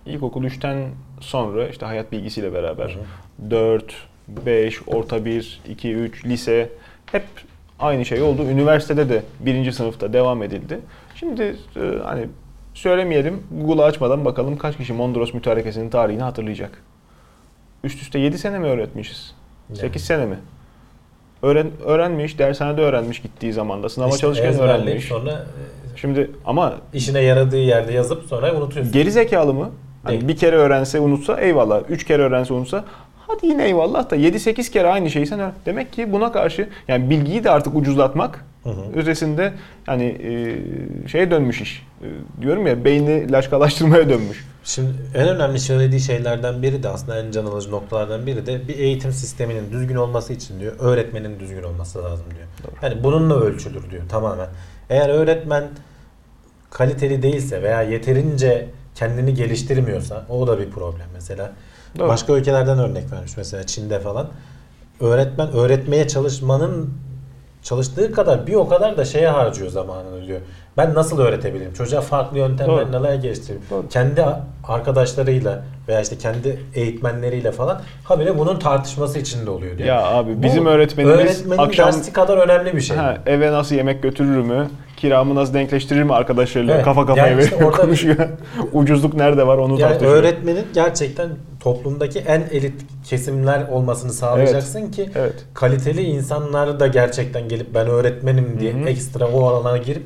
[0.06, 0.88] İlkokul 3'ten
[1.20, 2.98] sonra işte hayat bilgisiyle beraber
[3.50, 3.94] 4,
[4.28, 6.70] 5, orta 1, 2, 3, lise
[7.12, 7.24] hep
[7.78, 8.42] aynı şey oldu.
[8.42, 10.80] Üniversitede de birinci sınıfta devam edildi.
[11.14, 11.42] Şimdi
[11.76, 12.28] e, hani
[12.74, 16.82] söylemeyelim Google'ı açmadan bakalım kaç kişi Mondros mütarekesinin tarihini hatırlayacak.
[17.84, 19.34] Üst üste 7 sene mi öğretmişiz?
[19.68, 19.78] Yani.
[19.78, 20.38] 8 sene mi?
[21.42, 23.88] Öğren, öğrenmiş, dershanede öğrenmiş gittiği zamanda.
[23.88, 25.04] Sınava İşte çalışırken öğrenmiş.
[25.04, 28.92] sonra e, Şimdi ama işine yaradığı yerde yazıp sonra unutuyorsun.
[28.92, 29.70] Geri zekalı mı?
[30.02, 31.82] Hani bir kere öğrense unutsa eyvallah.
[31.88, 32.84] Üç kere öğrense unutsa
[33.26, 35.52] hadi yine eyvallah da 7-8 kere aynı şeyi sen.
[35.66, 38.82] Demek ki buna karşı yani bilgiyi de artık ucuzlatmak Hı hı.
[38.94, 39.52] ötesinde
[39.86, 41.86] hani e, şeye dönmüş iş.
[42.02, 42.06] E,
[42.42, 44.44] diyorum ya beyni laçkalaştırmaya dönmüş.
[44.64, 48.78] Şimdi en önemli söylediği şeylerden biri de aslında en can alıcı noktalardan biri de bir
[48.78, 52.72] eğitim sisteminin düzgün olması için diyor öğretmenin düzgün olması lazım diyor.
[52.82, 54.48] Yani bununla ölçülür diyor tamamen.
[54.90, 55.64] Eğer öğretmen
[56.70, 61.52] kaliteli değilse veya yeterince kendini geliştirmiyorsa o da bir problem mesela.
[61.98, 62.08] Doğru.
[62.08, 64.26] Başka ülkelerden örnek vermiş mesela Çin'de falan.
[65.00, 66.90] Öğretmen öğretmeye çalışmanın
[67.62, 70.40] çalıştığı kadar bir o kadar da şeye harcıyor zamanını diyor.
[70.76, 71.72] Ben nasıl öğretebilirim?
[71.72, 72.92] Çocuğa farklı yöntemler Doğru.
[72.92, 73.62] neler geliştireyim?
[73.70, 73.88] Doğru.
[73.88, 74.24] Kendi
[74.68, 79.88] arkadaşlarıyla veya işte kendi eğitmenleriyle falan habire bunun tartışması içinde oluyor diyor.
[79.88, 82.96] Ya abi Bu bizim öğretmenimiz öğretmenin akşam dersi kadar önemli bir şey.
[82.96, 84.68] ha, eve nasıl yemek götürür mü?
[85.04, 88.16] Kiramı nasıl denkleştirir mi arkadaşlarıyla Evet, kafa kafaya yani işte veriyor, orada konuşuyor.
[88.72, 90.12] Ucuzluk nerede var onu Yani tartışıyor.
[90.16, 91.28] öğretmenin gerçekten
[91.60, 92.74] toplumdaki en elit
[93.04, 95.34] kesimler olmasını sağlayacaksın ki Evet.
[95.54, 98.88] kaliteli insanlar da gerçekten gelip ben öğretmenim diye Hı hı.
[98.88, 100.02] ekstra o alana girip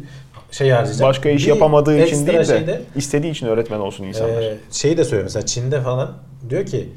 [0.51, 1.09] şey harcayacak.
[1.09, 4.42] Başka iş Bir yapamadığı için değil de şeyde, istediği için öğretmen olsun insanlar.
[4.42, 6.12] e, şeyi de söylüyor mesela Çin'de falan
[6.51, 6.88] diyor ki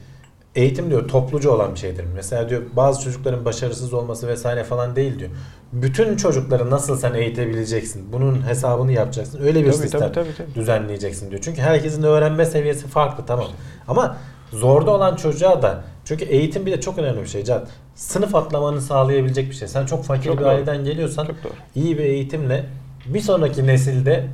[0.55, 2.05] eğitim diyor toplucu olan bir şeydir.
[2.15, 5.29] Mesela diyor bazı çocukların başarısız olması vesaire falan değil diyor.
[5.73, 8.13] Bütün çocukları nasıl sen eğitebileceksin?
[8.13, 9.41] Bunun hesabını yapacaksın.
[9.41, 10.55] Öyle bir Tabii, sistem tabii, tabii, tabii.
[10.55, 11.41] düzenleyeceksin diyor.
[11.43, 13.47] Çünkü herkesin öğrenme seviyesi farklı tamam.
[13.87, 14.17] Ama
[14.51, 17.63] zorda olan çocuğa da çünkü eğitim bir de çok önemli bir şey Can.
[17.95, 19.67] Sınıf atlamanı sağlayabilecek bir şey.
[19.67, 20.49] Sen çok fakir Çok bir doğru.
[20.49, 21.53] aileden geliyorsan Çok doğru.
[21.75, 22.65] iyi bir eğitimle
[23.05, 24.27] bir sonraki nesilde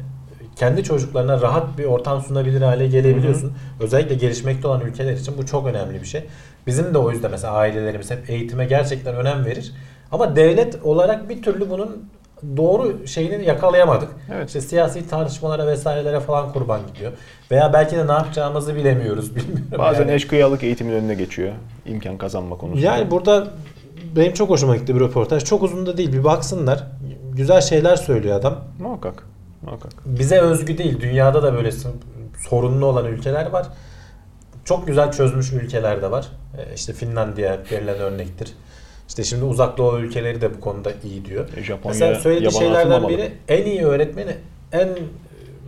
[0.60, 3.54] kendi çocuklarına rahat bir ortam sunabilir hale gelebiliyorsun.
[3.80, 6.24] Özellikle gelişmekte olan ülkeler için bu çok önemli bir şey.
[6.68, 9.74] Bizim de o yüzden mesela ailelerimiz hep eğitime gerçekten önem verir.
[10.12, 12.10] Ama devlet olarak bir türlü bunun
[12.58, 14.10] doğru şeyini yakalayamadık.
[14.36, 14.48] Evet.
[14.48, 17.12] İşte siyasi tartışmalara vesairelere falan kurban gidiyor.
[17.52, 19.36] Veya belki de ne yapacağımızı bilemiyoruz.
[19.36, 19.78] Bilmiyorum.
[19.78, 20.12] Bazen yani.
[20.12, 21.54] eşkıyalık eğitimin önüne geçiyor.
[21.86, 22.86] imkan kazanma konusunda.
[22.86, 23.48] Yani burada
[24.16, 25.44] benim çok hoşuma gitti bir röportaj.
[25.44, 26.14] Çok uzun da değil.
[26.14, 26.84] Bir baksınlar.
[27.34, 28.56] Güzel şeyler söylüyor adam.
[28.80, 29.24] Muhakkak.
[29.68, 29.92] Muhakkak.
[30.06, 31.02] Bize özgü değil.
[31.02, 31.72] Dünyada da böyle
[32.50, 33.68] sorunlu olan ülkeler var.
[34.66, 36.28] Çok güzel çözmüş ülkeler de var.
[36.58, 38.54] Ee, İşte Finlandiya verilen örnektir.
[39.08, 41.48] İşte şimdi uzak doğu ülkeleri de bu konuda iyi diyor.
[41.58, 44.36] E, Japonya Mesela söylediği şeylerden biri en iyi öğretmeni
[44.72, 44.90] en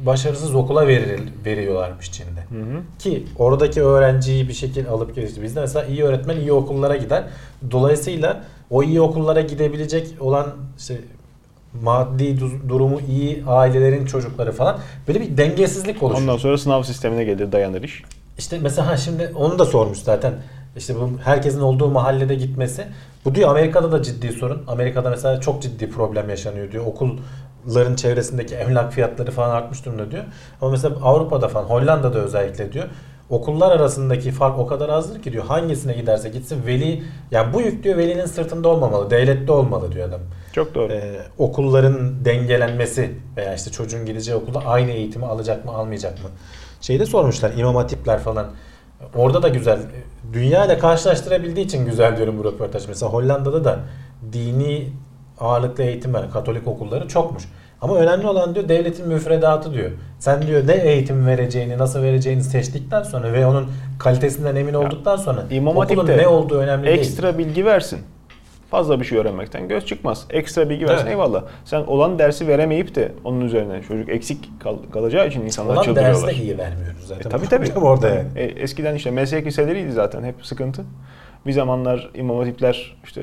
[0.06, 2.39] başarısız okula verir, veriyorlarmış Çin'de.
[2.39, 2.82] Hı hı.
[3.00, 5.41] Ki oradaki öğrenciyi bir şekilde alıp gelişti.
[5.41, 7.24] Bizde mesela iyi öğretmen iyi okullara gider.
[7.72, 10.97] Dolayısıyla o iyi okullara gidebilecek olan işte
[11.84, 16.22] maddi du- durumu iyi ailelerin çocukları falan böyle bir dengesizlik oluşuyor.
[16.22, 18.04] Ondan sonra sınav sistemine gelir dayanır iş.
[18.38, 20.34] İşte mesela ha şimdi onu da sormuş zaten.
[20.78, 22.86] İşte bu herkesin olduğu mahallede gitmesi.
[23.26, 24.64] Bu diyor Amerika'da da ciddi sorun.
[24.68, 26.86] Amerika'da mesela çok ciddi problem yaşanıyor diyor.
[26.86, 30.24] Okulların çevresindeki emlak fiyatları falan artmış durumda diyor.
[30.62, 32.86] Ama mesela Avrupa'da falan Hollanda'da özellikle diyor.
[33.30, 35.46] Okullar arasındaki fark o kadar azdır ki diyor.
[35.46, 39.10] Hangisine giderse gitsin veli yani bu yük diyor velinin sırtında olmamalı.
[39.10, 40.22] Devlette olmalı diyor adam.
[40.54, 40.93] Çok doğru.
[40.93, 46.30] Ee, okulların dengelenmesi veya işte çocuğun gideceği okulda aynı eğitimi alacak mı almayacak mı?
[46.82, 48.47] Şeyde sormuşlar imam hatipler falan.
[49.16, 49.80] Orada da güzel.
[50.34, 52.88] Dünya ile karşılaştırabildiği için güzel diyorum bu röportaj.
[52.88, 53.80] Mesela Hollanda'da da
[54.34, 54.89] dini
[55.39, 56.32] ağırlıklı eğitim var.
[56.34, 57.43] Katolik okulları çokmuş.
[57.82, 59.91] Ama önemli olan diyor devletin müfredatı diyor.
[60.20, 65.43] Sen diyor ne eğitim vereceğini, nasıl vereceğini seçtikten sonra ve onun kalitesinden emin olduktan sonra
[65.52, 67.00] İmam okulun ne olduğu önemli değil.
[67.00, 68.00] Ekstra bilgi versin.
[68.72, 70.26] Fazla bir şey öğrenmekten göz çıkmaz.
[70.30, 71.12] Ekstra bilgi versin Evet.
[71.12, 71.44] eyvallah.
[71.66, 75.96] Sen olan dersi veremeyip de onun üzerine çocuk eksik kal- kalacağı için insanlar Olan dersi
[75.96, 76.30] çıldırıyorlar.
[76.30, 77.30] de iyi vermiyoruz zaten.
[77.30, 77.80] E, tabii tabii.
[77.86, 78.28] Orada yani.
[78.36, 80.86] E, eskiden işte meslek liseleriydi zaten hep sıkıntı.
[81.46, 83.22] Bir zamanlar imam hatipler işte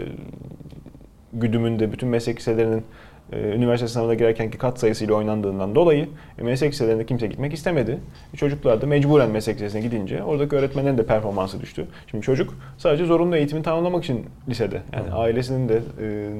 [1.33, 2.85] güdümünde bütün meslek liselerinin
[3.33, 6.09] üniversite sınavına girerkenki kat sayısıyla oynandığından dolayı
[6.39, 7.99] meslek liselerine kimse gitmek istemedi.
[8.37, 11.87] Çocuklar da mecburen meslek lisesine gidince oradaki öğretmenlerin de performansı düştü.
[12.11, 14.83] Şimdi çocuk sadece zorunlu eğitimi tamamlamak için lisede.
[14.93, 15.15] Yani Hı.
[15.15, 16.31] ailesinin de e,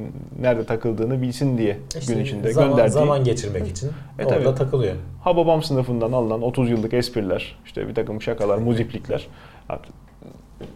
[0.43, 2.93] nerede takıldığını bilsin diye İşte gün içinde zaman, gönderdiği.
[2.93, 4.55] zaman geçirmek için E, orada tabii.
[4.59, 4.95] takılıyor.
[5.25, 9.27] Ha babam sınıfından alınan 30 yıllık espriler, işte bir takım şakalar, muziplikler.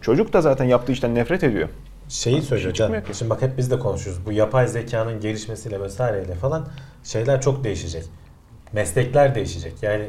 [0.01, 1.69] Çocuk da zaten yaptığı işten nefret ediyor.
[2.11, 3.03] Şeyi söylüyor Can.
[3.03, 3.13] ki.
[3.13, 4.25] Şimdi bak hep biz de konuşuyoruz.
[4.25, 6.67] Bu yapay zekanın gelişmesiyle vesaireyle falan
[7.03, 8.03] şeyler çok değişecek.
[8.73, 9.73] Meslekler değişecek.
[9.81, 10.05] Yani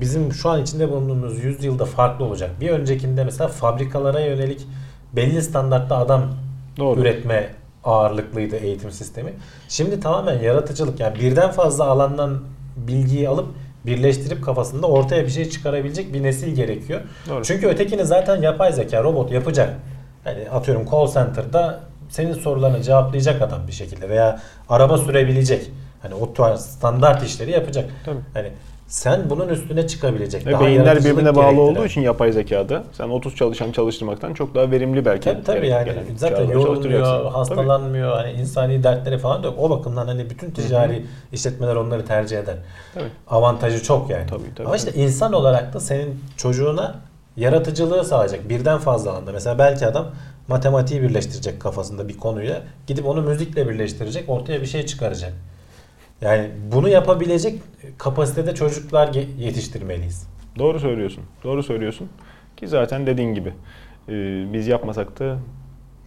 [0.00, 2.50] bizim şu an içinde bulunduğumuz yüzyılda farklı olacak.
[2.60, 4.66] Bir öncekinde mesela fabrikalara yönelik
[5.12, 6.30] belli standartta adam
[6.76, 7.00] Doğru.
[7.00, 7.50] üretme
[7.84, 9.32] ağırlıklıydı eğitim sistemi.
[9.68, 12.40] Şimdi tamamen yaratıcılık yani birden fazla alandan
[12.76, 13.48] bilgiyi alıp
[13.86, 17.00] birleştirip kafasında ortaya bir şey çıkarabilecek bir nesil gerekiyor.
[17.28, 17.44] Doğru.
[17.44, 19.74] Çünkü ötekini zaten yapay zeka robot yapacak.
[20.26, 25.70] Yani atıyorum call center'da senin sorularını cevaplayacak adam bir şekilde veya araba sürebilecek.
[26.02, 27.90] Hani o tarz standart işleri yapacak.
[28.04, 28.20] Tabii.
[28.34, 28.48] Hani
[28.88, 30.46] sen bunun üstüne çıkabilecek.
[30.46, 34.70] Ve daha beyinler birbirine bağlı olduğu için yapay zekada sen 30 çalışan çalıştırmaktan çok daha
[34.70, 35.24] verimli belki.
[35.24, 37.28] Tabii tabii yani zaten yorulmuyor, Tabii.
[37.28, 39.56] hastalanmıyor, hani insani dertleri falan da yok.
[39.58, 42.56] O bakımdan hani bütün ticari işletmeler onları tercih eder.
[42.94, 43.08] Tabii.
[43.28, 44.26] Avantajı çok yani.
[44.26, 46.94] Tabii, tabii, Ama işte insan olarak da senin çocuğuna
[47.36, 49.32] yaratıcılığı sağlayacak birden fazla alanda.
[49.32, 50.06] Mesela belki adam
[50.48, 55.32] matematiği birleştirecek kafasında bir konuyla gidip onu müzikle birleştirecek ortaya bir şey çıkaracak.
[56.20, 57.62] Yani bunu yapabilecek
[57.98, 60.26] kapasitede çocuklar yetiştirmeliyiz.
[60.58, 61.24] Doğru söylüyorsun.
[61.44, 62.08] Doğru söylüyorsun.
[62.56, 63.48] Ki zaten dediğin gibi
[64.08, 64.12] e,
[64.52, 65.38] biz yapmasak da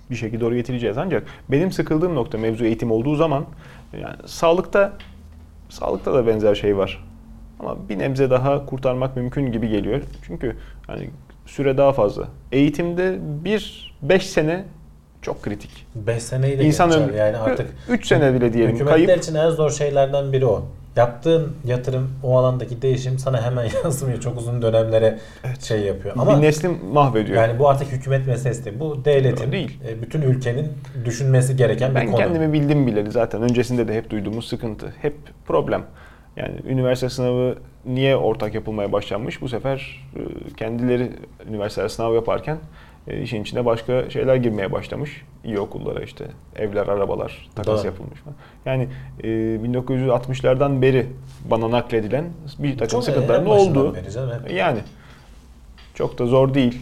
[0.10, 0.98] bir şekilde oraya getireceğiz.
[0.98, 3.46] Ancak benim sıkıldığım nokta mevzu eğitim olduğu zaman
[3.94, 4.94] yani sağlıkta
[5.70, 7.09] sağlıkta da benzer şey var.
[7.60, 10.02] Ama bir nebze daha kurtarmak mümkün gibi geliyor.
[10.28, 10.56] Çünkü
[10.88, 11.10] hani
[11.46, 12.28] süre daha fazla.
[12.52, 14.66] Eğitimde bir 5 sene
[15.22, 15.86] çok kritik.
[15.96, 19.24] 5 seneyi de İnsan geçer yani artık 3 sene bile diyelim hükümetler kayıp.
[19.24, 20.66] için en zor şeylerden biri o.
[20.96, 24.20] Yaptığın yatırım, o alandaki değişim sana hemen yansımıyor.
[24.20, 25.18] Çok uzun dönemlere
[25.60, 26.16] şey yapıyor.
[26.18, 27.42] Ama bir neslin mahvediyor.
[27.42, 28.80] yani bu artık hükümet meselesi değil.
[28.80, 29.80] Bu devletin, Değil.
[29.88, 30.68] e, bütün ülkenin
[31.06, 32.22] düşünmesi gereken ben bir konu.
[32.22, 33.42] kendimi bildim bileli zaten.
[33.42, 34.94] Öncesinde de hep duyduğumuz sıkıntı.
[35.02, 35.16] Hep
[35.48, 35.84] problem.
[36.40, 39.42] Yani üniversite sınavı niye ortak yapılmaya başlanmış?
[39.42, 41.12] Bu sefer e, kendileri
[41.50, 42.58] üniversite sınav yaparken
[43.08, 45.26] e, işin içine başka şeyler girmeye başlamış.
[45.44, 46.26] İyi okullara işte
[46.56, 47.88] evler, arabalar takas Doğru.
[47.88, 48.36] yapılmış falan.
[48.66, 48.88] Yani
[49.24, 51.06] e, 1960'lardan beri
[51.50, 52.26] bana nakledilen
[52.60, 53.46] bir takım sıkıntıların
[53.96, 54.52] hep.
[54.52, 54.80] Yani
[55.94, 56.82] çok da zor değil.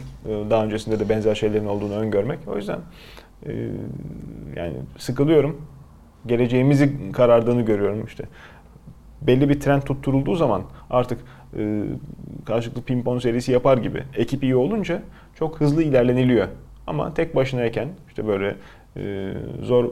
[0.50, 2.40] Daha öncesinde de benzer şeylerin olduğunu öngörmek.
[2.48, 2.80] O yüzden
[3.46, 3.52] e,
[4.56, 5.62] yani sıkılıyorum.
[6.26, 8.24] Geleceğimizi karardığını görüyorum işte.
[9.22, 11.20] Belli bir trend tutturulduğu zaman artık
[11.58, 11.84] e,
[12.46, 15.02] karşılıklı pimpon serisi yapar gibi ekip iyi olunca
[15.36, 16.48] çok hızlı ilerleniliyor.
[16.88, 18.56] Ama tek başınayken işte böyle
[18.98, 19.92] e, zor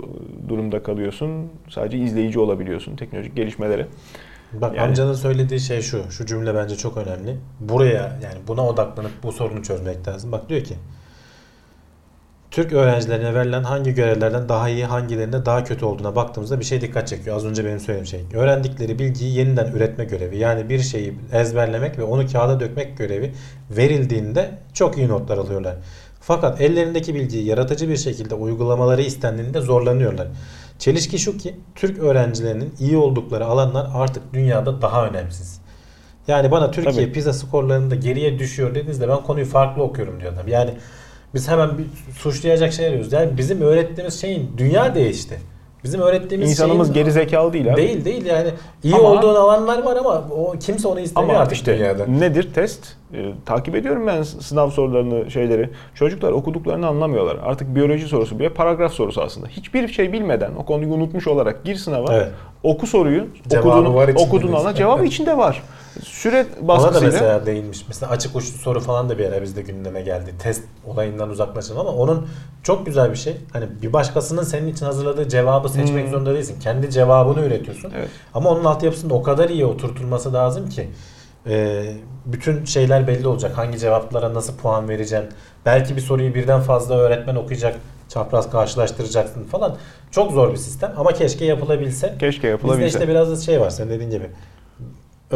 [0.49, 1.29] durumda kalıyorsun.
[1.69, 3.87] Sadece izleyici olabiliyorsun teknolojik gelişmelere.
[4.53, 6.11] Bak Yani- amcanın söylediği şey şu.
[6.11, 7.37] Şu cümle bence çok önemli.
[7.59, 10.31] Buraya yani buna odaklanıp bu sorunu çözmek lazım.
[10.31, 10.75] Bak diyor ki
[12.55, 17.07] Türk öğrencilerine verilen hangi görevlerden daha iyi, hangilerinde daha kötü olduğuna baktığımızda bir şey dikkat
[17.07, 17.35] çekiyor.
[17.35, 18.25] Az önce benim söylediğim şey.
[18.33, 20.37] Öğrendikleri bilgiyi yeniden üretme görevi.
[20.37, 23.33] Yani bir şeyi ezberlemek ve onu kağıda dökmek görevi
[23.69, 25.75] verildiğinde çok iyi notlar alıyorlar.
[26.21, 30.27] Fakat ellerindeki bilgiyi yaratıcı bir şekilde uygulamaları istendiğinde zorlanıyorlar.
[30.79, 35.61] Çelişki şu ki Türk öğrencilerinin iyi oldukları alanlar artık dünyada daha önemsiz.
[36.27, 37.13] Yani bana Türkiye Tabii.
[37.13, 40.47] pizza skorlarında geriye düşüyor dediğinizde ben konuyu farklı okuyorum diyor adam.
[40.47, 40.71] Yani
[41.35, 41.85] biz hemen bir
[42.19, 43.13] suçlayacak şey arıyoruz.
[43.13, 45.39] Yani bizim öğrettiğimiz şeyin dünya değişti.
[45.83, 47.77] Bizim öğrettiğimiz İnsanımız şeyin geri zekalı değil abi.
[47.77, 48.49] değil değil yani
[48.83, 52.05] iyi Ama- olduğun alanlar var ama o kimse onu istemiyor Ama artık işte dünyada.
[52.05, 52.87] nedir test?
[53.13, 55.69] Ee, takip ediyorum ben sınav sorularını, şeyleri.
[55.95, 57.37] Çocuklar okuduklarını anlamıyorlar.
[57.43, 59.47] Artık biyoloji sorusu bile paragraf sorusu aslında.
[59.47, 62.13] Hiçbir şey bilmeden, o konuyu unutmuş olarak gir sınava.
[62.13, 62.31] Evet.
[62.63, 63.27] Oku soruyu.
[63.49, 65.63] Cevabı okuduğun, var içinde okuduğun ana cevabı içinde var.
[66.03, 67.11] Süre Ona da baskısıyla.
[67.11, 67.85] mesela değinmiş.
[67.87, 70.33] Mesela açık uçlu soru falan da bir ara bizde gündeme geldi.
[70.39, 72.27] Test olayından uzaklaşalım ama onun
[72.63, 73.37] çok güzel bir şey.
[73.53, 76.11] Hani bir başkasının senin için hazırladığı cevabı seçmek Hmm.
[76.11, 76.59] zorunda değilsin.
[76.59, 77.91] Kendi cevabını üretiyorsun.
[77.97, 78.09] Evet.
[78.33, 80.89] Ama onun altyapısında o kadar iyi oturtulması lazım ki
[81.47, 81.83] e,
[82.25, 83.57] bütün şeyler belli olacak.
[83.57, 85.29] Hangi cevaplara nasıl puan vereceksin.
[85.65, 87.75] Belki bir soruyu birden fazla öğretmen okuyacak.
[88.09, 89.75] Çapraz karşılaştıracaksın falan.
[90.11, 92.07] Çok zor bir sistem ama keşke yapılabilse.
[92.19, 92.87] Keşke Bizde yapılabilse.
[92.87, 94.29] işte biraz da şey var senin dediğin gibi.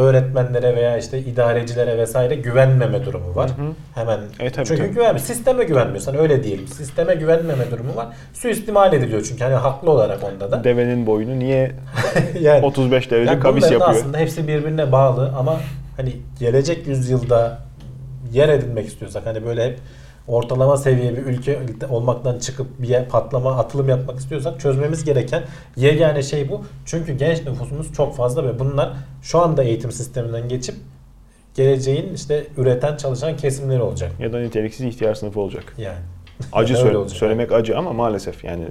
[0.00, 3.50] Öğretmenlere veya işte idarecilere vesaire güvenmeme durumu var.
[3.50, 3.72] Hı hı.
[3.94, 4.18] Hemen.
[4.40, 4.94] E, tabii, çünkü tabii.
[4.94, 5.26] güvenmiyor.
[5.26, 6.66] Sisteme güvenmiyorsan öyle diyelim.
[6.66, 8.08] Sisteme güvenmeme durumu var.
[8.32, 10.64] Suistimal ediliyor çünkü hani haklı olarak onda da.
[10.64, 11.72] Devenin boynu niye
[12.40, 13.80] yani 35 derece yani bunların yapıyor?
[13.80, 15.60] aslında hepsi birbirine bağlı ama
[15.96, 17.58] hani gelecek yüzyılda
[18.32, 19.78] yer edinmek istiyorsak hani böyle hep
[20.28, 21.60] ortalama seviye bir ülke
[21.90, 25.42] olmaktan çıkıp bir patlama atılım yapmak istiyorsak çözmemiz gereken
[25.76, 26.62] yegane şey bu.
[26.86, 28.92] Çünkü genç nüfusumuz çok fazla ve bunlar
[29.22, 30.74] şu anda eğitim sisteminden geçip
[31.54, 34.12] geleceğin işte üreten çalışan kesimleri olacak.
[34.20, 35.74] Ya da niteliksiz ihtiyar sınıfı olacak.
[35.78, 35.98] Yani.
[36.52, 37.18] Acı Öyle söyle- olacak.
[37.18, 38.64] söylemek acı ama maalesef yani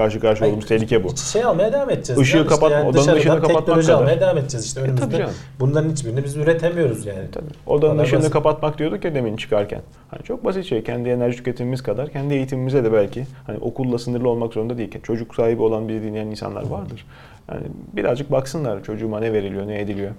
[0.00, 1.16] karşı karşıya olduğumuz tehlike bu.
[1.16, 2.22] Şey almaya devam edeceğiz.
[2.22, 3.98] Işığı Yani işte yani odanın ışığını kapatmak teknoloji kadar.
[4.00, 5.16] almaya devam edeceğiz işte E, önümüzde.
[5.18, 5.30] canım.
[5.60, 7.24] Bunların hiçbirini biz üretemiyoruz yani.
[7.32, 7.44] Tabii.
[7.66, 8.32] Odanın Kadar ışığını basit.
[8.32, 9.80] kapatmak diyorduk ya demin çıkarken.
[10.10, 10.82] Hani çok basit şey.
[10.84, 14.98] Kendi enerji tüketimimiz kadar kendi eğitimimize de belki hani okulla sınırlı olmak zorunda değil.
[15.02, 17.06] Çocuk sahibi olan bizi dinleyen insanlar vardır.
[17.50, 20.10] Yani birazcık baksınlar çocuğuma ne veriliyor, ne ediliyor.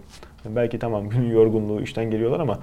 [0.46, 2.60] Yani belki tamam günün yorgunluğu işten geliyorlar ama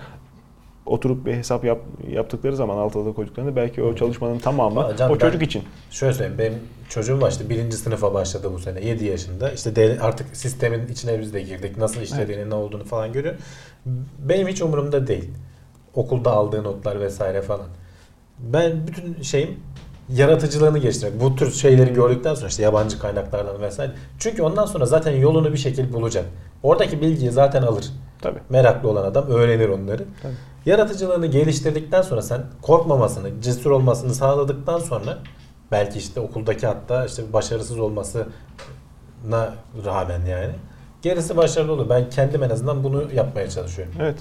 [0.88, 1.78] oturup bir hesap yap,
[2.10, 5.62] yaptıkları zaman alt alta koyduklarında belki o çalışmanın tamamı Ama Can, o çocuk için.
[5.90, 6.58] Şöyle söyleyeyim benim
[6.88, 9.50] çocuğum var işte birinci sınıfa başladı bu sene 7 yaşında.
[9.50, 11.76] İşte de- artık sistemin içine biz de girdik.
[11.76, 13.34] Nasıl işlediğini ne olduğunu falan görüyor.
[14.18, 15.30] Benim hiç umurumda değil.
[15.94, 17.66] Okulda aldığı notlar vesaire falan.
[18.38, 19.56] Ben bütün şeyim
[20.08, 21.20] yaratıcılığını geliştirmek.
[21.20, 23.92] Bu tür şeyleri gördükten sonra işte yabancı kaynaklardan vesaire.
[24.18, 26.24] Çünkü ondan sonra zaten yolunu bir şekilde bulacak.
[26.62, 27.84] Oradaki bilgiyi zaten alır.
[28.22, 28.38] Tabii.
[28.48, 30.04] Meraklı olan adam öğrenir onları.
[30.22, 30.32] Tabii.
[30.68, 35.18] Yaratıcılığını geliştirdikten sonra sen korkmamasını, cesur olmasını sağladıktan sonra
[35.72, 38.26] belki işte okuldaki hatta işte başarısız olmasına
[39.84, 40.52] rağmen yani
[41.02, 41.88] gerisi başarılı olur.
[41.90, 44.16] Ben kendim en azından bunu yapmaya çalışıyorum Evet.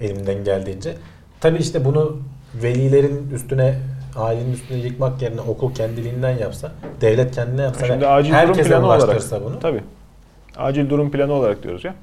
[0.00, 0.94] elimden geldiğince.
[1.40, 2.16] Tabii işte bunu
[2.54, 3.78] velilerin üstüne
[4.16, 8.68] ailenin üstüne yıkmak yerine okul kendiliğinden yapsa, devlet kendine yapsa Şimdi ve acil durum herkese
[8.68, 9.44] planı olarak.
[9.44, 9.60] bunu.
[9.60, 9.82] Tabii.
[10.56, 11.94] Acil durum planı olarak diyoruz ya.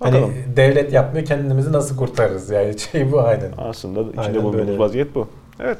[0.00, 0.34] Hani Bakalım.
[0.56, 3.50] devlet yapmıyor kendimizi nasıl kurtarırız yani şey bu aynen.
[3.58, 4.78] Aslında içinde Aynen bulunduğumuz böyle.
[4.78, 5.28] vaziyet bu.
[5.60, 5.78] Evet.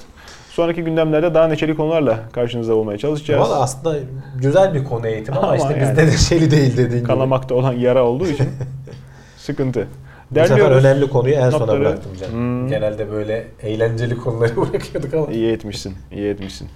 [0.51, 3.41] Sonraki gündemlerde daha neşeli konularla karşınızda olmaya çalışacağız.
[3.49, 3.99] Valla aslında
[4.41, 5.81] güzel bir konu eğitim ama, Ama işte yani.
[5.83, 7.03] bizde neşeli değil dediğin gibi.
[7.03, 8.49] Kanamakta olan yara olduğu için
[9.37, 9.87] sıkıntı.
[10.31, 10.85] Bu sefer Derliyoruz.
[10.85, 12.33] önemli konuyu en sona bıraktım canım.
[12.35, 12.69] Hmm.
[12.69, 15.27] Genelde böyle eğlenceli konuları bırakıyorduk ama.
[15.27, 15.95] İyi etmişsin.
[16.13, 16.69] iyi etmişsin.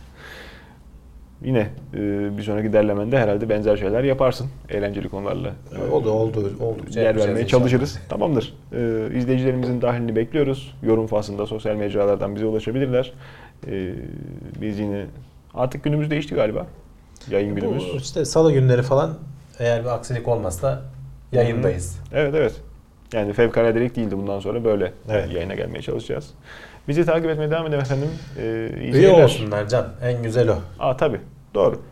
[1.43, 1.99] Yine e,
[2.39, 4.47] bir sonraki derlemende herhalde benzer şeyler yaparsın.
[4.69, 5.53] Eğlenceli konularla.
[5.89, 7.47] e, Oldu oldu oldukça yer vermeye inşallah.
[7.49, 7.99] çalışırız.
[8.09, 8.55] Tamamdır.
[8.73, 10.75] Ee, izleyicilerimizin dahilini bekliyoruz.
[10.83, 13.13] Yorum faslında sosyal mecralardan bize ulaşabilirler.
[13.67, 13.93] Ee,
[14.61, 15.07] biz yine
[15.55, 16.67] artık günümüz değişti galiba.
[17.31, 17.91] Yayın günümüz.
[17.95, 19.15] Bu işte salı günleri falan
[19.59, 20.83] eğer bir aksilik olmazsa
[21.33, 21.99] yayındayız.
[22.13, 22.55] Evet evet.
[23.13, 25.33] Yani fevkaladelik değildi bundan sonra böyle Evet.
[25.35, 26.31] yayına gelmeye çalışacağız.
[26.91, 28.09] Bizi takip etmeye devam edin efendim.
[28.39, 29.89] Ee, iyi olsunlar Can.
[30.03, 30.59] En güzel o.
[30.79, 31.21] Aa tabii.
[31.55, 31.83] Doğru.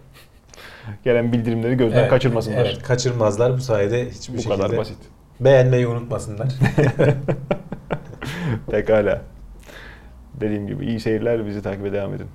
[1.05, 2.67] Gelen bildirimleri gözden Evet, kaçırmasınlar.
[2.67, 4.63] Evet, kaçırmazlar bu sayede hiçbir Bu şekilde.
[4.63, 4.97] kadar basit.
[5.41, 6.49] Beğenmeyi unutmasınlar.
[8.71, 9.21] Pekala.
[10.41, 11.47] Dediğim gibi iyi seyirler.
[11.47, 12.27] Bizi takip devam edin.